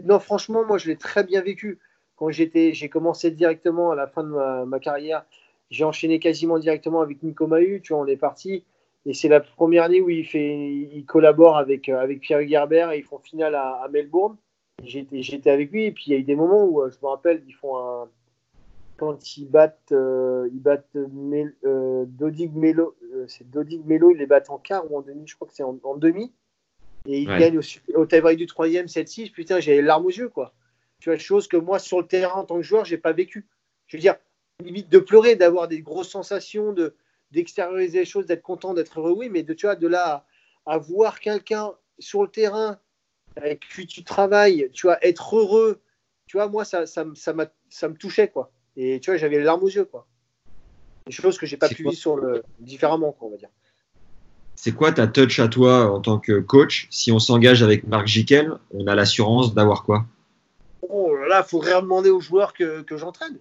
Non, 0.06 0.20
franchement, 0.20 0.66
moi, 0.66 0.78
je 0.78 0.88
l'ai 0.88 0.98
très 0.98 1.24
bien 1.24 1.42
vécu. 1.42 1.80
Quand 2.16 2.30
j'ai 2.30 2.90
commencé 2.90 3.32
directement 3.32 3.92
à 3.92 3.96
la 3.96 4.08
fin 4.08 4.24
de 4.24 4.66
ma, 4.66 4.80
carrière, 4.80 5.26
j'ai 5.72 5.84
enchaîné 5.84 6.20
quasiment 6.20 6.60
directement 6.60 7.02
avec 7.02 7.24
Nico 7.24 7.48
Mahu, 7.48 7.82
tu 7.82 7.94
vois, 7.94 8.04
on 8.04 8.08
est 8.08 8.18
parti. 8.18 8.64
Et 9.06 9.14
c'est 9.14 9.28
la 9.28 9.42
première 9.42 9.84
année 9.84 10.02
où 10.02 10.10
il, 10.10 10.26
fait, 10.26 10.70
il 10.70 11.06
collabore 11.06 11.58
avec, 11.58 11.90
euh, 11.90 12.00
avec 12.00 12.22
Pierre 12.22 12.48
Gerber 12.48 12.90
et 12.94 13.00
ils 13.00 13.04
font 13.04 13.20
finale 13.20 13.56
à, 13.56 13.82
à 13.84 13.88
Melbourne. 13.90 14.38
J'étais, 14.82 15.22
j'étais 15.22 15.50
avec 15.50 15.72
lui 15.72 15.86
et 15.86 15.92
puis 15.92 16.06
il 16.08 16.14
y 16.14 16.16
a 16.16 16.20
eu 16.20 16.24
des 16.24 16.36
moments 16.36 16.64
où, 16.64 16.82
euh, 16.82 16.90
je 16.90 16.98
me 17.02 17.10
rappelle, 17.10 17.44
ils 17.48 17.54
font 17.54 17.78
un, 17.78 18.08
quand 18.98 19.38
ils 19.38 19.50
battent, 19.50 19.92
euh, 19.92 20.50
ils 20.54 20.62
battent 20.62 20.96
euh, 20.96 22.06
Dodig 22.08 22.54
Melo, 22.56 22.96
euh, 23.14 23.26
c'est 23.28 23.50
Dodig 23.50 23.86
Melo, 23.86 24.12
ils 24.12 24.18
les 24.18 24.26
battent 24.26 24.50
en 24.50 24.58
quart 24.58 24.90
ou 24.92 24.98
en 24.98 25.02
demi, 25.02 25.28
je 25.28 25.36
crois 25.36 25.48
que 25.48 25.54
c'est 25.54 25.64
en, 25.64 25.98
demi. 25.98 26.32
Et 27.06 27.22
ils 27.22 27.28
gagnent 27.28 27.60
au, 27.60 28.00
au 28.00 28.06
tie-break 28.06 28.38
du 28.38 28.46
troisième 28.46 28.86
7-6. 28.86 29.32
Putain, 29.32 29.60
j'avais 29.60 29.82
larmes 29.82 30.06
aux 30.06 30.12
yeux, 30.12 30.30
quoi. 30.30 30.54
Tu 31.00 31.10
vois, 31.10 31.18
chose 31.18 31.50
que 31.50 31.58
moi, 31.58 31.80
sur 31.80 32.00
le 32.00 32.08
terrain, 32.08 32.40
en 32.42 32.46
tant 32.46 32.56
que 32.56 32.64
joueur, 32.64 32.86
j'ai 32.86 32.98
pas 32.98 33.12
vécu. 33.12 33.46
Je 33.88 33.98
veux 33.98 34.02
dire, 34.02 34.16
limite 34.64 34.90
de 34.90 35.00
pleurer, 35.00 35.36
d'avoir 35.36 35.68
des 35.68 35.82
grosses 35.82 36.10
sensations, 36.10 36.72
de 36.72 36.96
d'extérioriser 37.32 38.00
les 38.00 38.06
choses, 38.06 38.28
d'être 38.28 38.44
content, 38.44 38.76
d'être 38.76 39.00
heureux, 39.00 39.14
oui, 39.18 39.28
mais 39.28 39.42
de, 39.42 39.56
tu 39.56 39.66
vois, 39.66 39.76
de 39.76 39.88
là 39.88 40.26
à, 40.68 40.78
voir 40.78 41.20
quelqu'un 41.20 41.72
sur 41.98 42.22
le 42.22 42.30
terrain 42.30 42.80
avec 43.36 43.68
qui 43.68 43.88
tu 43.88 44.04
travailles, 44.04 44.70
tu 44.72 44.86
vois, 44.86 45.04
être 45.04 45.36
heureux, 45.36 45.82
tu 46.28 46.38
vois, 46.38 46.48
moi, 46.48 46.64
ça, 46.64 46.86
ça, 46.86 47.06
ça, 47.16 47.34
ça 47.70 47.90
me 47.90 47.96
touchait, 47.96 48.28
quoi. 48.28 48.52
Et 48.76 49.00
tu 49.00 49.12
vois, 49.12 49.18
j'avais 49.18 49.38
les 49.38 49.44
larmes 49.44 49.64
aux 49.64 49.70
yeux, 49.70 49.86
quoi. 49.86 50.08
Des 51.06 51.12
choses 51.12 51.38
que 51.38 51.46
j'ai 51.46 51.58
pas 51.58 51.70
pu 51.70 51.84
vivre 51.84 51.94
sur 51.94 52.16
le 52.16 52.44
différemment, 52.60 53.12
quoi, 53.12 53.28
on 53.28 53.32
va 53.32 53.38
dire. 53.38 53.50
C'est 54.56 54.72
quoi 54.72 54.92
ta 54.92 55.08
touch 55.08 55.40
à 55.40 55.48
toi 55.48 55.92
en 55.92 56.00
tant 56.00 56.20
que 56.20 56.40
coach? 56.40 56.88
Si 56.90 57.12
on 57.12 57.20
s'engage 57.20 57.64
avec 57.64 57.86
Marc 57.86 58.08
Jiquel, 58.08 58.54
on 58.72 58.88
a 58.88 58.96
l'assurance 58.96 59.54
d'avoir 59.54 59.84
quoi? 59.84 60.06
Oh 60.90 61.16
là 61.16 61.28
là, 61.28 61.44
faut 61.44 61.60
rien 61.60 61.82
demander 61.82 62.10
aux 62.10 62.22
joueurs 62.22 62.54
que, 62.54 62.82
que 62.82 62.98
j'entraîne. 62.98 63.40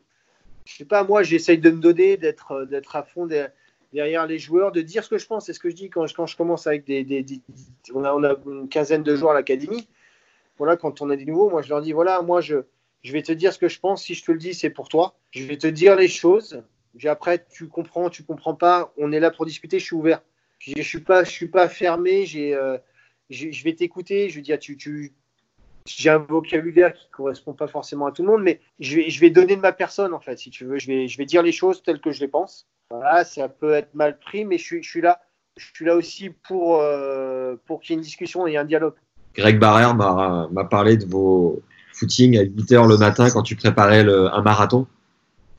Je 0.64 0.76
sais 0.76 0.84
pas, 0.84 1.04
moi, 1.04 1.22
j'essaye 1.22 1.58
de 1.58 1.70
me 1.70 1.80
donner, 1.80 2.16
d'être, 2.16 2.64
d'être 2.64 2.96
à 2.96 3.02
fond 3.02 3.28
derrière 3.92 4.26
les 4.26 4.38
joueurs, 4.38 4.72
de 4.72 4.80
dire 4.80 5.04
ce 5.04 5.10
que 5.10 5.18
je 5.18 5.26
pense. 5.26 5.46
C'est 5.46 5.52
ce 5.52 5.60
que 5.60 5.70
je 5.70 5.76
dis 5.76 5.90
quand 5.90 6.06
je, 6.06 6.14
quand 6.14 6.26
je 6.26 6.36
commence 6.36 6.66
avec 6.66 6.84
des. 6.84 7.04
des, 7.04 7.24
on, 7.94 8.04
a, 8.04 8.12
on, 8.12 8.22
a, 8.24 8.34
une 8.46 8.68
quinzaine 8.68 9.02
de 9.02 9.14
joueurs 9.14 9.32
à 9.32 9.34
l'académie. 9.34 9.88
Voilà, 10.58 10.76
quand 10.76 11.02
on 11.02 11.10
a 11.10 11.16
des 11.16 11.24
nouveaux, 11.24 11.50
moi, 11.50 11.62
je 11.62 11.68
leur 11.68 11.82
dis 11.82 11.92
voilà, 11.92 12.22
moi, 12.22 12.40
je, 12.40 12.56
je 13.02 13.12
vais 13.12 13.22
te 13.22 13.32
dire 13.32 13.52
ce 13.52 13.58
que 13.58 13.68
je 13.68 13.80
pense. 13.80 14.04
Si 14.04 14.14
je 14.14 14.24
te 14.24 14.32
le 14.32 14.38
dis, 14.38 14.54
c'est 14.54 14.70
pour 14.70 14.88
toi. 14.88 15.16
Je 15.32 15.44
vais 15.44 15.56
te 15.56 15.66
dire 15.66 15.96
les 15.96 16.08
choses. 16.08 16.62
Après, 17.04 17.44
tu 17.50 17.68
comprends, 17.68 18.10
tu 18.10 18.22
comprends 18.22 18.54
pas. 18.54 18.92
On 18.96 19.12
est 19.12 19.20
là 19.20 19.30
pour 19.30 19.46
discuter. 19.46 19.78
Je 19.78 19.84
suis 19.84 19.96
ouvert. 19.96 20.22
Je, 20.58 20.80
suis 20.82 21.00
pas, 21.00 21.24
je 21.24 21.30
suis 21.30 21.48
pas 21.48 21.68
fermé. 21.68 22.26
J'ai, 22.26 22.54
euh, 22.54 22.78
je 23.30 23.64
vais 23.64 23.74
t'écouter. 23.74 24.28
Je 24.28 24.40
dire, 24.40 24.58
tu, 24.58 24.76
tu, 24.76 25.12
j'ai 25.86 26.10
un 26.10 26.18
vocabulaire 26.18 26.92
qui 26.94 27.08
correspond 27.10 27.54
pas 27.54 27.66
forcément 27.66 28.06
à 28.06 28.12
tout 28.12 28.22
le 28.22 28.28
monde, 28.28 28.42
mais 28.42 28.60
je 28.78 28.96
vais, 28.96 29.10
je 29.10 29.20
vais 29.20 29.30
donner 29.30 29.56
de 29.56 29.60
ma 29.60 29.72
personne 29.72 30.14
en 30.14 30.20
fait, 30.20 30.38
si 30.38 30.50
tu 30.50 30.64
veux. 30.64 30.78
Je 30.78 30.86
vais, 30.86 31.08
je 31.08 31.18
vais 31.18 31.24
dire 31.24 31.42
les 31.42 31.52
choses 31.52 31.82
telles 31.82 32.00
que 32.00 32.12
je 32.12 32.20
les 32.20 32.28
pense. 32.28 32.68
Voilà, 32.90 33.24
ça 33.24 33.48
peut 33.48 33.72
être 33.72 33.94
mal 33.94 34.18
pris, 34.18 34.44
mais 34.44 34.58
je 34.58 34.64
suis, 34.64 34.82
je 34.82 34.88
suis 34.88 35.00
là. 35.00 35.20
Je 35.56 35.66
suis 35.74 35.84
là 35.84 35.96
aussi 35.96 36.30
pour, 36.30 36.80
euh, 36.80 37.56
pour 37.66 37.80
qu'il 37.80 37.90
y 37.90 37.92
ait 37.94 37.98
une 37.98 38.02
discussion 38.02 38.46
et 38.46 38.56
un 38.56 38.64
dialogue. 38.64 38.94
Greg 39.34 39.58
Barrère 39.58 39.94
m'a 39.94 40.64
parlé 40.64 40.96
de 40.96 41.04
vos, 41.04 41.60
footing 41.92 42.38
à 42.38 42.42
8 42.42 42.72
heures 42.72 42.86
le 42.86 42.96
matin 42.96 43.28
quand 43.30 43.42
tu 43.42 43.56
préparais 43.56 44.02
le, 44.02 44.26
un 44.32 44.42
marathon 44.42 44.86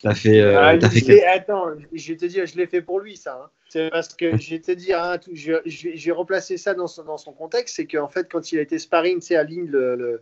T'as 0.01 0.15
fait, 0.15 0.41
euh, 0.41 0.59
ah, 0.59 0.71
as 0.71 0.89
fait 0.89 1.25
Attends, 1.25 1.67
je 1.93 2.11
vais 2.11 2.17
te 2.17 2.25
dire, 2.25 2.45
je 2.45 2.57
l'ai 2.57 2.67
fait 2.67 2.81
pour 2.81 2.99
lui, 2.99 3.15
ça. 3.15 3.39
Hein. 3.41 3.49
C'est 3.69 3.89
parce 3.89 4.09
que 4.09 4.37
je 4.37 4.49
vais 4.49 4.59
te 4.59 4.71
dire, 4.73 5.01
hein, 5.01 5.17
je, 5.31 5.53
je, 5.65 6.05
vais 6.05 6.11
replacer 6.11 6.57
ça 6.57 6.73
dans 6.73 6.87
son, 6.87 7.05
dans 7.05 7.17
son 7.17 7.31
contexte. 7.31 7.77
C'est 7.77 7.87
qu'en 7.87 8.09
fait, 8.09 8.29
quand 8.29 8.51
il 8.51 8.59
a 8.59 8.61
été 8.61 8.79
sparring, 8.79 9.21
c'est 9.21 9.37
à 9.37 9.43
ligne 9.43 9.65
le, 9.65 10.21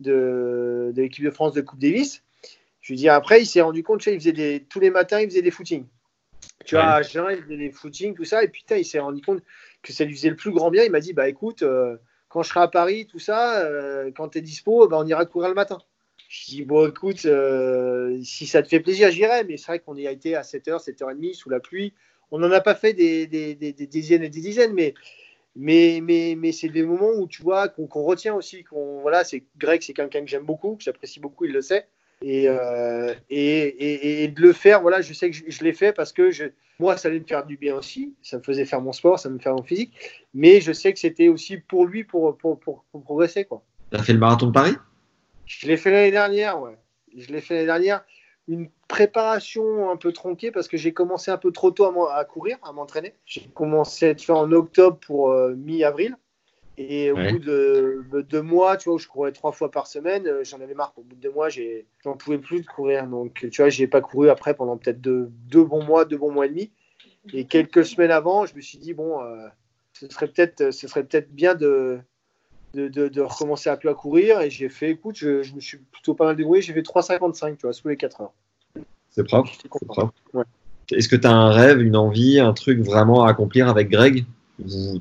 de, 0.00 0.92
de 0.94 1.02
l'équipe 1.02 1.24
de 1.24 1.30
France 1.30 1.54
de 1.54 1.62
Coupe 1.62 1.78
Davis, 1.78 2.22
je 2.82 2.92
lui 2.92 2.98
dis 2.98 3.08
après, 3.08 3.40
il 3.40 3.46
s'est 3.46 3.62
rendu 3.62 3.82
compte, 3.82 4.00
tu 4.00 4.10
sais, 4.10 4.14
il 4.14 4.20
faisait 4.20 4.32
des, 4.32 4.62
tous 4.68 4.78
les 4.78 4.90
matins, 4.90 5.20
il 5.20 5.28
faisait 5.28 5.40
des 5.40 5.50
footings. 5.50 5.86
Tu 6.66 6.74
vois, 6.74 7.00
il 7.00 7.04
faisait 7.06 7.56
des 7.56 7.70
footings, 7.70 8.14
tout 8.14 8.24
ça, 8.24 8.44
et 8.44 8.48
putain, 8.48 8.76
il 8.76 8.84
s'est 8.84 8.98
rendu 8.98 9.22
compte 9.22 9.42
que 9.82 9.92
ça 9.92 10.04
lui 10.04 10.14
faisait 10.14 10.28
le 10.28 10.36
plus 10.36 10.50
grand 10.50 10.70
bien. 10.70 10.84
Il 10.84 10.90
m'a 10.90 11.00
dit, 11.00 11.14
bah 11.14 11.28
écoute, 11.28 11.62
euh, 11.62 11.96
quand 12.34 12.42
je 12.42 12.48
serai 12.48 12.60
à 12.62 12.68
Paris, 12.68 13.06
tout 13.06 13.20
ça, 13.20 13.60
euh, 13.60 14.10
quand 14.10 14.30
tu 14.30 14.38
es 14.38 14.40
dispo, 14.40 14.88
ben, 14.88 14.96
on 14.98 15.06
ira 15.06 15.24
courir 15.24 15.48
le 15.50 15.54
matin. 15.54 15.78
Je 16.28 16.46
dis, 16.46 16.64
bon, 16.64 16.88
écoute, 16.88 17.26
euh, 17.26 18.20
si 18.24 18.48
ça 18.48 18.60
te 18.60 18.66
fait 18.66 18.80
plaisir, 18.80 19.12
j'irai. 19.12 19.44
Mais 19.44 19.56
c'est 19.56 19.66
vrai 19.66 19.78
qu'on 19.78 19.94
y 19.94 20.08
a 20.08 20.10
été 20.10 20.34
à 20.34 20.40
7h, 20.40 20.84
7h30 20.84 21.34
sous 21.34 21.48
la 21.48 21.60
pluie. 21.60 21.94
On 22.32 22.40
n'en 22.40 22.50
a 22.50 22.60
pas 22.60 22.74
fait 22.74 22.92
des, 22.92 23.28
dizaines 23.86 24.24
et 24.24 24.30
des 24.30 24.40
dizaines, 24.40 24.72
mais, 24.72 24.94
Mais, 25.54 26.00
mais, 26.02 26.34
mais 26.36 26.50
c'est 26.50 26.70
des 26.70 26.82
moments 26.82 27.12
où 27.12 27.28
tu 27.28 27.40
vois 27.40 27.68
qu'on 27.68 28.02
retient 28.02 28.34
aussi. 28.34 28.64
qu'on 28.64 29.00
voilà, 29.00 29.22
c'est 29.22 29.44
Greg, 29.56 29.82
c'est 29.82 29.92
quelqu'un 29.92 30.22
que 30.22 30.26
j'aime 30.26 30.42
beaucoup, 30.42 30.74
que 30.74 30.82
j'apprécie 30.82 31.20
beaucoup, 31.20 31.44
il 31.44 31.52
le 31.52 31.62
sait. 31.62 31.86
Et, 32.20 32.48
euh, 32.48 33.14
et, 33.30 33.38
et, 33.38 34.24
et, 34.24 34.28
de 34.28 34.40
le 34.42 34.52
faire, 34.52 34.82
voilà, 34.82 35.02
je 35.02 35.12
sais 35.12 35.30
que 35.30 35.36
je, 35.36 35.44
je 35.46 35.62
l'ai 35.62 35.72
fait 35.72 35.92
parce 35.92 36.12
que 36.12 36.32
je, 36.32 36.46
moi, 36.78 36.96
ça 36.96 37.08
allait 37.08 37.20
me 37.20 37.24
faire 37.24 37.46
du 37.46 37.56
bien 37.56 37.76
aussi. 37.76 38.14
Ça 38.22 38.38
me 38.38 38.42
faisait 38.42 38.64
faire 38.64 38.80
mon 38.80 38.92
sport, 38.92 39.18
ça 39.18 39.28
me 39.28 39.38
faire 39.38 39.54
mon 39.54 39.62
physique. 39.62 39.92
Mais 40.34 40.60
je 40.60 40.72
sais 40.72 40.92
que 40.92 40.98
c'était 40.98 41.28
aussi 41.28 41.58
pour 41.58 41.86
lui, 41.86 42.04
pour, 42.04 42.36
pour, 42.36 42.58
pour, 42.58 42.84
pour 42.90 43.02
progresser. 43.02 43.46
Tu 43.90 43.96
as 43.96 44.02
fait 44.02 44.12
le 44.12 44.18
marathon 44.18 44.46
de 44.48 44.52
Paris? 44.52 44.74
Je 45.46 45.66
l'ai 45.66 45.76
fait 45.76 45.90
l'année 45.90 46.10
dernière, 46.10 46.60
ouais. 46.60 46.76
Je 47.16 47.32
l'ai 47.32 47.40
fait 47.40 47.54
l'année 47.54 47.66
dernière. 47.66 48.04
Une 48.48 48.68
préparation 48.88 49.90
un 49.90 49.96
peu 49.96 50.12
tronquée 50.12 50.50
parce 50.50 50.68
que 50.68 50.76
j'ai 50.76 50.92
commencé 50.92 51.30
un 51.30 51.38
peu 51.38 51.50
trop 51.52 51.70
tôt 51.70 51.84
à, 52.06 52.16
à 52.16 52.24
courir, 52.24 52.58
à 52.62 52.72
m'entraîner. 52.72 53.14
J'ai 53.24 53.48
commencé 53.54 54.06
à 54.06 54.08
être 54.10 54.22
fait 54.22 54.32
en 54.32 54.50
octobre 54.52 54.98
pour 54.98 55.30
euh, 55.30 55.54
mi-avril. 55.54 56.16
Et 56.76 57.12
au 57.12 57.16
Ouais. 57.16 57.32
bout 57.32 57.38
de, 57.38 58.04
de 58.12 58.20
deux 58.20 58.42
mois, 58.42 58.76
tu 58.76 58.88
vois, 58.88 58.96
où 58.96 58.98
je 58.98 59.06
courais 59.06 59.30
trois 59.30 59.52
fois 59.52 59.70
par 59.70 59.86
semaine, 59.86 60.26
euh, 60.26 60.42
j'en 60.44 60.60
avais 60.60 60.74
marre. 60.74 60.92
Au 60.96 61.02
bout 61.02 61.14
de 61.14 61.20
deux 61.20 61.30
mois, 61.30 61.48
j'en 61.48 62.16
pouvais 62.16 62.38
plus 62.38 62.62
de 62.62 62.66
courir. 62.66 63.06
Donc, 63.06 63.46
tu 63.50 63.62
vois, 63.62 63.68
j'ai 63.68 63.86
pas 63.86 64.00
couru 64.00 64.28
après 64.28 64.54
pendant 64.54 64.76
peut-être 64.76 65.00
deux, 65.00 65.30
deux 65.48 65.62
bons 65.64 65.84
mois, 65.84 66.04
deux 66.04 66.16
bons 66.18 66.32
mois 66.32 66.46
et 66.46 66.48
demi. 66.48 66.70
Et 67.32 67.44
quelques 67.44 67.84
semaines 67.84 68.10
avant, 68.10 68.44
je 68.44 68.54
me 68.56 68.60
suis 68.60 68.78
dit, 68.78 68.92
bon, 68.92 69.22
euh, 69.22 69.46
ce 69.92 70.08
serait 70.08 70.26
peut-être 70.28 70.72
ce 70.72 70.88
serait 70.88 71.04
peut-être 71.04 71.30
bien 71.32 71.54
de, 71.54 72.00
de, 72.74 72.88
de, 72.88 73.06
de 73.08 73.20
recommencer 73.20 73.70
à 73.70 73.76
courir. 73.76 74.40
Et 74.40 74.50
j'ai 74.50 74.68
fait, 74.68 74.90
écoute, 74.90 75.16
je, 75.16 75.42
je 75.42 75.54
me 75.54 75.60
suis 75.60 75.78
plutôt 75.78 76.14
pas 76.14 76.24
mal 76.24 76.34
débrouillé. 76.36 76.60
J'ai 76.60 76.72
fait 76.72 76.82
3,55, 76.82 77.56
tu 77.56 77.62
vois, 77.62 77.72
sous 77.72 77.86
les 77.88 77.96
4 77.96 78.20
heures. 78.20 78.32
C'est 79.10 79.22
propre. 79.24 79.48
J'étais 79.48 79.62
c'est 79.62 79.68
content. 79.68 79.94
propre. 79.94 80.14
Ouais. 80.32 80.44
Est-ce 80.90 81.08
que 81.08 81.16
tu 81.16 81.26
as 81.26 81.32
un 81.32 81.50
rêve, 81.50 81.80
une 81.80 81.96
envie, 81.96 82.40
un 82.40 82.52
truc 82.52 82.80
vraiment 82.80 83.24
à 83.24 83.30
accomplir 83.30 83.68
avec 83.68 83.88
Greg? 83.88 84.26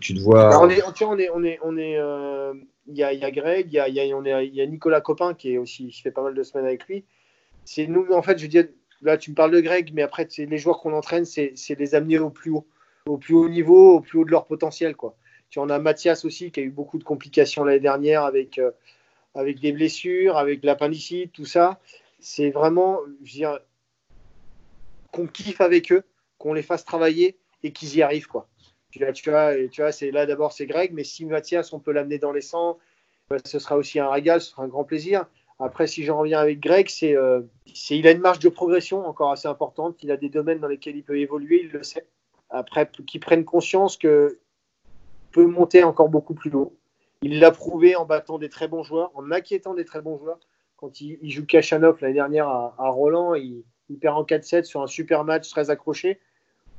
Tu 0.02 0.16
te 0.16 0.20
vois. 0.20 0.50
Tu 0.50 1.04
vois, 1.04 1.14
on 1.14 1.18
est, 1.18 1.30
on 1.30 1.44
est, 1.44 1.60
on 1.64 1.78
est, 1.78 1.98
euh, 1.98 2.54
il 2.88 2.96
y 2.98 3.04
a, 3.04 3.14
y 3.14 3.24
a 3.24 3.32
Greg, 3.32 3.68
il 3.68 3.74
y 3.74 3.80
a, 3.80 3.88
y 3.88 3.96
y 3.96 4.62
a 4.62 4.66
Nicolas 4.66 5.02
Copin 5.02 5.34
qui 5.34 5.54
est 5.54 5.58
aussi, 5.58 5.88
qui 5.88 6.02
fait 6.02 6.12
pas 6.12 6.24
mal 6.24 6.34
de 6.34 6.44
semaines 6.44 6.66
avec 6.66 6.86
lui. 6.88 7.06
C'est 7.66 7.88
nous, 7.88 8.12
en 8.12 8.22
fait, 8.22 8.38
je 8.40 8.48
veux 8.48 8.70
là, 9.02 9.18
tu 9.18 9.32
me 9.32 9.36
parles 9.36 9.52
de 9.52 9.60
Greg, 9.60 9.92
mais 9.94 10.02
après, 10.02 10.26
c'est 10.30 10.46
les 10.46 10.58
joueurs 10.58 10.80
qu'on 10.80 10.94
entraîne, 10.94 11.26
c'est, 11.26 11.54
les 11.78 11.96
amener 11.96 12.20
au 12.20 12.30
plus 12.30 12.52
haut, 12.52 12.66
au 13.06 13.18
plus 13.18 13.36
haut 13.36 13.50
niveau, 13.50 13.98
au 13.98 14.02
plus 14.02 14.20
haut 14.20 14.26
de 14.26 14.32
leur 14.32 14.46
potentiel, 14.46 14.96
quoi. 14.96 15.16
Tu 15.50 15.60
vois, 15.60 15.68
on 15.68 15.70
a 15.70 15.78
Mathias 15.78 16.26
aussi 16.26 16.52
qui 16.52 16.60
a 16.62 16.64
eu 16.64 16.72
beaucoup 16.72 16.98
de 16.98 17.04
complications 17.04 17.64
l'année 17.64 17.80
dernière 17.80 18.24
avec, 18.24 18.58
euh, 18.58 18.72
avec 19.36 19.60
des 19.60 19.72
blessures, 19.72 20.38
avec 20.38 20.64
l'appendicite, 20.64 21.32
tout 21.32 21.46
ça. 21.46 21.80
C'est 22.20 22.50
vraiment, 22.50 23.00
je 23.24 23.32
veux 23.32 23.38
dire, 23.38 23.60
qu'on 25.12 25.28
kiffe 25.28 25.62
avec 25.62 25.92
eux, 25.92 26.04
qu'on 26.40 26.54
les 26.54 26.64
fasse 26.64 26.86
travailler 26.86 27.38
et 27.62 27.72
qu'ils 27.72 27.96
y 27.96 28.02
arrivent, 28.02 28.28
quoi. 28.28 28.48
Tu 28.94 29.04
tu 29.14 29.32
vois, 29.32 29.58
et 29.58 29.70
tu 29.70 29.82
c'est 29.92 30.12
là 30.12 30.28
d'abord 30.28 30.52
c'est 30.52 30.68
Greg, 30.68 30.92
mais 30.94 31.04
si 31.04 31.26
Mathias, 31.26 31.74
on 31.74 31.80
peut 31.80 31.92
l'amener 31.92 32.20
dans 32.20 32.32
les 32.32 32.42
100, 32.42 32.78
bah, 33.28 33.38
ce 33.44 33.58
sera 33.58 33.76
aussi 33.76 34.00
un 34.00 34.08
régal, 34.08 34.40
ce 34.40 34.52
sera 34.52 34.62
un 34.62 34.68
grand 34.68 34.84
plaisir. 34.84 35.26
Après, 35.58 35.88
si 35.88 36.04
j'en 36.04 36.20
reviens 36.20 36.40
avec 36.40 36.60
Greg, 36.60 36.90
c'est, 36.90 37.18
euh, 37.18 37.42
c'est, 37.74 37.98
il 37.98 38.06
a 38.06 38.12
une 38.12 38.20
marge 38.20 38.38
de 38.38 38.50
progression 38.50 39.04
encore 39.08 39.32
assez 39.32 39.48
importante. 39.48 39.98
Il 40.04 40.12
a 40.12 40.18
des 40.18 40.30
domaines 40.30 40.60
dans 40.60 40.68
lesquels 40.68 40.96
il 40.96 41.04
peut 41.04 41.18
évoluer, 41.18 41.62
il 41.64 41.72
le 41.72 41.82
sait. 41.82 42.06
Après, 42.52 42.88
qu'il 43.08 43.20
prenne 43.20 43.46
conscience 43.46 43.98
que 43.98 44.38
peut 45.32 45.48
monter 45.48 45.84
encore 45.84 46.10
beaucoup 46.10 46.36
plus 46.36 46.54
haut. 46.54 46.78
Il 47.24 47.40
l'a 47.40 47.50
prouvé 47.50 47.96
en 47.96 48.06
battant 48.06 48.38
des 48.38 48.50
très 48.50 48.68
bons 48.68 48.84
joueurs, 48.84 49.12
en 49.16 49.32
inquiétant 49.32 49.74
des 49.74 49.86
très 49.86 50.04
bons 50.04 50.20
joueurs. 50.20 50.40
Quand 50.78 51.02
il, 51.02 51.32
joue 51.32 51.48
Kachanov 51.48 51.98
l'année 52.02 52.14
dernière 52.14 52.48
à, 52.48 52.90
Roland, 52.90 53.34
il, 53.34 53.64
il 53.90 53.98
perd 53.98 54.18
en 54.18 54.24
4-7 54.24 54.66
sur 54.66 54.84
un 54.84 54.88
super 54.88 55.24
match 55.24 55.50
très 55.50 55.72
accroché 55.72 56.20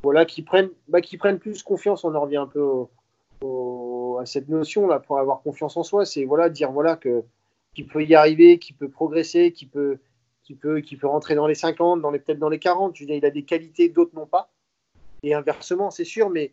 voilà, 0.05 0.27
qui 0.27 0.43
prennent, 0.43 0.71
bah, 0.87 1.01
qui 1.01 1.17
prennent 1.17 1.39
plus 1.39 1.63
confiance. 1.63 2.05
On 2.05 2.15
en 2.15 2.21
revient 2.21 2.37
un 2.37 2.47
peu 2.47 2.85
à 4.21 4.27
cette 4.27 4.49
notion 4.49 4.87
là 4.87 5.01
pour 5.01 5.19
avoir 5.19 5.43
confiance 5.43 5.77
en 5.77 5.83
soi. 5.83 6.05
C'est 6.05 6.25
voilà 6.25 6.49
dire 6.51 6.71
voilà 6.71 6.97
que 6.97 7.25
qu'il 7.75 7.87
peut 7.87 8.05
y 8.05 8.15
arriver, 8.15 8.59
qu'il 8.59 8.77
peut 8.77 8.89
progresser, 8.89 9.51
qu'il 9.51 9.69
peut, 9.69 9.99
peut, 10.61 10.83
peut 10.83 11.07
rentrer 11.07 11.35
dans 11.35 11.47
les 11.47 11.57
50, 11.57 12.01
dans 12.01 12.11
les 12.11 12.21
peut-être 12.21 12.39
dans 12.39 12.51
les 12.51 12.61
40. 12.61 12.95
Je 12.95 13.03
veux 13.03 13.07
dire, 13.07 13.17
il 13.17 13.25
a 13.25 13.31
des 13.31 13.45
qualités 13.45 13.89
d'autres 13.89 14.15
n'ont 14.15 14.27
pas. 14.27 14.53
Et 15.23 15.35
inversement, 15.35 15.91
c'est 15.91 16.05
sûr, 16.05 16.31
mais 16.31 16.53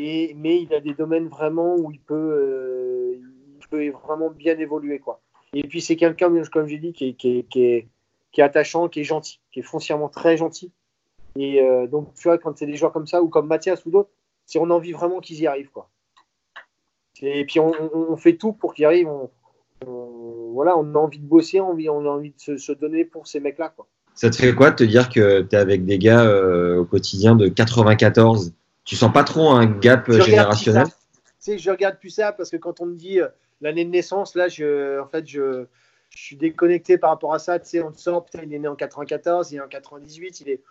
mais, 0.00 0.62
il 0.62 0.74
a 0.74 0.80
des 0.80 0.94
domaines 0.94 1.28
vraiment 1.28 1.76
où 1.76 1.92
il 1.92 2.00
peut, 2.00 2.14
euh, 2.14 3.14
il 3.60 3.68
peut 3.68 3.88
vraiment 3.90 4.30
bien 4.30 4.58
évoluer 4.58 4.98
quoi. 4.98 5.20
Et 5.52 5.62
puis 5.62 5.80
c'est 5.80 5.96
quelqu'un, 5.96 6.32
comme 6.50 6.66
j'ai 6.66 6.78
dit, 6.78 6.92
qui 6.92 7.14
qui, 7.14 7.44
qui, 7.44 7.62
est, 7.62 7.88
qui 8.32 8.40
est 8.40 8.44
attachant, 8.44 8.88
qui 8.88 9.00
est 9.00 9.04
gentil, 9.04 9.38
qui 9.52 9.60
est 9.60 9.62
foncièrement 9.62 10.08
très 10.08 10.36
gentil. 10.36 10.72
Et 11.36 11.60
euh, 11.60 11.86
donc, 11.86 12.14
tu 12.14 12.28
vois, 12.28 12.38
quand 12.38 12.56
c'est 12.56 12.66
des 12.66 12.76
joueurs 12.76 12.92
comme 12.92 13.06
ça, 13.06 13.22
ou 13.22 13.28
comme 13.28 13.46
Mathias 13.46 13.84
ou 13.86 13.90
d'autres, 13.90 14.10
c'est 14.44 14.58
on 14.58 14.70
a 14.70 14.74
envie 14.74 14.92
vraiment 14.92 15.20
qu'ils 15.20 15.40
y 15.40 15.46
arrivent. 15.46 15.70
Quoi. 15.70 15.90
Et 17.22 17.44
puis, 17.46 17.60
on, 17.60 18.16
fait 18.16 18.36
tout 18.36 18.52
pour 18.52 18.74
qu'ils 18.74 18.82
y 18.82 18.86
arrivent. 18.86 19.08
On, 19.08 19.30
on- 19.86 20.52
voilà, 20.52 20.76
on 20.78 20.94
a 20.94 20.98
envie 20.98 21.18
de 21.18 21.26
bosser, 21.26 21.60
on 21.60 21.68
a 21.68 21.72
envie, 21.72 21.88
on 21.90 22.00
a 22.06 22.08
envie 22.08 22.30
de 22.30 22.40
se, 22.40 22.56
se 22.56 22.72
donner 22.72 23.04
pour 23.04 23.26
ces 23.26 23.40
mecs-là. 23.40 23.68
Quoi. 23.76 23.86
Ça 24.14 24.30
te 24.30 24.36
fait 24.36 24.54
quoi 24.54 24.70
de 24.70 24.76
te 24.76 24.84
dire 24.84 25.10
que 25.10 25.42
tu 25.42 25.54
es 25.54 25.58
avec 25.58 25.84
des 25.84 25.98
gars 25.98 26.24
euh, 26.24 26.78
au 26.78 26.84
quotidien 26.86 27.36
de 27.36 27.48
94 27.48 28.54
Tu 28.84 28.96
sens 28.96 29.12
pas 29.12 29.24
trop 29.24 29.50
un 29.50 29.66
gap 29.66 30.10
Je 30.10 30.20
générationnel? 30.20 30.86
sais, 31.38 31.58
je 31.58 31.70
regarde 31.70 31.98
plus 31.98 32.10
ça 32.10 32.32
parce 32.32 32.50
que 32.50 32.56
quand 32.56 32.80
on 32.80 32.86
me 32.86 32.94
dit 32.94 33.20
euh, 33.20 33.28
l'année 33.60 33.84
de 33.84 33.90
naissance, 33.90 34.34
là, 34.34 34.48
je, 34.48 34.98
en 34.98 35.06
fait, 35.06 35.28
je, 35.28 35.66
je 36.10 36.18
suis 36.18 36.36
déconnecté 36.36 36.96
par 36.96 37.10
rapport 37.10 37.34
à 37.34 37.38
ça. 37.38 37.58
Tu 37.58 37.68
sais, 37.68 37.82
on 37.82 37.92
te 37.92 37.98
sort, 38.00 38.24
putain, 38.24 38.40
il 38.44 38.54
est 38.54 38.58
né 38.58 38.68
en 38.68 38.76
94, 38.76 39.52
il 39.52 39.56
est 39.56 39.60
en 39.60 39.68
98, 39.68 40.40
il 40.40 40.48
est. 40.48 40.62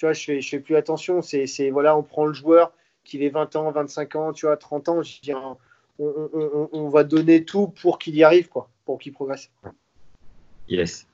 Tu 0.00 0.06
vois, 0.06 0.14
je 0.14 0.24
fais, 0.24 0.40
je 0.40 0.48
fais 0.48 0.60
plus 0.60 0.76
attention. 0.76 1.20
C'est, 1.20 1.46
c'est, 1.46 1.68
voilà, 1.68 1.94
on 1.94 2.02
prend 2.02 2.24
le 2.24 2.32
joueur, 2.32 2.72
qu'il 3.04 3.22
ait 3.22 3.28
20 3.28 3.54
ans, 3.56 3.70
25 3.70 4.16
ans, 4.16 4.32
tu 4.32 4.46
vois, 4.46 4.56
30 4.56 4.88
ans. 4.88 5.02
Je 5.02 5.20
dis, 5.20 5.34
on, 5.34 5.58
on, 5.98 6.30
on, 6.32 6.68
on 6.72 6.88
va 6.88 7.04
donner 7.04 7.44
tout 7.44 7.66
pour 7.66 7.98
qu'il 7.98 8.16
y 8.16 8.24
arrive, 8.24 8.48
quoi, 8.48 8.70
pour 8.86 8.98
qu'il 8.98 9.12
progresse. 9.12 9.50
Yes. 10.70 11.06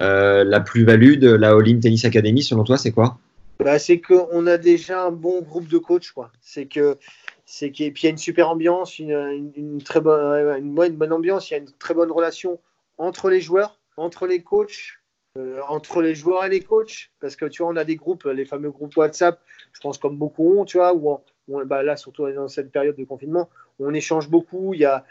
Euh, 0.00 0.44
la 0.44 0.60
plus-value 0.60 1.18
de 1.18 1.32
la 1.32 1.56
All-In 1.56 1.80
Tennis 1.80 2.04
Academy, 2.04 2.44
selon 2.44 2.62
toi, 2.62 2.78
c'est 2.78 2.92
quoi? 2.92 3.18
Bah, 3.58 3.80
c'est 3.80 4.00
qu'on 4.00 4.46
a 4.46 4.58
déjà 4.58 5.02
un 5.06 5.10
bon 5.10 5.42
groupe 5.42 5.66
de 5.66 5.78
coachs. 5.78 6.12
Quoi. 6.12 6.30
C'est 6.40 6.66
que, 6.66 6.98
c'est 7.46 7.72
qu'il 7.72 7.92
puis 7.92 8.02
il 8.02 8.06
y 8.06 8.08
a 8.10 8.10
une 8.10 8.18
super 8.18 8.48
ambiance, 8.48 9.00
une, 9.00 9.10
une, 9.10 9.52
une 9.56 9.82
très 9.82 10.00
bonne, 10.00 10.46
ouais, 10.46 10.60
une, 10.60 10.72
bonne, 10.72 10.92
une 10.92 10.98
bonne 10.98 11.12
ambiance, 11.12 11.50
il 11.50 11.54
y 11.54 11.56
a 11.56 11.58
une 11.58 11.72
très 11.80 11.94
bonne 11.94 12.12
relation 12.12 12.60
entre 12.96 13.28
les 13.28 13.40
joueurs, 13.40 13.80
entre 13.96 14.28
les 14.28 14.40
coachs, 14.40 15.00
euh, 15.36 15.60
entre 15.68 16.00
les 16.00 16.14
joueurs 16.14 16.44
et 16.44 16.48
les 16.48 16.60
coachs. 16.60 17.10
Parce 17.20 17.36
que 17.36 17.46
tu 17.46 17.62
vois, 17.62 17.72
on 17.72 17.76
a 17.76 17.84
des 17.84 17.96
groupes, 17.96 18.24
les 18.24 18.44
fameux 18.44 18.70
groupes 18.70 18.96
WhatsApp, 18.96 19.40
je 19.72 19.80
pense 19.80 19.98
comme 19.98 20.16
beaucoup 20.16 20.58
ont, 20.58 20.64
tu 20.64 20.78
vois, 20.78 20.94
où, 20.94 21.18
on, 21.48 21.64
bah, 21.64 21.82
là, 21.82 21.96
surtout 21.96 22.30
dans 22.30 22.48
cette 22.48 22.70
période 22.70 22.96
de 22.96 23.04
confinement, 23.04 23.48
on 23.78 23.92
échange 23.94 24.30
beaucoup. 24.30 24.74
Il 24.74 24.80
y 24.80 24.84
a, 24.84 25.04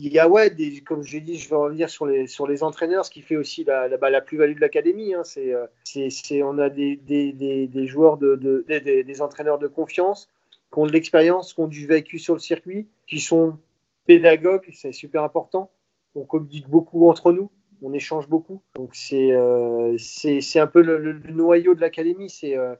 il 0.00 0.12
y 0.12 0.18
a 0.18 0.28
ouais, 0.28 0.50
des, 0.50 0.80
comme 0.80 1.02
je 1.02 1.12
l'ai 1.12 1.20
dit, 1.20 1.38
je 1.38 1.48
vais 1.48 1.56
revenir 1.56 1.90
sur 1.90 2.06
les, 2.06 2.26
sur 2.26 2.46
les 2.46 2.62
entraîneurs, 2.62 3.04
ce 3.04 3.10
qui 3.10 3.22
fait 3.22 3.36
aussi 3.36 3.64
la, 3.64 3.88
la, 3.88 3.96
bah, 3.96 4.20
plus-value 4.20 4.56
de 4.56 4.60
l'académie. 4.60 5.14
Hein, 5.14 5.22
c'est, 5.24 5.54
c'est, 5.84 6.10
c'est, 6.10 6.42
on 6.42 6.58
a 6.58 6.70
des, 6.70 6.96
des, 6.96 7.32
des, 7.32 7.86
joueurs, 7.86 8.16
de, 8.16 8.34
de 8.36 8.64
des, 8.68 9.04
des, 9.04 9.22
entraîneurs 9.22 9.58
de 9.58 9.68
confiance 9.68 10.28
qui 10.72 10.78
ont 10.78 10.86
de 10.86 10.92
l'expérience, 10.92 11.54
qui 11.54 11.60
ont 11.60 11.68
du 11.68 11.86
vécu 11.86 12.18
sur 12.18 12.34
le 12.34 12.40
circuit, 12.40 12.88
qui 13.06 13.20
sont 13.20 13.58
pédagogues, 14.06 14.68
c'est 14.72 14.92
super 14.92 15.22
important. 15.22 15.70
On 16.14 16.24
communique 16.24 16.68
beaucoup 16.68 17.08
entre 17.08 17.30
nous, 17.30 17.50
on 17.82 17.92
échange 17.92 18.28
beaucoup. 18.28 18.62
Donc 18.74 18.94
c'est, 18.94 19.32
euh, 19.32 19.96
c'est, 19.98 20.58
un 20.58 20.66
peu 20.66 20.82
le, 20.82 20.98
le, 20.98 21.12
le 21.12 21.32
noyau 21.32 21.74
de 21.74 21.80
l'académie. 21.80 22.30
C'est, 22.30 22.56
euh, 22.56 22.74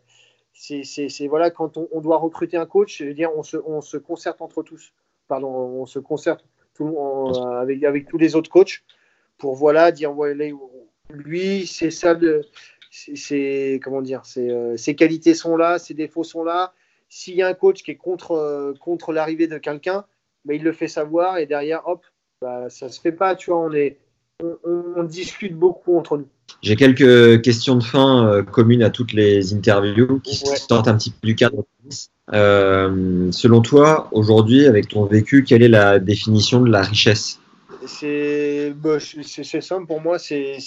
c'est, 0.53 1.27
voilà, 1.29 1.51
quand 1.51 1.77
on, 1.77 1.89
on, 1.93 2.01
doit 2.01 2.19
recruter 2.19 2.57
un 2.57 2.67
coach, 2.67 2.99
je 2.99 3.05
veux 3.05 3.15
dire, 3.15 3.31
on 3.37 3.43
se, 3.43 3.57
on 3.65 3.81
se 3.81 3.97
concerte 3.97 4.43
entre 4.43 4.63
tous. 4.63 4.93
Pardon, 5.29 5.49
on 5.49 5.87
se 5.87 5.99
concerte 5.99 6.45
tout, 6.75 6.95
on, 6.97 7.33
avec, 7.45 7.83
avec 7.85 8.09
tous 8.09 8.19
les 8.19 8.35
autres 8.37 8.51
coachs 8.51 8.83
pour 9.37 9.55
voilà 9.55 9.93
dire 9.93 10.13
voilà, 10.13 10.45
lui 11.11 11.67
c'est 11.67 11.91
ça 11.91 12.15
de 12.15 12.43
c'est 12.91 13.81
comment 13.83 14.03
dire 14.03 14.23
c'est 14.25 14.51
euh, 14.51 14.77
ses 14.77 14.97
qualités 14.97 15.35
sont 15.35 15.57
là 15.57 15.79
ses 15.79 15.95
défauts 15.95 16.25
sont 16.25 16.43
là 16.43 16.73
s'il 17.09 17.37
y 17.37 17.43
a 17.43 17.47
un 17.47 17.55
coach 17.55 17.83
qui 17.83 17.93
est 17.93 17.97
contre 17.97 18.75
contre 18.81 19.13
l'arrivée 19.13 19.47
de 19.47 19.59
quelqu'un 19.59 20.05
bah, 20.45 20.55
il 20.55 20.63
le 20.63 20.73
fait 20.73 20.89
savoir 20.89 21.39
et 21.39 21.47
derrière 21.47 21.87
hop 21.87 22.05
bah, 22.41 22.69
ça 22.69 22.89
se 22.89 23.01
fait 23.01 23.13
pas 23.13 23.37
tu 23.37 23.51
vois 23.51 23.61
on 23.61 23.73
est 23.73 23.99
on, 24.43 25.05
discute 25.05 25.55
beaucoup 25.55 25.97
entre 25.97 26.19
nous 26.19 26.29
j'ai 26.63 26.77
quelques 26.77 27.43
questions 27.43 27.77
de 27.77 27.83
fin 27.83 28.27
euh, 28.27 28.43
communes 28.43 28.83
à 28.83 28.91
toutes 28.91 29.13
les 29.13 29.55
interviews 29.55 30.21
qui 30.21 30.43
ouais. 30.45 30.57
sortent 30.57 30.89
un 30.89 30.97
petit 30.97 31.11
peu 31.11 31.29
du 31.29 31.35
cadre 31.35 31.65
euh, 32.35 33.33
selon 33.33 33.63
toi, 33.63 34.09
aujourd'hui, 34.13 34.67
avec 34.67 34.89
ton 34.89 35.05
vécu, 35.05 35.45
quelle 35.45 35.63
est 35.63 35.69
la 35.69 35.99
définition 35.99 36.61
de 36.61 36.71
la 36.71 36.83
richesse? 36.83 37.41
C'est 37.87 38.73
bah, 38.77 38.99
simple 39.01 39.87
pour 39.87 40.01
moi, 40.01 40.19
c'est 40.19 40.59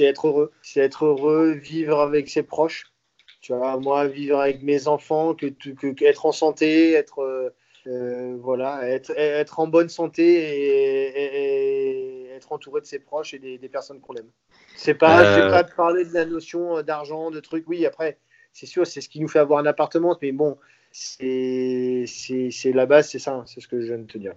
être 0.00 0.26
heureux. 0.26 0.50
C'est 0.62 0.80
être 0.80 1.06
heureux, 1.06 1.52
vivre 1.52 2.00
avec 2.00 2.28
ses 2.28 2.42
proches. 2.42 2.86
Tu 3.40 3.52
vois, 3.52 3.78
moi, 3.78 4.06
vivre 4.06 4.38
avec 4.38 4.62
mes 4.62 4.86
enfants, 4.86 5.34
que, 5.34 5.46
que, 5.46 5.70
que 5.92 6.04
être 6.04 6.26
en 6.26 6.32
santé, 6.32 6.92
être, 6.92 7.52
euh, 7.86 8.36
voilà, 8.40 8.86
être, 8.88 9.12
être 9.16 9.58
en 9.58 9.66
bonne 9.66 9.88
santé 9.88 10.24
et, 10.24 11.08
et, 11.08 12.21
et, 12.21 12.21
être 12.42 12.52
entouré 12.52 12.80
de 12.80 12.86
ses 12.86 12.98
proches 12.98 13.34
et 13.34 13.38
des, 13.38 13.58
des 13.58 13.68
personnes 13.68 14.00
qu'on 14.00 14.14
aime. 14.14 14.30
C'est 14.76 14.94
pas, 14.94 15.22
euh... 15.22 15.50
pas 15.50 15.62
de 15.62 15.72
parler 15.72 16.04
de 16.04 16.12
la 16.12 16.26
notion 16.26 16.82
d'argent, 16.82 17.30
de 17.30 17.40
trucs. 17.40 17.68
Oui, 17.68 17.86
après, 17.86 18.18
c'est 18.52 18.66
sûr, 18.66 18.86
c'est 18.86 19.00
ce 19.00 19.08
qui 19.08 19.20
nous 19.20 19.28
fait 19.28 19.38
avoir 19.38 19.60
un 19.60 19.66
appartement, 19.66 20.16
mais 20.20 20.32
bon, 20.32 20.58
c'est 20.90 22.04
la 22.74 22.86
base, 22.86 23.08
c'est 23.08 23.18
ça, 23.18 23.34
hein, 23.34 23.44
c'est 23.46 23.60
ce 23.60 23.68
que 23.68 23.80
je 23.80 23.86
viens 23.86 23.98
de 23.98 24.06
te 24.06 24.18
dire. 24.18 24.34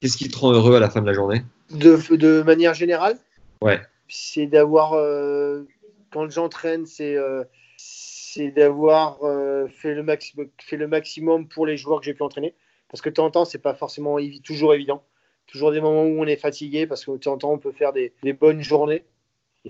Qu'est-ce 0.00 0.18
qui 0.18 0.28
te 0.28 0.36
rend 0.36 0.52
heureux 0.52 0.76
à 0.76 0.80
la 0.80 0.90
fin 0.90 1.00
de 1.00 1.06
la 1.06 1.14
journée? 1.14 1.42
De, 1.70 1.96
de 2.16 2.42
manière 2.42 2.74
générale? 2.74 3.16
Ouais. 3.62 3.80
C'est 4.08 4.46
d'avoir, 4.46 4.92
euh, 4.92 5.62
quand 6.10 6.28
j'entraîne, 6.30 6.84
c'est 6.84 7.16
euh, 7.16 7.44
c'est 7.78 8.50
d'avoir 8.50 9.22
euh, 9.22 9.68
fait, 9.68 9.94
le 9.94 10.02
maximum, 10.02 10.48
fait 10.58 10.76
le 10.76 10.88
maximum 10.88 11.48
pour 11.48 11.64
les 11.64 11.76
joueurs 11.78 12.00
que 12.00 12.06
j'ai 12.06 12.14
pu 12.14 12.22
entraîner. 12.22 12.54
Parce 12.90 13.00
que 13.00 13.08
de 13.08 13.14
temps 13.14 13.24
en 13.24 13.30
temps, 13.30 13.44
c'est 13.46 13.62
pas 13.62 13.74
forcément 13.74 14.18
évi 14.18 14.42
toujours 14.42 14.74
évident. 14.74 15.02
Toujours 15.46 15.72
des 15.72 15.80
moments 15.80 16.04
où 16.04 16.20
on 16.20 16.26
est 16.26 16.36
fatigué 16.36 16.86
parce 16.86 17.04
que 17.04 17.12
de 17.12 17.16
temps 17.18 17.34
en 17.34 17.38
temps, 17.38 17.52
on 17.52 17.58
peut 17.58 17.72
faire 17.72 17.92
des, 17.92 18.12
bonnes 18.32 18.62
journées. 18.62 19.04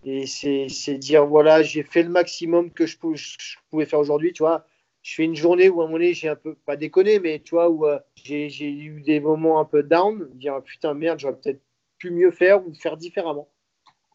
Et 0.04 0.26
c'est 0.26 0.98
dire, 0.98 1.26
voilà, 1.26 1.62
j'ai 1.62 1.82
fait 1.82 2.02
le 2.02 2.08
maximum 2.08 2.70
que 2.70 2.86
je, 2.86 2.96
je 3.14 3.56
pouvais 3.70 3.86
faire 3.86 4.00
aujourd'hui. 4.00 4.32
Tu 4.32 4.42
vois, 4.42 4.66
je 5.04 5.14
fais 5.14 5.24
une 5.24 5.36
journée 5.36 5.68
où 5.68 5.82
à 5.82 5.84
un 5.84 5.86
moment 5.86 5.98
donné, 5.98 6.14
j'ai 6.14 6.28
un 6.28 6.34
peu, 6.34 6.54
pas 6.54 6.76
déconné, 6.76 7.20
mais 7.20 7.38
tu 7.38 7.54
vois, 7.54 7.68
où 7.68 7.86
euh, 7.86 7.98
j'ai 8.16 8.48
eu 8.48 9.02
des 9.02 9.20
moments 9.20 9.60
un 9.60 9.66
peu 9.66 9.82
down, 9.82 10.30
dire 10.32 10.62
putain, 10.62 10.94
merde, 10.94 11.18
j'aurais 11.18 11.36
peut-être 11.36 11.60
pu 11.98 12.10
mieux 12.10 12.30
faire 12.30 12.66
ou 12.66 12.72
faire 12.74 12.96
différemment. 12.96 13.48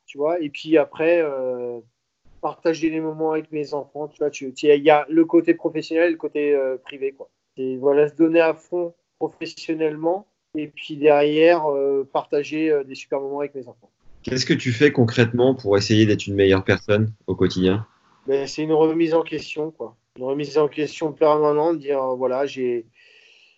Tu 0.08 0.18
vois, 0.18 0.40
et 0.42 0.50
puis 0.50 0.80
après, 0.80 1.22
euh, 1.22 1.80
partager 2.42 2.90
les 2.90 3.00
moments 3.00 3.34
avec 3.34 3.52
mes 3.52 3.76
enfants, 3.76 4.08
tu 4.08 4.18
vois, 4.18 4.32
il 4.34 4.84
y 4.84 4.90
a 4.90 5.06
le 5.10 5.26
côté 5.26 5.54
professionnel 5.54 6.08
et 6.08 6.12
le 6.12 6.18
côté 6.18 6.56
euh, 6.56 6.78
privé, 6.78 7.12
quoi. 7.12 7.30
Et 7.58 7.78
voilà, 7.78 8.10
se 8.10 8.16
donner 8.16 8.40
à 8.40 8.56
fond 8.56 8.96
professionnellement 9.20 10.26
et 10.56 10.68
puis 10.68 10.98
derrière, 10.98 11.64
partager 12.12 12.72
des 12.86 12.96
super 12.96 13.20
moments 13.20 13.40
avec 13.40 13.56
mes 13.56 13.68
enfants. 13.68 13.90
Qu'est-ce 14.24 14.46
que 14.46 14.54
tu 14.54 14.72
fais 14.72 14.92
concrètement 14.92 15.56
pour 15.56 15.78
essayer 15.78 16.06
d'être 16.06 16.28
une 16.28 16.36
meilleure 16.36 16.64
personne 16.64 17.14
au 17.28 17.36
quotidien? 17.36 17.86
Ben, 18.28 18.48
C'est 18.48 18.64
une 18.64 18.74
remise 18.74 19.14
en 19.14 19.22
question, 19.24 19.72
quoi 19.72 19.96
une 20.20 20.26
remise 20.26 20.58
en 20.58 20.68
question 20.68 21.14
permanente, 21.14 21.80
dire 21.80 22.04
euh, 22.04 22.16
voilà, 22.16 22.46
j'ai, 22.46 22.86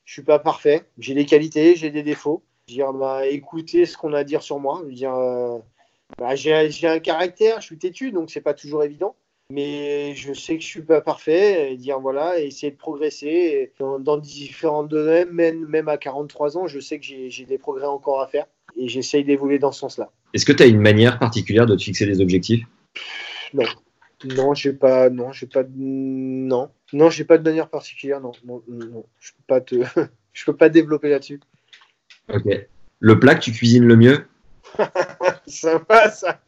je 0.05 0.13
suis 0.13 0.21
pas 0.21 0.37
parfait, 0.37 0.83
j'ai 0.99 1.15
des 1.15 1.25
qualités, 1.25 1.75
j'ai 1.75 1.89
des 1.89 2.03
défauts. 2.03 2.43
Dire 2.67 2.93
bah, 2.93 3.25
écoutez 3.25 3.87
ce 3.87 3.97
qu'on 3.97 4.13
a 4.13 4.19
à 4.19 4.23
dire 4.23 4.43
sur 4.43 4.59
moi, 4.59 4.83
dire 4.87 5.15
euh, 5.15 5.57
bah, 6.19 6.35
j'ai, 6.35 6.69
j'ai 6.69 6.87
un 6.87 6.99
caractère, 6.99 7.59
je 7.61 7.65
suis 7.65 7.79
têtu, 7.79 8.11
donc 8.11 8.29
c'est 8.29 8.41
pas 8.41 8.53
toujours 8.53 8.83
évident. 8.83 9.15
Mais 9.51 10.15
je 10.15 10.33
sais 10.33 10.55
que 10.57 10.63
je 10.63 10.67
suis 10.67 10.81
pas 10.81 11.01
parfait, 11.01 11.73
et 11.73 11.77
dire 11.77 11.99
voilà, 11.99 12.39
essayer 12.39 12.71
de 12.71 12.77
progresser 12.77 13.73
dans, 13.79 13.99
dans, 13.99 14.17
différents 14.17 14.83
domaines, 14.83 15.29
même, 15.31 15.65
même 15.65 15.89
à 15.89 15.97
43 15.97 16.57
ans, 16.57 16.67
je 16.67 16.79
sais 16.79 16.99
que 16.99 17.05
j'ai, 17.05 17.45
des 17.45 17.57
progrès 17.57 17.85
encore 17.85 18.21
à 18.21 18.27
faire 18.27 18.45
et 18.77 18.87
j'essaye 18.87 19.25
d'évoluer 19.25 19.59
dans 19.59 19.73
ce 19.73 19.79
sens-là. 19.81 20.09
Est-ce 20.33 20.45
que 20.45 20.53
tu 20.53 20.63
as 20.63 20.67
une 20.67 20.79
manière 20.79 21.19
particulière 21.19 21.65
de 21.65 21.75
te 21.75 21.83
fixer 21.83 22.05
des 22.05 22.21
objectifs? 22.21 22.63
Non, 23.53 23.65
non, 24.23 24.53
j'ai 24.53 24.71
pas, 24.71 25.09
non, 25.09 25.33
j'ai 25.33 25.47
pas, 25.47 25.63
non, 25.75 26.69
non, 26.93 27.09
j'ai 27.09 27.25
pas 27.25 27.37
de 27.37 27.43
manière 27.43 27.67
particulière, 27.67 28.21
non, 28.21 28.31
non, 28.45 28.63
non, 28.69 29.05
je 29.19 29.31
peux 29.33 29.43
pas 29.47 29.59
te, 29.59 29.75
je 30.33 30.45
peux 30.45 30.55
pas 30.55 30.69
développer 30.69 31.09
là-dessus. 31.09 31.41
Ok. 32.33 32.45
Le 32.99 33.19
plat 33.19 33.35
que 33.35 33.41
tu 33.41 33.51
cuisines 33.51 33.83
le 33.83 33.97
mieux? 33.97 34.27
Ça 35.45 35.81
va, 35.89 36.09
ça. 36.09 36.39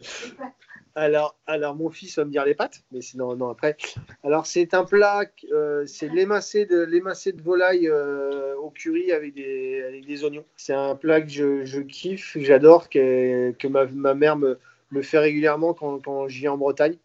Alors, 0.95 1.35
alors, 1.47 1.75
mon 1.75 1.89
fils 1.89 2.17
va 2.17 2.25
me 2.25 2.29
dire 2.29 2.45
les 2.45 2.53
pâtes, 2.53 2.83
mais 2.91 3.01
sinon, 3.01 3.35
non, 3.35 3.49
après. 3.49 3.77
Alors, 4.23 4.45
c'est 4.45 4.75
un 4.75 4.83
plat, 4.83 5.23
euh, 5.51 5.83
c'est 5.87 6.07
l'émincé 6.07 6.65
de, 6.67 6.85
de 6.85 7.41
volaille 7.41 7.87
euh, 7.87 8.55
au 8.57 8.69
curry 8.69 9.11
avec 9.11 9.33
des, 9.33 9.83
avec 9.87 10.05
des 10.05 10.23
oignons. 10.23 10.45
C'est 10.55 10.73
un 10.73 10.95
plat 10.95 11.19
que 11.21 11.29
je, 11.29 11.65
je 11.65 11.81
kiffe, 11.81 12.33
que 12.33 12.43
j'adore, 12.43 12.89
que, 12.89 13.51
que 13.53 13.67
ma, 13.67 13.85
ma, 13.85 14.13
mère 14.13 14.37
me, 14.37 14.59
me 14.91 15.01
fait 15.01 15.17
régulièrement 15.17 15.73
quand, 15.73 15.99
quand 15.99 16.27
j'y 16.27 16.47
en 16.47 16.57
Bretagne 16.57 16.97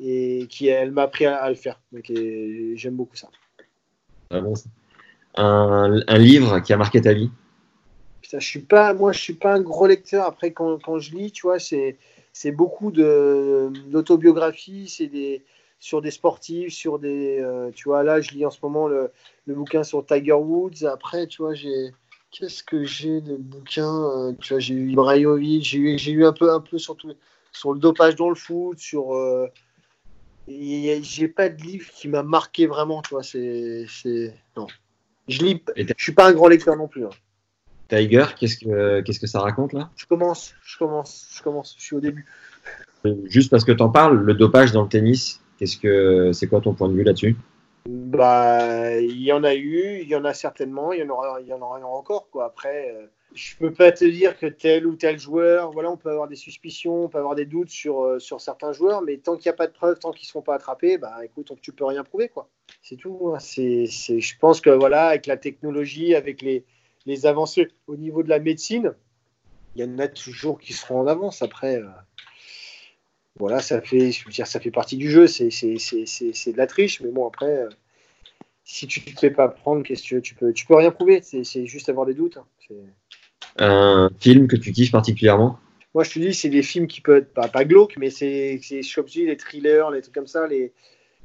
et 0.00 0.46
qui 0.48 0.68
elle 0.68 0.92
m'a 0.92 1.02
appris 1.02 1.26
à, 1.26 1.48
le 1.48 1.56
faire. 1.56 1.80
Donc 1.92 2.10
j'aime 2.74 2.94
beaucoup 2.94 3.16
ça. 3.16 3.28
Ah 4.30 4.40
bon, 4.40 4.54
un, 5.36 6.00
un, 6.06 6.18
livre 6.18 6.60
qui 6.60 6.72
a 6.72 6.76
marqué 6.76 7.00
ta 7.00 7.12
vie? 7.12 7.30
Putain, 8.22 8.38
je 8.38 8.46
suis 8.46 8.60
pas, 8.60 8.94
moi 8.94 9.12
je 9.12 9.20
suis 9.20 9.34
pas 9.34 9.54
un 9.54 9.60
gros 9.60 9.86
lecteur. 9.86 10.24
Après 10.24 10.52
quand, 10.52 10.80
quand 10.82 10.98
je 10.98 11.14
lis, 11.14 11.32
tu 11.32 11.42
vois, 11.42 11.58
c'est 11.58 11.96
c'est 12.32 12.52
beaucoup 12.52 12.90
de 12.90 13.70
d'autobiographie, 13.88 14.88
c'est 14.88 15.06
des 15.06 15.44
sur 15.80 16.02
des 16.02 16.10
sportifs, 16.10 16.72
sur 16.72 16.98
des, 16.98 17.38
euh, 17.40 17.70
tu 17.70 17.88
vois, 17.88 18.02
là 18.02 18.20
je 18.20 18.32
lis 18.32 18.44
en 18.44 18.50
ce 18.50 18.58
moment 18.62 18.88
le, 18.88 19.10
le 19.46 19.54
bouquin 19.54 19.84
sur 19.84 20.04
Tiger 20.04 20.32
Woods. 20.32 20.84
Après, 20.84 21.26
tu 21.26 21.42
vois, 21.42 21.54
j'ai 21.54 21.92
qu'est-ce 22.30 22.62
que 22.64 22.84
j'ai 22.84 23.20
de 23.20 23.36
bouquins 23.36 24.04
euh, 24.10 24.32
Tu 24.40 24.54
vois, 24.54 24.60
j'ai 24.60 24.74
eu 24.74 24.90
Ibrahimovic, 24.90 25.64
j'ai 25.64 25.78
eu, 25.78 25.98
j'ai 25.98 26.12
eu 26.12 26.24
un 26.24 26.32
peu 26.32 26.52
un 26.52 26.60
peu 26.60 26.78
sur 26.78 26.96
sur 27.52 27.72
le 27.72 27.78
dopage 27.78 28.16
dans 28.16 28.28
le 28.28 28.34
foot, 28.34 28.78
sur 28.78 29.14
euh, 29.14 29.46
j'ai 30.48 31.28
pas 31.28 31.48
de 31.48 31.62
livre 31.62 31.90
qui 31.90 32.08
m'a 32.08 32.22
marqué 32.22 32.66
vraiment, 32.66 33.02
tu 33.02 33.10
vois. 33.10 33.22
C'est, 33.22 33.86
non. 34.56 34.66
Je 35.28 35.42
lis. 35.42 35.62
Je 35.76 36.02
suis 36.02 36.12
pas 36.12 36.28
un 36.28 36.32
grand 36.32 36.48
lecteur 36.48 36.76
non 36.76 36.88
plus. 36.88 37.04
Hein. 37.04 37.10
Tiger, 37.88 38.26
qu'est-ce 38.38 38.58
que 38.58 39.00
qu'est-ce 39.00 39.20
que 39.20 39.26
ça 39.26 39.40
raconte 39.40 39.72
là? 39.72 39.90
Je 39.96 40.06
commence, 40.06 40.54
je 40.62 40.78
commence, 40.78 41.30
je 41.34 41.42
commence. 41.42 41.74
Je 41.78 41.84
suis 41.84 41.96
au 41.96 42.00
début. 42.00 42.26
Euh, 43.06 43.14
juste 43.24 43.50
parce 43.50 43.64
que 43.64 43.72
tu 43.72 43.82
en 43.82 43.88
parles, 43.88 44.18
le 44.18 44.34
dopage 44.34 44.72
dans 44.72 44.82
le 44.82 44.88
tennis, 44.88 45.40
qu'est-ce 45.58 45.76
que 45.76 46.32
c'est 46.32 46.48
quoi 46.48 46.60
ton 46.60 46.74
point 46.74 46.88
de 46.88 46.94
vue 46.94 47.04
là-dessus? 47.04 47.36
Bah, 47.86 49.00
il 49.00 49.22
y 49.22 49.32
en 49.32 49.42
a 49.44 49.54
eu, 49.54 50.00
il 50.02 50.08
y 50.08 50.16
en 50.16 50.24
a 50.24 50.34
certainement, 50.34 50.92
il 50.92 51.00
y 51.00 51.02
en 51.02 51.08
aura, 51.08 51.40
il 51.40 51.46
y 51.46 51.52
en 51.52 51.60
aura 51.60 51.78
encore 51.86 52.28
quoi. 52.30 52.46
Après. 52.46 52.94
Euh, 52.94 53.06
je 53.34 53.56
peux 53.56 53.72
pas 53.72 53.92
te 53.92 54.04
dire 54.04 54.38
que 54.38 54.46
tel 54.46 54.86
ou 54.86 54.96
tel 54.96 55.18
joueur, 55.18 55.70
voilà, 55.70 55.90
on 55.90 55.96
peut 55.96 56.10
avoir 56.10 56.28
des 56.28 56.36
suspicions, 56.36 57.04
on 57.04 57.08
peut 57.08 57.18
avoir 57.18 57.34
des 57.34 57.44
doutes 57.44 57.70
sur, 57.70 58.02
euh, 58.02 58.18
sur 58.18 58.40
certains 58.40 58.72
joueurs, 58.72 59.02
mais 59.02 59.18
tant 59.18 59.36
qu'il 59.36 59.50
n'y 59.50 59.54
a 59.54 59.56
pas 59.56 59.66
de 59.66 59.72
preuves, 59.72 59.98
tant 59.98 60.12
qu'ils 60.12 60.24
ne 60.24 60.28
seront 60.28 60.42
pas 60.42 60.54
attrapés, 60.54 60.98
bah 60.98 61.18
écoute, 61.24 61.52
tu 61.60 61.72
peux 61.72 61.84
rien 61.84 62.04
prouver, 62.04 62.28
quoi. 62.28 62.48
C'est 62.82 62.96
tout. 62.96 63.32
Hein. 63.34 63.38
C'est, 63.38 63.86
je 63.86 64.38
pense 64.38 64.60
que 64.60 64.70
voilà, 64.70 65.08
avec 65.08 65.26
la 65.26 65.36
technologie, 65.36 66.14
avec 66.14 66.42
les, 66.42 66.64
les 67.08 67.26
avancées 67.26 67.68
au 67.86 67.96
niveau 67.96 68.22
de 68.22 68.28
la 68.28 68.38
médecine, 68.38 68.92
il 69.74 69.82
y 69.82 69.84
en 69.84 69.98
a 69.98 70.08
toujours 70.08 70.60
qui 70.60 70.74
seront 70.74 71.00
en 71.00 71.06
avance. 71.06 71.42
Après, 71.42 71.76
euh, 71.76 71.86
voilà, 73.38 73.60
ça 73.60 73.80
fait, 73.80 74.12
je 74.12 74.24
veux 74.24 74.30
dire, 74.30 74.46
ça 74.46 74.60
fait 74.60 74.70
partie 74.70 74.96
du 74.96 75.10
jeu, 75.10 75.26
c'est, 75.26 75.48
de 75.48 76.56
la 76.56 76.66
triche, 76.66 77.00
mais 77.00 77.10
bon, 77.10 77.26
après. 77.26 77.46
Euh, 77.46 77.68
si 78.70 78.86
tu 78.86 79.00
ne 79.00 79.14
te 79.14 79.18
fais 79.18 79.30
pas 79.30 79.48
prendre, 79.48 79.82
qu'est-ce 79.82 80.06
que 80.06 80.20
tu, 80.20 80.34
peux 80.34 80.52
Tu 80.52 80.66
peux 80.66 80.74
rien 80.74 80.90
prouver, 80.90 81.22
c'est 81.22 81.64
juste 81.64 81.88
avoir 81.88 82.04
des 82.04 82.12
doutes. 82.12 82.36
Hein. 82.36 82.74
Un 83.56 84.10
film 84.20 84.46
que 84.46 84.56
tu 84.56 84.72
kiffes 84.72 84.92
particulièrement? 84.92 85.58
Moi, 85.94 86.04
je 86.04 86.10
te 86.10 86.18
dis, 86.18 86.34
c'est 86.34 86.50
des 86.50 86.62
films 86.62 86.86
qui 86.86 87.00
peuvent 87.00 87.22
être 87.22 87.32
pas, 87.32 87.48
pas 87.48 87.64
glauques, 87.64 87.94
mais 87.96 88.10
c'est 88.10 88.60
comme 88.94 89.06
je 89.06 89.12
dis, 89.12 89.24
les 89.24 89.38
thrillers, 89.38 89.90
les 89.90 90.02
trucs 90.02 90.14
comme 90.14 90.26
ça, 90.26 90.46
les, 90.46 90.74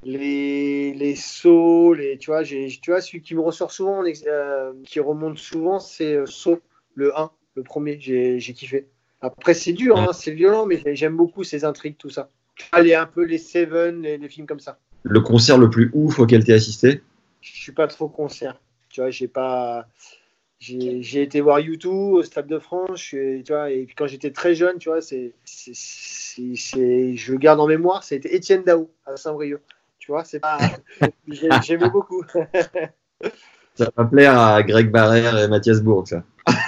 les, 0.05 0.93
les 0.93 1.15
sauts, 1.15 1.93
les, 1.93 2.17
tu, 2.17 2.31
vois, 2.31 2.43
tu 2.43 2.69
vois, 2.87 3.01
celui 3.01 3.21
qui 3.21 3.35
me 3.35 3.41
ressort 3.41 3.71
souvent, 3.71 4.03
euh, 4.27 4.73
qui 4.85 4.99
remonte 4.99 5.37
souvent, 5.37 5.79
c'est 5.79 6.15
euh, 6.15 6.25
Saut, 6.25 6.59
le 6.95 7.17
1, 7.17 7.31
le 7.55 7.63
premier, 7.63 7.99
j'ai 7.99 8.53
kiffé. 8.53 8.87
Après, 9.21 9.53
c'est 9.53 9.73
dur, 9.73 9.97
hein, 9.97 10.09
c'est 10.13 10.31
violent, 10.31 10.65
mais 10.65 10.81
j'aime 10.95 11.15
beaucoup 11.15 11.43
ces 11.43 11.65
intrigues, 11.65 11.97
tout 11.97 12.09
ça. 12.09 12.29
Allez, 12.71 12.93
un 12.93 13.05
peu 13.05 13.23
les 13.23 13.37
Seven, 13.37 14.01
les, 14.01 14.17
les 14.17 14.29
films 14.29 14.47
comme 14.47 14.59
ça. 14.59 14.79
Le 15.03 15.21
concert 15.21 15.57
le 15.57 15.69
plus 15.69 15.91
ouf 15.93 16.19
auquel 16.19 16.43
tu 16.43 16.51
as 16.51 16.55
assisté? 16.55 17.01
Je 17.41 17.51
suis 17.51 17.71
pas 17.71 17.87
trop 17.87 18.07
concert. 18.07 18.59
Tu 18.89 19.01
vois, 19.01 19.09
j'ai 19.09 19.27
pas 19.27 19.87
j'ai 20.63 21.21
été 21.21 21.41
voir 21.41 21.59
YouTube 21.59 21.91
au 21.91 22.23
Stade 22.23 22.47
de 22.47 22.57
France, 22.57 23.01
tu 23.01 23.43
vois, 23.49 23.69
et 23.69 23.83
puis 23.83 23.95
quand 23.95 24.07
j'étais 24.07 24.31
très 24.31 24.55
jeune, 24.55 24.77
tu 24.77 24.89
vois, 24.89 25.01
c'est, 25.01 25.33
je 25.45 27.35
garde 27.35 27.59
en 27.59 27.67
mémoire, 27.67 28.03
c'était 28.03 28.33
Étienne 28.33 28.63
Daou 28.63 28.89
à 29.05 29.17
Saint-Brieuc. 29.17 29.61
Tu 30.03 30.11
vois, 30.11 30.25
c'est 30.25 30.41
pas, 30.41 30.57
j'aimais 31.61 31.89
beaucoup. 31.89 32.25
ça 33.73 33.89
va 33.95 34.03
plaire 34.03 34.37
à 34.37 34.61
Greg 34.61 34.91
Barrère 34.91 35.39
et 35.39 35.47
Mathias 35.47 35.81
Bourg, 35.81 36.05
ça. 36.05 36.25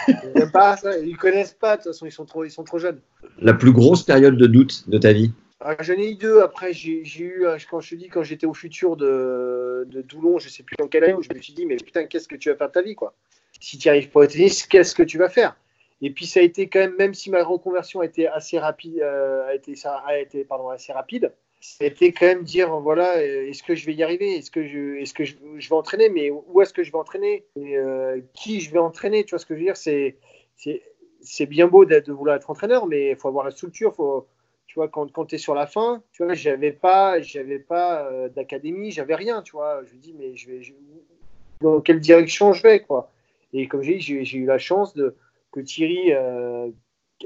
Ils 0.07 0.49
pas 0.53 0.77
ça, 0.77 0.97
ils 0.97 1.17
connaissent 1.17 1.51
pas, 1.51 1.75
de 1.75 1.81
toute 1.81 1.91
façon, 1.91 2.05
ils 2.05 2.13
sont 2.13 2.23
trop, 2.23 2.45
ils 2.45 2.49
sont 2.49 2.63
trop 2.63 2.79
jeunes. 2.79 3.01
La 3.39 3.53
plus 3.53 3.73
grosse 3.73 4.03
période 4.03 4.37
de 4.37 4.47
doute 4.47 4.87
de 4.87 4.97
ta 4.97 5.11
vie 5.11 5.33
ah, 5.59 5.75
J'en 5.81 5.95
ai 5.95 6.11
eu 6.11 6.15
deux. 6.15 6.39
Après, 6.43 6.71
j'ai 6.71 7.03
eu, 7.19 7.45
euh, 7.45 7.57
quand 7.69 7.81
je 7.81 7.89
te 7.89 7.95
dis, 7.95 8.07
quand 8.07 8.23
j'étais 8.23 8.45
au 8.45 8.53
futur 8.53 8.95
de, 8.95 9.85
de 9.89 10.01
Toulon, 10.01 10.39
je 10.39 10.47
sais 10.47 10.63
plus 10.63 10.77
en 10.81 10.87
quelle 10.87 11.03
année, 11.03 11.13
où 11.13 11.21
je 11.21 11.27
me 11.35 11.41
suis 11.41 11.51
dit, 11.51 11.65
mais 11.65 11.75
putain, 11.75 12.05
qu'est-ce 12.05 12.29
que 12.29 12.37
tu 12.37 12.49
vas 12.49 12.55
faire 12.55 12.69
de 12.69 12.71
ta 12.71 12.83
vie, 12.83 12.95
quoi? 12.95 13.15
Si 13.59 13.77
tu 13.77 13.89
arrives 13.89 14.11
pas 14.11 14.21
au 14.21 14.27
tennis, 14.27 14.65
qu'est-ce 14.65 14.95
que 14.95 15.03
tu 15.03 15.17
vas 15.17 15.27
faire? 15.27 15.57
Et 16.01 16.09
puis 16.09 16.25
ça 16.25 16.39
a 16.39 16.43
été 16.43 16.69
quand 16.69 16.79
même, 16.79 16.95
même 16.97 17.13
si 17.13 17.29
ma 17.29 17.43
reconversion 17.43 17.99
a 17.99 18.05
été 18.05 18.29
assez 18.29 18.59
rapide, 18.59 19.01
euh, 19.01 19.45
a 19.45 19.55
été, 19.55 19.75
ça 19.75 20.01
a 20.07 20.19
été 20.19 20.45
pardon, 20.45 20.69
assez 20.69 20.93
rapide, 20.93 21.33
c'était 21.79 22.11
quand 22.11 22.25
même 22.25 22.43
dire 22.43 22.69
voilà, 22.79 23.17
euh, 23.17 23.47
est-ce 23.49 23.63
que 23.63 23.75
je 23.75 23.85
vais 23.85 23.93
y 23.93 24.03
arriver? 24.03 24.35
Est-ce 24.35 24.51
que 24.51 24.65
je, 24.65 24.97
est-ce 24.97 25.13
que 25.13 25.23
je, 25.23 25.35
vais 25.35 25.75
entraîner? 25.75 26.09
Mais 26.09 26.29
où 26.29 26.61
est-ce 26.61 26.73
que 26.73 26.83
je 26.83 26.91
vais 26.91 26.97
entraîner? 26.97 27.45
Et, 27.55 27.77
euh, 27.77 28.21
Qui 28.33 28.61
je 28.61 28.71
vais 28.71 28.79
entraîner? 28.79 29.23
Tu 29.23 29.31
vois 29.31 29.39
ce 29.39 29.45
que 29.45 29.55
je 29.55 29.59
veux 29.59 29.65
dire? 29.65 29.77
C'est, 29.77 30.17
c'est, 31.21 31.45
bien 31.45 31.67
beau 31.67 31.85
de 31.85 32.11
vouloir 32.11 32.35
être 32.35 32.49
entraîneur, 32.49 32.87
mais 32.87 33.11
il 33.11 33.15
faut 33.15 33.27
avoir 33.27 33.45
la 33.45 33.51
structure. 33.51 33.93
Faut, 33.95 34.27
tu 34.67 34.75
vois, 34.75 34.87
quand, 34.87 35.11
quand 35.11 35.25
tu 35.25 35.35
es 35.35 35.37
sur 35.37 35.55
la 35.55 35.67
fin, 35.67 36.03
tu 36.11 36.23
vois, 36.23 36.33
j'avais 36.33 36.71
pas, 36.71 37.19
j'avais 37.21 37.59
pas 37.59 38.09
d'académie, 38.29 38.91
j'avais 38.91 39.15
rien. 39.15 39.41
Tu 39.41 39.53
vois, 39.53 39.83
je 39.83 39.93
me 39.93 39.99
dis 39.99 40.13
mais 40.13 40.35
je 40.35 40.49
vais, 40.49 40.61
dans 41.61 41.81
quelle 41.81 41.99
direction 41.99 42.53
je 42.53 42.61
vais 42.61 42.81
quoi? 42.81 43.11
Et 43.53 43.67
comme 43.67 43.81
j'ai 43.81 43.95
dit, 43.95 44.25
j'ai 44.25 44.37
eu 44.37 44.45
la 44.45 44.57
chance 44.57 44.93
de, 44.93 45.15
que 45.51 45.61
Thierry, 45.61 46.11
euh, 46.11 46.69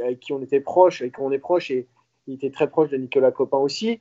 avec 0.02 0.20
qui 0.20 0.34
on 0.34 0.42
était 0.42 0.60
proche, 0.60 1.02
avec 1.02 1.16
qui 1.16 1.22
on 1.22 1.32
est 1.32 1.40
proche, 1.40 1.72
et 1.72 1.88
il 2.28 2.36
était 2.36 2.52
très 2.52 2.70
proche 2.70 2.90
de 2.90 2.98
Nicolas 2.98 3.32
Copin 3.32 3.58
aussi, 3.58 4.00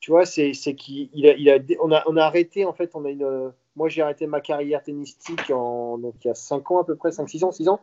tu 0.00 0.10
vois, 0.10 0.24
c'est 0.24 0.52
qu'il 0.52 1.26
a, 1.26 1.34
il 1.34 1.50
a, 1.50 1.58
on, 1.82 1.92
a, 1.92 2.02
on 2.06 2.16
a 2.16 2.24
arrêté, 2.24 2.64
en 2.64 2.72
fait, 2.72 2.90
on 2.94 3.04
a 3.04 3.10
une, 3.10 3.52
moi 3.76 3.88
j'ai 3.88 4.02
arrêté 4.02 4.26
ma 4.26 4.40
carrière 4.40 4.82
tennistique 4.82 5.50
en, 5.50 5.98
donc, 5.98 6.14
il 6.24 6.28
y 6.28 6.30
a 6.30 6.34
5 6.34 6.70
ans 6.70 6.80
à 6.80 6.84
peu 6.84 6.96
près, 6.96 7.10
5-6 7.10 7.44
ans, 7.44 7.52
6 7.52 7.68
ans. 7.68 7.80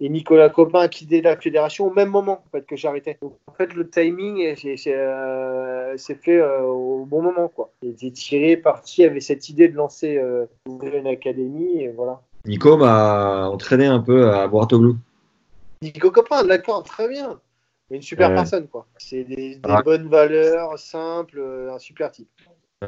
Et 0.00 0.08
Nicolas 0.08 0.48
Copin 0.48 0.80
a 0.80 0.88
quitté 0.88 1.22
la 1.22 1.36
fédération 1.36 1.86
au 1.86 1.92
même 1.92 2.08
moment 2.08 2.42
en 2.44 2.50
fait, 2.50 2.66
que 2.66 2.74
j'arrêtais. 2.74 3.18
En 3.22 3.52
fait, 3.52 3.72
le 3.74 3.88
timing 3.88 4.42
euh, 4.42 5.96
fait 5.96 6.40
euh, 6.40 6.62
au 6.62 7.04
bon 7.04 7.22
moment. 7.22 7.48
Quoi. 7.48 7.70
Il 7.82 7.90
était 7.90 8.10
tiré, 8.10 8.56
parti, 8.56 9.04
avait 9.04 9.20
cette 9.20 9.48
idée 9.48 9.68
de 9.68 9.76
lancer 9.76 10.16
euh, 10.16 10.46
une 10.66 11.06
académie. 11.06 11.82
Et 11.82 11.88
voilà. 11.88 12.20
Nico 12.46 12.76
m'a 12.76 13.48
entraîné 13.48 13.86
un 13.86 14.00
peu 14.00 14.30
à 14.30 14.48
Bourtoglou. 14.48 14.96
Nico 15.82 16.10
Copin, 16.10 16.42
d'accord, 16.44 16.82
très 16.82 17.08
bien. 17.08 17.38
Une 17.92 18.02
super 18.02 18.30
Ouais. 18.30 18.34
personne, 18.36 18.68
quoi. 18.68 18.86
C'est 18.96 19.22
des, 19.24 19.56
des 19.56 19.60
Ah. 19.64 19.82
bonnes 19.82 20.08
valeurs, 20.08 20.78
simples, 20.78 21.38
euh, 21.38 21.74
un 21.74 21.78
super 21.78 22.10
type. 22.10 22.28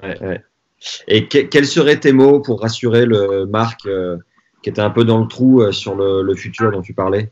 Ouais, 0.03 0.19
ouais. 0.23 0.43
Et 1.09 1.29
que- 1.29 1.39
quels 1.39 1.67
seraient 1.67 2.01
tes 2.01 2.13
mots 2.13 2.41
pour 2.41 2.63
rassurer 2.63 3.05
le 3.05 3.45
Marc 3.47 3.87
euh, 3.87 4.17
qui 4.63 4.71
était 4.71 4.81
un 4.81 4.91
peu 4.91 5.05
dans 5.05 5.19
le 5.21 5.29
trou 5.29 5.61
euh, 5.61 5.73
sur 5.73 5.95
le, 5.95 6.23
le 6.23 6.35
futur 6.35 6.73
dont 6.73 6.81
tu 6.81 6.95
parlais 6.95 7.31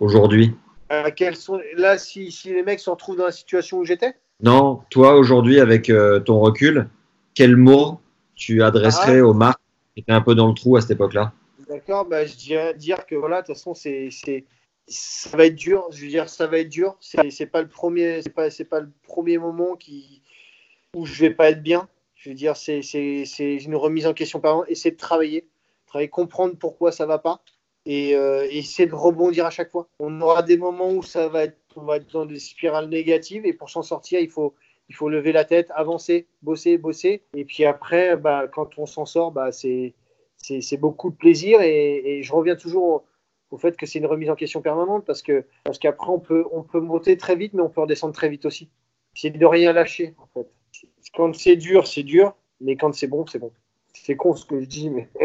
aujourd'hui? 0.00 0.54
Euh, 0.90 1.10
quels 1.14 1.36
sont... 1.36 1.60
Là, 1.76 1.98
si, 1.98 2.32
si 2.32 2.52
les 2.52 2.62
mecs 2.62 2.80
se 2.80 2.90
retrouvent 2.90 3.16
dans 3.16 3.26
la 3.26 3.32
situation 3.32 3.78
où 3.78 3.84
j'étais, 3.84 4.14
Non, 4.42 4.80
toi 4.90 5.14
aujourd'hui 5.16 5.60
avec 5.60 5.90
euh, 5.90 6.18
ton 6.20 6.40
recul, 6.40 6.88
quels 7.34 7.56
mots 7.56 8.00
tu 8.34 8.62
adresserais 8.62 9.20
Ah. 9.20 9.26
au 9.26 9.34
Marc 9.34 9.60
qui 9.94 10.00
était 10.00 10.12
un 10.12 10.22
peu 10.22 10.34
dans 10.34 10.48
le 10.48 10.54
trou 10.54 10.76
à 10.76 10.80
cette 10.80 10.92
époque-là? 10.92 11.32
D'accord, 11.68 12.06
bah, 12.06 12.24
je 12.26 12.36
dirais 12.36 12.74
dire 12.74 13.06
que 13.06 13.14
voilà, 13.14 13.42
de 13.42 13.46
toute 13.46 13.56
façon, 13.56 13.74
c'est, 13.74 14.08
ça 14.88 15.36
va 15.36 15.46
être 15.46 15.54
dur. 15.54 15.88
Je 15.92 16.02
veux 16.02 16.08
dire, 16.08 16.28
ça 16.28 16.46
va 16.46 16.58
être 16.58 16.68
dur. 16.68 16.96
C'est, 17.00 17.46
pas 17.46 17.62
le 17.62 17.68
premier, 17.68 18.20
c'est 18.22 18.64
pas, 18.64 18.80
le 18.80 18.90
premier 19.02 19.38
moment 19.38 19.76
où 20.94 21.06
je 21.06 21.20
vais 21.20 21.30
pas 21.30 21.50
être 21.50 21.62
bien. 21.62 21.88
Je 22.14 22.30
veux 22.30 22.34
dire, 22.34 22.56
c'est, 22.56 22.80
une 23.38 23.76
remise 23.76 24.06
en 24.06 24.14
question 24.14 24.40
permanente. 24.40 24.66
Essayer 24.68 24.92
de 24.92 24.96
travailler, 24.96 25.46
travailler, 25.86 26.08
comprendre 26.08 26.56
pourquoi 26.58 26.92
ça 26.92 27.06
va 27.06 27.18
pas 27.18 27.42
et 27.84 28.14
euh, 28.14 28.46
essayer 28.48 28.88
de 28.88 28.94
rebondir 28.94 29.44
à 29.44 29.50
chaque 29.50 29.70
fois. 29.70 29.88
On 29.98 30.20
aura 30.20 30.44
des 30.44 30.56
moments 30.56 30.92
où 30.92 31.02
ça 31.02 31.26
va 31.26 31.44
être, 31.44 31.58
on 31.74 31.82
va 31.82 31.96
être 31.96 32.12
dans 32.12 32.26
des 32.26 32.38
spirales 32.38 32.88
négatives 32.88 33.44
et 33.44 33.52
pour 33.52 33.70
s'en 33.70 33.82
sortir, 33.82 34.20
il 34.20 34.30
faut, 34.30 34.54
lever 35.08 35.32
la 35.32 35.44
tête, 35.44 35.68
avancer, 35.74 36.28
bosser, 36.42 36.78
bosser. 36.78 37.22
Et 37.34 37.44
puis 37.44 37.64
après, 37.64 38.16
bah, 38.16 38.46
quand 38.46 38.78
on 38.78 38.86
s'en 38.86 39.04
sort, 39.04 39.32
bah, 39.32 39.50
c'est, 39.50 39.94
beaucoup 40.78 41.10
de 41.10 41.16
plaisir 41.16 41.60
et 41.60 42.20
je 42.22 42.32
reviens 42.32 42.54
toujours 42.54 43.04
au, 43.52 43.58
fait 43.58 43.76
que 43.76 43.86
c'est 43.86 43.98
une 43.98 44.06
remise 44.06 44.30
en 44.30 44.34
question 44.34 44.60
permanente 44.60 45.04
parce 45.06 45.22
que 45.22 45.44
parce 45.64 45.78
qu'après 45.78 46.10
on 46.10 46.18
peut 46.18 46.44
on 46.52 46.62
peut 46.62 46.80
monter 46.80 47.16
très 47.16 47.36
vite 47.36 47.52
mais 47.54 47.62
on 47.62 47.68
peut 47.68 47.82
redescendre 47.82 48.14
très 48.14 48.28
vite 48.28 48.44
aussi. 48.46 48.68
C'est 49.14 49.30
de 49.30 49.46
rien 49.46 49.72
lâcher 49.72 50.14
en 50.18 50.26
fait. 50.34 50.48
Quand 51.14 51.34
c'est 51.34 51.56
dur, 51.56 51.86
c'est 51.86 52.02
dur, 52.02 52.34
mais 52.60 52.76
quand 52.76 52.94
c'est 52.94 53.06
bon, 53.06 53.26
c'est 53.26 53.38
bon. 53.38 53.52
C'est 53.92 54.16
con 54.16 54.34
ce 54.34 54.46
que 54.46 54.60
je 54.60 54.66
dis, 54.66 54.90
mais 54.90 55.08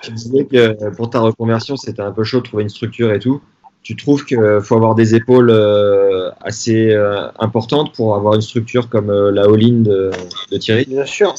Tu 0.00 0.12
disais 0.12 0.46
que 0.46 0.56
euh, 0.56 0.90
pour 0.90 1.10
ta 1.10 1.20
reconversion, 1.20 1.76
c'était 1.76 2.00
un 2.00 2.10
peu 2.10 2.24
chaud 2.24 2.38
de 2.38 2.44
trouver 2.44 2.62
une 2.62 2.70
structure 2.70 3.12
et 3.12 3.18
tout. 3.18 3.42
Tu 3.82 3.96
trouves 3.96 4.24
qu'il 4.24 4.60
faut 4.62 4.76
avoir 4.76 4.94
des 4.94 5.14
épaules 5.16 5.50
euh, 5.50 6.30
assez 6.40 6.92
euh, 6.92 7.28
importantes 7.40 7.92
pour 7.94 8.14
avoir 8.14 8.34
une 8.34 8.40
structure 8.40 8.88
comme 8.88 9.10
euh, 9.10 9.32
la 9.32 9.42
all-in 9.42 9.80
de, 9.80 10.12
de 10.50 10.56
Thierry? 10.56 10.84
Bien 10.86 11.04
sûr, 11.04 11.34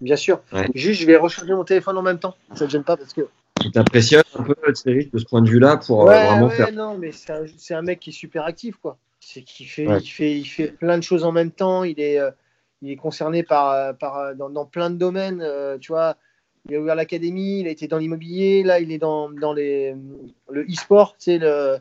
bien 0.00 0.16
sûr. 0.16 0.40
Ouais. 0.52 0.68
Juste, 0.74 1.00
je 1.00 1.06
vais 1.06 1.16
recharger 1.16 1.52
mon 1.52 1.64
téléphone 1.64 1.98
en 1.98 2.02
même 2.02 2.20
temps. 2.20 2.36
Ça 2.54 2.66
te 2.66 2.70
gêne 2.70 2.84
pas 2.84 2.96
parce 2.96 3.12
que 3.12 3.22
qui 3.60 3.70
t'impressionne 3.70 4.22
un 4.38 4.42
peu 4.42 4.54
Thierry 4.72 5.10
de 5.12 5.18
ce 5.18 5.24
point 5.24 5.42
de 5.42 5.48
vue-là 5.48 5.76
pour 5.76 6.02
euh, 6.02 6.06
ouais, 6.06 6.26
vraiment 6.26 6.46
ouais, 6.46 6.54
faire 6.54 6.72
non, 6.72 6.96
mais 6.98 7.12
c'est 7.12 7.74
un, 7.74 7.82
mec 7.82 8.00
qui 8.00 8.10
est 8.10 8.14
super 8.14 8.44
actif, 8.44 8.76
quoi. 8.76 8.98
C'est 9.20 9.42
qu'il 9.42 9.66
fait, 9.66 9.86
Ouais. 9.86 9.98
il 10.00 10.08
fait, 10.08 10.38
il 10.38 10.44
fait 10.46 10.68
plein 10.68 10.96
de 10.96 11.02
choses 11.02 11.24
en 11.24 11.32
même 11.32 11.50
temps. 11.50 11.84
Il 11.84 12.00
est, 12.00 12.18
euh, 12.18 12.30
il 12.80 12.90
est 12.90 12.96
concerné 12.96 13.42
par, 13.42 13.70
euh, 13.70 13.92
par 13.92 14.34
dans, 14.34 14.48
dans 14.48 14.64
plein 14.64 14.88
de 14.90 14.96
domaines. 14.96 15.42
euh, 15.42 15.76
tu 15.78 15.92
vois, 15.92 16.16
il 16.68 16.74
a 16.74 16.80
ouvert 16.80 16.94
l'académie, 16.94 17.60
il 17.60 17.68
a 17.68 17.70
été 17.70 17.86
dans 17.86 17.98
l'immobilier. 17.98 18.62
Là, 18.62 18.80
il 18.80 18.90
est 18.92 18.98
dans, 18.98 19.28
dans 19.30 19.52
les, 19.52 19.94
le 20.50 20.62
e-sport. 20.62 21.16
Tu 21.18 21.24
sais, 21.24 21.38
le, 21.38 21.76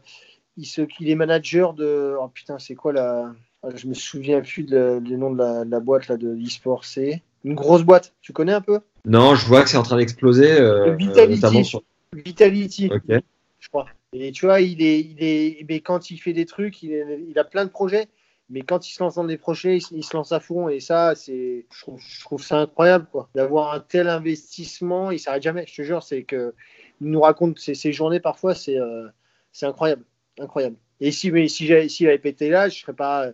il, 0.58 0.66
se, 0.66 0.82
il 1.00 1.10
est 1.10 1.16
manager 1.16 1.74
de. 1.74 2.16
Oh 2.20 2.28
putain, 2.28 2.60
c'est 2.60 2.76
quoi 2.76 2.92
la. 2.92 3.34
Je 3.76 3.88
me 3.88 3.94
souviens 3.94 4.42
plus 4.42 4.64
du 4.64 5.18
nom 5.18 5.32
de 5.32 5.38
la, 5.38 5.66
de 5.66 5.72
la 5.72 5.80
boîte 5.80 6.08
là 6.08 6.18
de 6.18 6.36
e-sport. 6.36 6.84
C'est 6.86 7.22
une 7.44 7.56
grosse 7.56 7.84
boîte. 7.84 8.14
Tu 8.22 8.34
connais 8.34 8.54
un 8.54 8.62
peu? 8.62 8.80
Non, 9.06 9.36
je 9.36 9.46
vois 9.46 9.64
que 9.64 9.70
c'est 9.70 9.78
en 9.78 9.84
train 9.84 9.98
d'exploser, 9.98 10.52
euh, 10.60 10.96
Vitality. 10.96 11.64
sur. 11.66 11.82
Vitality. 12.14 12.90
Ok. 12.92 13.22
je 13.60 13.68
crois. 13.70 13.86
Et 14.14 14.32
tu 14.32 14.46
vois, 14.46 14.62
il 14.62 14.82
est, 14.82 15.00
il 15.00 15.18
est, 15.24 15.66
mais 15.70 15.80
quand 15.82 16.10
il 16.12 16.18
fait 16.18 16.34
des 16.34 16.46
trucs, 16.46 16.82
il, 16.82 16.94
est- 16.94 17.24
il 17.30 17.38
a 17.38 17.44
plein 17.44 17.66
de 17.66 17.70
projets. 17.70 18.08
Mais 18.52 18.62
quand 18.64 18.90
il 18.90 18.92
se 18.92 19.04
lance 19.04 19.14
dans 19.16 19.26
des 19.26 19.38
projets, 19.38 19.78
il, 19.78 19.82
se- 19.82 19.94
il 19.94 20.04
se 20.04 20.18
lance 20.18 20.32
à 20.32 20.40
fond. 20.40 20.70
Et 20.70 20.80
ça, 20.80 21.14
c'est, 21.16 21.68
je 21.72 21.82
trouve, 21.82 22.00
je 22.02 22.20
trouve 22.22 22.42
ça 22.44 22.58
incroyable, 22.58 23.06
quoi. 23.12 23.30
D'avoir 23.36 23.74
un 23.74 23.80
tel 23.80 24.08
investissement, 24.10 25.12
il 25.12 25.20
s'arrête 25.20 25.44
jamais. 25.44 25.66
Je 25.68 25.76
te 25.76 25.82
jure, 25.84 26.02
c'est 26.02 26.24
que 26.24 26.56
il 27.02 27.12
nous 27.12 27.22
raconte 27.22 27.60
ses, 27.60 27.76
ses 27.76 27.94
journées 27.94 28.20
parfois, 28.20 28.56
c'est, 28.56 28.78
euh, 28.80 29.08
c'est 29.52 29.68
incroyable, 29.68 30.04
incroyable. 30.40 30.76
Et 31.00 31.12
si, 31.12 31.32
mais 31.32 31.48
si 31.48 31.68
j'avais, 31.68 31.88
s'il 31.90 32.08
avait 32.08 32.18
pété 32.18 32.50
là, 32.50 32.68
je 32.70 32.80
serais 32.80 32.94
pas, 32.94 33.28
euh, 33.28 33.34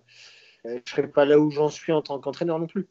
je 0.86 0.91
serais 0.91 1.08
pas 1.08 1.24
là 1.26 1.39
où 1.39 1.49
j'en 1.49 1.70
suis 1.70 1.93
en 1.93 2.01
tant 2.01 2.20
qu'entraîneur 2.20 2.60
non 2.60 2.68
plus. 2.68 2.86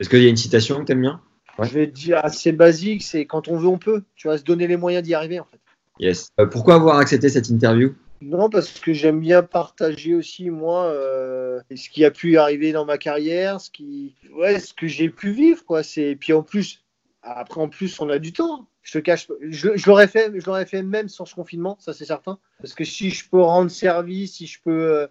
Est-ce 0.00 0.08
qu'il 0.08 0.22
y 0.22 0.26
a 0.26 0.30
une 0.30 0.36
citation 0.36 0.80
que 0.80 0.84
t'aimes 0.84 1.02
bien 1.02 1.20
Ouais. 1.58 1.66
Je 1.68 1.74
vais 1.74 1.86
te 1.86 1.92
dire 1.92 2.24
assez 2.24 2.52
basique, 2.52 3.02
c'est 3.02 3.26
quand 3.26 3.48
on 3.48 3.56
veut, 3.56 3.68
on 3.68 3.78
peut. 3.78 4.02
Tu 4.16 4.28
vas 4.28 4.38
se 4.38 4.44
donner 4.44 4.66
les 4.66 4.78
moyens 4.78 5.04
d'y 5.04 5.14
arriver, 5.14 5.38
en 5.40 5.44
fait. 5.44 5.60
Yes. 5.98 6.30
Euh, 6.40 6.46
pourquoi 6.46 6.76
avoir 6.76 6.96
accepté 6.96 7.28
cette 7.28 7.50
interview? 7.50 7.94
Non, 8.22 8.48
parce 8.48 8.80
que 8.80 8.94
j'aime 8.94 9.20
bien 9.20 9.42
partager 9.42 10.14
aussi, 10.14 10.48
moi, 10.48 10.84
euh, 10.86 11.60
ce 11.74 11.90
qui 11.90 12.04
a 12.04 12.10
pu 12.10 12.38
arriver 12.38 12.72
dans 12.72 12.86
ma 12.86 12.96
carrière, 12.96 13.60
ce, 13.60 13.70
qui... 13.70 14.14
ouais, 14.34 14.58
ce 14.58 14.72
que 14.72 14.86
j'ai 14.86 15.10
pu 15.10 15.32
vivre. 15.32 15.64
Quoi. 15.66 15.82
C'est... 15.82 16.16
Puis 16.18 16.32
en 16.32 16.42
plus, 16.42 16.82
après, 17.22 17.60
en 17.60 17.68
plus, 17.68 18.00
on 18.00 18.08
a 18.08 18.18
du 18.18 18.32
temps. 18.32 18.66
Je 18.82 18.98
te 18.98 18.98
cache, 18.98 19.28
je, 19.42 19.76
je 19.76 19.86
l'aurais 19.86 20.08
fait, 20.08 20.32
je 20.34 20.46
l'aurais 20.46 20.64
fait 20.64 20.82
même 20.82 21.10
sans 21.10 21.26
ce 21.26 21.34
confinement, 21.34 21.76
ça 21.80 21.92
c'est 21.92 22.06
certain. 22.06 22.38
Parce 22.60 22.72
que 22.72 22.84
si 22.84 23.10
je 23.10 23.28
peux 23.28 23.40
rendre 23.40 23.70
service, 23.70 24.36
si 24.36 24.46
je 24.46 24.58
peux, 24.64 24.70
euh, 24.70 25.06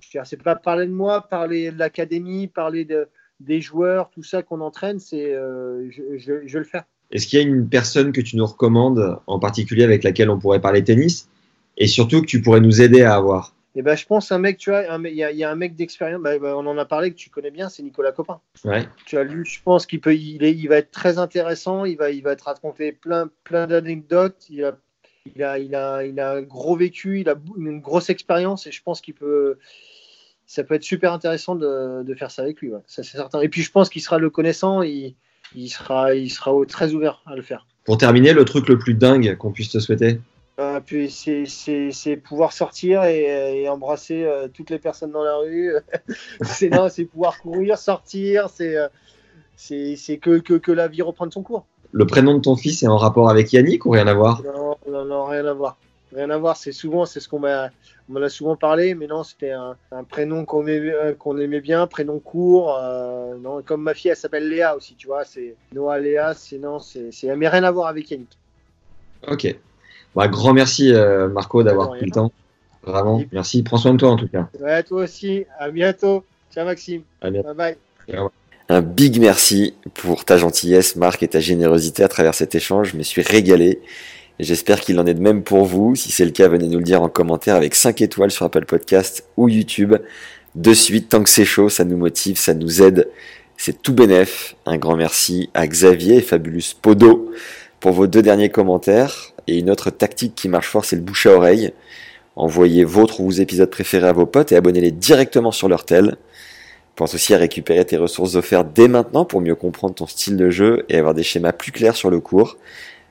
je 0.00 0.08
veux 0.08 0.10
dire, 0.12 0.26
c'est 0.26 0.42
pas 0.42 0.54
parler 0.54 0.86
de 0.86 0.92
moi, 0.92 1.26
parler 1.26 1.72
de 1.72 1.78
l'académie, 1.78 2.48
parler 2.48 2.84
de, 2.84 3.08
des 3.40 3.60
joueurs, 3.60 4.10
tout 4.10 4.22
ça 4.22 4.42
qu'on 4.42 4.60
entraîne, 4.60 4.98
c'est, 4.98 5.34
euh, 5.34 5.90
je, 5.90 6.18
je, 6.18 6.46
je 6.46 6.52
vais 6.52 6.58
le 6.58 6.64
faire. 6.64 6.84
Est-ce 7.10 7.26
qu'il 7.26 7.38
y 7.38 7.42
a 7.42 7.46
une 7.46 7.68
personne 7.68 8.12
que 8.12 8.20
tu 8.20 8.36
nous 8.36 8.46
recommandes 8.46 9.18
en 9.26 9.38
particulier 9.38 9.84
avec 9.84 10.04
laquelle 10.04 10.30
on 10.30 10.38
pourrait 10.38 10.60
parler 10.60 10.84
tennis 10.84 11.28
et 11.76 11.86
surtout 11.86 12.20
que 12.20 12.26
tu 12.26 12.42
pourrais 12.42 12.60
nous 12.60 12.82
aider 12.82 13.02
à 13.02 13.14
avoir? 13.14 13.54
Et 13.74 13.82
ben, 13.82 13.96
je 13.96 14.06
pense 14.06 14.32
un 14.32 14.38
mec, 14.38 14.58
tu 14.58 14.70
vois, 14.70 14.82
il 15.04 15.14
y, 15.14 15.22
a- 15.22 15.30
il 15.30 15.38
y 15.38 15.44
a 15.44 15.50
un 15.50 15.54
mec 15.54 15.76
d'expérience, 15.76 16.20
bah, 16.20 16.38
bah, 16.38 16.56
on 16.56 16.66
en 16.66 16.76
a 16.78 16.84
parlé 16.84 17.10
que 17.12 17.16
tu 17.16 17.30
connais 17.30 17.52
bien, 17.52 17.68
c'est 17.68 17.82
Nicolas 17.82 18.10
Copin. 18.12 18.40
Ouais. 18.64 18.88
Tu 19.06 19.16
as 19.16 19.22
lu, 19.22 19.44
je 19.44 19.62
pense 19.62 19.86
qu'il 19.86 20.00
peut, 20.00 20.16
il, 20.16 20.42
est- 20.42 20.52
il 20.52 20.66
va 20.68 20.76
être 20.78 20.90
très 20.90 21.18
intéressant. 21.18 21.84
Il 21.84 21.96
va, 21.96 22.10
il 22.10 22.22
va 22.22 22.34
te 22.34 22.42
raconter 22.42 22.90
plein, 22.92 23.30
plein 23.44 23.68
d'anecdotes. 23.68 24.46
Il 24.50 24.64
a, 24.64 24.76
il 25.34 25.42
a, 25.44 25.58
il 25.58 25.74
a, 25.76 26.04
il 26.04 26.18
a 26.18 26.32
un 26.32 26.42
gros 26.42 26.76
vécu, 26.76 27.20
il 27.20 27.28
a 27.28 27.36
une 27.56 27.80
grosse 27.80 28.10
expérience 28.10 28.66
et 28.66 28.72
je 28.72 28.82
pense 28.82 29.00
qu'il 29.00 29.14
peut, 29.14 29.58
ça 30.48 30.64
peut 30.64 30.74
être 30.74 30.82
super 30.82 31.12
intéressant 31.12 31.54
de, 31.54 32.02
de 32.02 32.14
faire 32.14 32.30
ça 32.32 32.42
avec 32.42 32.60
lui. 32.60 32.70
ouais. 32.72 32.80
Ça 32.86 33.04
c'est 33.04 33.16
certain. 33.16 33.40
Et 33.42 33.48
puis 33.48 33.62
je 33.62 33.70
pense 33.70 33.88
qu'il 33.90 34.02
sera 34.02 34.18
le 34.18 34.30
connaissant, 34.30 34.82
il, 34.82 35.14
il 35.54 35.68
sera, 35.68 36.14
il 36.14 36.30
sera 36.30 36.52
au- 36.52 36.64
très 36.64 36.94
ouvert 36.94 37.22
à 37.26 37.36
le 37.36 37.42
faire. 37.42 37.66
Pour 37.84 37.98
terminer, 37.98 38.32
le 38.32 38.44
truc 38.44 38.66
le 38.68 38.78
plus 38.78 38.94
dingue 38.94 39.36
qu'on 39.36 39.52
puisse 39.52 39.70
te 39.70 39.78
souhaiter 39.78 40.20
Euh, 40.58 40.80
puis 40.84 41.10
c'est, 41.10 41.44
c'est, 41.46 41.90
c'est 41.92 42.16
pouvoir 42.16 42.52
sortir 42.52 43.04
et, 43.04 43.62
et 43.62 43.68
embrasser 43.68 44.24
euh, 44.24 44.48
toutes 44.48 44.70
les 44.70 44.78
personnes 44.80 45.12
dans 45.12 45.22
la 45.22 45.36
rue. 45.36 45.72
c'est 46.42 46.70
non, 46.70 46.88
c'est 46.88 47.04
pouvoir 47.04 47.38
courir, 47.38 47.78
sortir. 47.78 48.48
C'est, 48.50 48.76
euh, 48.76 48.88
c'est, 49.56 49.96
c'est 49.96 50.18
que, 50.18 50.38
que, 50.38 50.54
que 50.54 50.72
la 50.72 50.88
vie 50.88 51.02
reprenne 51.02 51.30
son 51.30 51.42
cours. 51.42 51.66
Le 51.92 52.06
prénom 52.06 52.34
de 52.34 52.40
ton 52.40 52.56
fils 52.56 52.82
est 52.82 52.88
en 52.88 52.96
rapport 52.96 53.30
avec 53.30 53.52
Yannick 53.52 53.86
ou 53.86 53.90
rien 53.90 54.06
à 54.06 54.14
voir? 54.14 54.42
Non, 54.44 54.76
non, 54.90 55.04
non, 55.04 55.24
rien 55.26 55.46
à 55.46 55.52
voir. 55.52 55.78
Rien 56.14 56.30
à 56.30 56.38
voir. 56.38 56.56
C'est 56.56 56.72
souvent, 56.72 57.04
c'est 57.06 57.20
ce 57.20 57.28
qu'on 57.28 57.38
m'a, 57.38 57.70
on 58.08 58.14
m'en 58.14 58.22
a 58.22 58.28
souvent 58.28 58.56
parlé, 58.56 58.94
mais 58.94 59.06
non, 59.06 59.22
c'était 59.24 59.50
un, 59.50 59.76
un 59.92 60.04
prénom 60.04 60.44
qu'on 60.44 60.66
aimait, 60.66 60.92
euh, 60.94 61.14
qu'on 61.14 61.36
aimait 61.38 61.60
bien, 61.60 61.86
prénom 61.86 62.18
court. 62.18 62.76
euh, 62.80 63.34
non, 63.36 63.62
comme 63.62 63.82
ma 63.82 63.94
fille, 63.94 64.10
elle 64.10 64.16
s'appelle 64.16 64.48
Léa 64.48 64.74
aussi, 64.76 64.94
tu 64.96 65.06
vois. 65.06 65.24
C'est 65.24 65.54
Noah 65.74 65.98
Léa, 65.98 66.34
c'est 66.34 66.58
non, 66.58 66.78
c'est, 66.78 67.12
c'est, 67.12 67.34
mais 67.36 67.48
rien 67.48 67.64
à 67.64 67.70
voir 67.70 67.88
avec 67.88 68.10
Yannick. 68.10 68.30
Ok. 69.26 69.54
Bah, 70.14 70.28
grand 70.28 70.54
merci 70.54 70.92
euh, 70.92 71.28
Marco 71.28 71.62
d'avoir 71.62 71.90
pris 71.90 72.06
le 72.06 72.10
temps. 72.10 72.32
Vraiment, 72.82 73.20
Et- 73.20 73.28
merci. 73.32 73.62
Prends 73.62 73.76
soin 73.76 73.92
de 73.92 73.98
toi 73.98 74.10
en 74.10 74.16
tout 74.16 74.28
cas. 74.28 74.48
Ouais, 74.60 74.82
toi 74.82 75.02
aussi. 75.02 75.44
À 75.58 75.70
bientôt. 75.70 76.24
Ciao 76.54 76.64
Maxime. 76.64 77.02
À 77.20 77.30
bientôt. 77.30 77.52
Bye 77.54 77.76
bye. 78.08 78.18
Un 78.70 78.82
big 78.82 79.18
merci 79.20 79.74
pour 79.94 80.24
ta 80.24 80.36
gentillesse, 80.36 80.96
Marc, 80.96 81.22
et 81.22 81.28
ta 81.28 81.40
générosité 81.40 82.02
à 82.02 82.08
travers 82.08 82.34
cet 82.34 82.54
échange. 82.54 82.92
Je 82.92 82.96
me 82.96 83.02
suis 83.02 83.22
régalé. 83.22 83.80
J'espère 84.38 84.80
qu'il 84.80 85.00
en 85.00 85.06
est 85.06 85.14
de 85.14 85.20
même 85.20 85.42
pour 85.42 85.64
vous. 85.64 85.96
Si 85.96 86.12
c'est 86.12 86.24
le 86.24 86.30
cas, 86.30 86.46
venez 86.46 86.68
nous 86.68 86.78
le 86.78 86.84
dire 86.84 87.02
en 87.02 87.08
commentaire 87.08 87.56
avec 87.56 87.74
5 87.74 88.00
étoiles 88.02 88.30
sur 88.30 88.46
Apple 88.46 88.66
Podcast 88.66 89.24
ou 89.36 89.48
YouTube. 89.48 89.96
De 90.54 90.74
suite, 90.74 91.08
tant 91.08 91.24
que 91.24 91.30
c'est 91.30 91.44
chaud, 91.44 91.68
ça 91.68 91.84
nous 91.84 91.96
motive, 91.96 92.38
ça 92.38 92.54
nous 92.54 92.80
aide. 92.80 93.08
C'est 93.56 93.82
tout 93.82 93.92
bénef. 93.92 94.54
Un 94.64 94.76
grand 94.76 94.96
merci 94.96 95.50
à 95.54 95.66
Xavier 95.66 96.18
et 96.18 96.20
Fabulous 96.20 96.74
Podo 96.80 97.32
pour 97.80 97.90
vos 97.92 98.06
deux 98.06 98.22
derniers 98.22 98.48
commentaires. 98.48 99.32
Et 99.48 99.58
une 99.58 99.70
autre 99.70 99.90
tactique 99.90 100.36
qui 100.36 100.48
marche 100.48 100.68
fort, 100.68 100.84
c'est 100.84 100.96
le 100.96 101.02
bouche 101.02 101.26
à 101.26 101.32
oreille. 101.32 101.72
Envoyez 102.36 102.84
votre 102.84 103.18
ou 103.18 103.24
vos 103.24 103.30
épisodes 103.32 103.70
préférés 103.70 104.06
à 104.06 104.12
vos 104.12 104.26
potes 104.26 104.52
et 104.52 104.56
abonnez-les 104.56 104.92
directement 104.92 105.50
sur 105.50 105.68
leur 105.68 105.84
tel. 105.84 106.16
Pense 106.94 107.12
aussi 107.14 107.34
à 107.34 107.38
récupérer 107.38 107.84
tes 107.84 107.96
ressources 107.96 108.36
offertes 108.36 108.68
dès 108.72 108.86
maintenant 108.86 109.24
pour 109.24 109.40
mieux 109.40 109.56
comprendre 109.56 109.96
ton 109.96 110.06
style 110.06 110.36
de 110.36 110.48
jeu 110.48 110.84
et 110.88 110.96
avoir 110.96 111.14
des 111.14 111.24
schémas 111.24 111.52
plus 111.52 111.72
clairs 111.72 111.96
sur 111.96 112.10
le 112.10 112.20
cours 112.20 112.56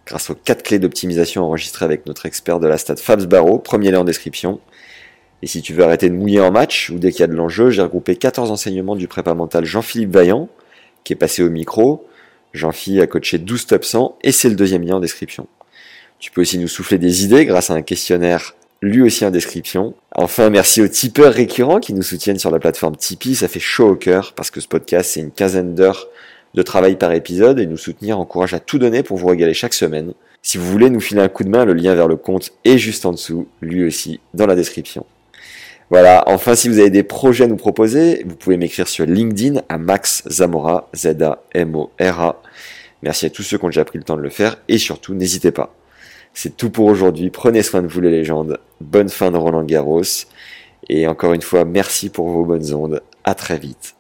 grâce 0.08 0.30
aux 0.30 0.36
4 0.36 0.64
clés 0.64 0.80
d'optimisation 0.80 1.43
enregistrées 1.43 1.86
avec 1.86 2.05
notre 2.05 2.26
expert 2.26 2.60
de 2.60 2.68
la 2.68 2.78
stade 2.78 2.99
Fabs 2.99 3.26
Barreau, 3.26 3.60
premier 3.60 3.91
lien 3.91 3.99
en 3.99 4.03
description. 4.05 4.60
Et 5.43 5.47
si 5.47 5.62
tu 5.62 5.74
veux 5.74 5.84
arrêter 5.84 6.10
de 6.10 6.16
mouiller 6.16 6.39
en 6.39 6.49
match 6.49 6.89
ou 6.89 6.97
dès 6.97 7.12
qu'il 7.12 7.20
y 7.20 7.24
a 7.24 7.28
de 7.28 7.36
l'enjeu, 7.36 7.70
j'ai 7.70 7.82
regroupé 7.82 8.16
14 8.16 8.49
enseignements 8.49 8.95
du 8.95 9.08
prépa 9.08 9.34
mental 9.36 9.66
Jean-Philippe 9.66 10.12
Vaillant, 10.12 10.49
qui 11.03 11.14
est 11.14 11.18
passé 11.18 11.43
au 11.43 11.49
micro. 11.49 12.08
Jean-Philippe 12.53 13.03
a 13.03 13.08
coaché 13.08 13.38
12 13.38 13.68
top 13.68 13.84
100 13.84 14.18
et 14.24 14.32
c'est 14.32 14.49
le 14.49 14.55
deuxième 14.55 14.84
lien 14.84 14.95
en 14.95 14.99
description. 14.99 15.47
Tu 16.20 16.32
peux 16.32 16.41
aussi 16.41 16.58
nous 16.58 16.70
souffler 16.70 16.97
des 16.97 17.26
idées 17.26 17.45
grâce 17.45 17.70
à 17.70 17.74
un 17.74 17.84
questionnaire 17.84 18.55
lui 18.82 19.01
aussi 19.01 19.26
en 19.26 19.32
description. 19.32 19.95
Enfin, 20.16 20.49
merci 20.49 20.82
aux 20.82 20.88
tipeurs 20.88 21.34
récurrents 21.34 21.80
qui 21.80 21.93
nous 21.93 22.03
soutiennent 22.03 22.39
sur 22.39 22.51
la 22.51 22.60
plateforme 22.60 22.95
Tipeee. 22.95 23.36
Ça 23.36 23.47
fait 23.47 23.60
chaud 23.60 23.89
au 23.89 23.95
cœur 23.95 24.34
parce 24.34 24.51
que 24.51 24.62
ce 24.62 24.68
podcast, 24.68 25.12
c'est 25.14 25.20
une 25.20 25.32
quinzaine 25.32 25.76
d'heures 25.76 26.08
de 26.54 26.62
travail 26.62 26.95
par 26.95 27.12
épisode 27.12 27.60
et 27.60 27.66
nous 27.66 27.78
soutenir 27.78 28.20
encourage 28.20 28.54
à 28.54 28.60
tout 28.60 28.80
donner 28.80 29.04
pour 29.04 29.18
vous 29.18 29.28
régaler 29.28 29.54
chaque 29.54 29.74
semaine. 29.74 30.14
Si 30.41 30.58
vous 30.58 30.66
voulez 30.66 30.89
nous 30.89 31.02
filer 31.02 31.22
un 31.22 31.28
coup 31.28 31.43
de 31.43 31.50
main, 31.50 31.66
le 31.66 31.74
lien 31.74 31.93
vers 31.93 32.08
le 32.08 32.16
compte 32.16 32.52
est 32.64 32.78
juste 32.78 33.06
en 33.06 33.12
dessous, 33.12 33.48
lui 33.62 33.84
aussi, 33.84 34.20
dans 34.34 34.48
la 34.48 34.56
description. 34.56 35.06
Voilà, 35.89 36.24
enfin 36.28 36.56
si 36.56 36.68
vous 36.68 36.80
avez 36.80 36.89
des 36.89 37.04
projets 37.04 37.45
à 37.45 37.48
nous 37.48 37.56
proposer, 37.56 38.24
vous 38.26 38.36
pouvez 38.36 38.58
m'écrire 38.58 38.88
sur 38.88 39.06
LinkedIn 39.06 39.62
à 39.70 39.78
Max 39.78 40.24
Zamora, 40.30 40.89
Z-A-M-O-R-A. 40.95 42.41
Merci 43.04 43.26
à 43.26 43.30
tous 43.30 43.43
ceux 43.43 43.58
qui 43.58 43.66
ont 43.66 43.70
déjà 43.70 43.86
pris 43.86 43.98
le 43.98 44.04
temps 44.04 44.18
de 44.18 44.22
le 44.22 44.30
faire 44.30 44.58
et 44.68 44.78
surtout 44.78 45.14
n'hésitez 45.14 45.52
pas. 45.52 45.74
C'est 46.34 46.58
tout 46.58 46.70
pour 46.70 46.86
aujourd'hui, 46.86 47.30
prenez 47.30 47.64
soin 47.64 47.82
de 47.82 47.88
vous 47.88 48.02
les 48.02 48.12
légendes, 48.12 48.60
bonne 48.82 49.10
fin 49.10 49.32
de 49.32 49.38
Roland 49.38 49.64
Garros 49.64 50.02
et 50.89 51.08
encore 51.08 51.34
une 51.34 51.41
fois 51.41 51.64
merci 51.64 52.10
pour 52.10 52.30
vos 52.30 52.43
bonnes 52.43 52.74
ondes, 52.74 53.02
à 53.24 53.34
très 53.34 53.58
vite. 53.58 53.97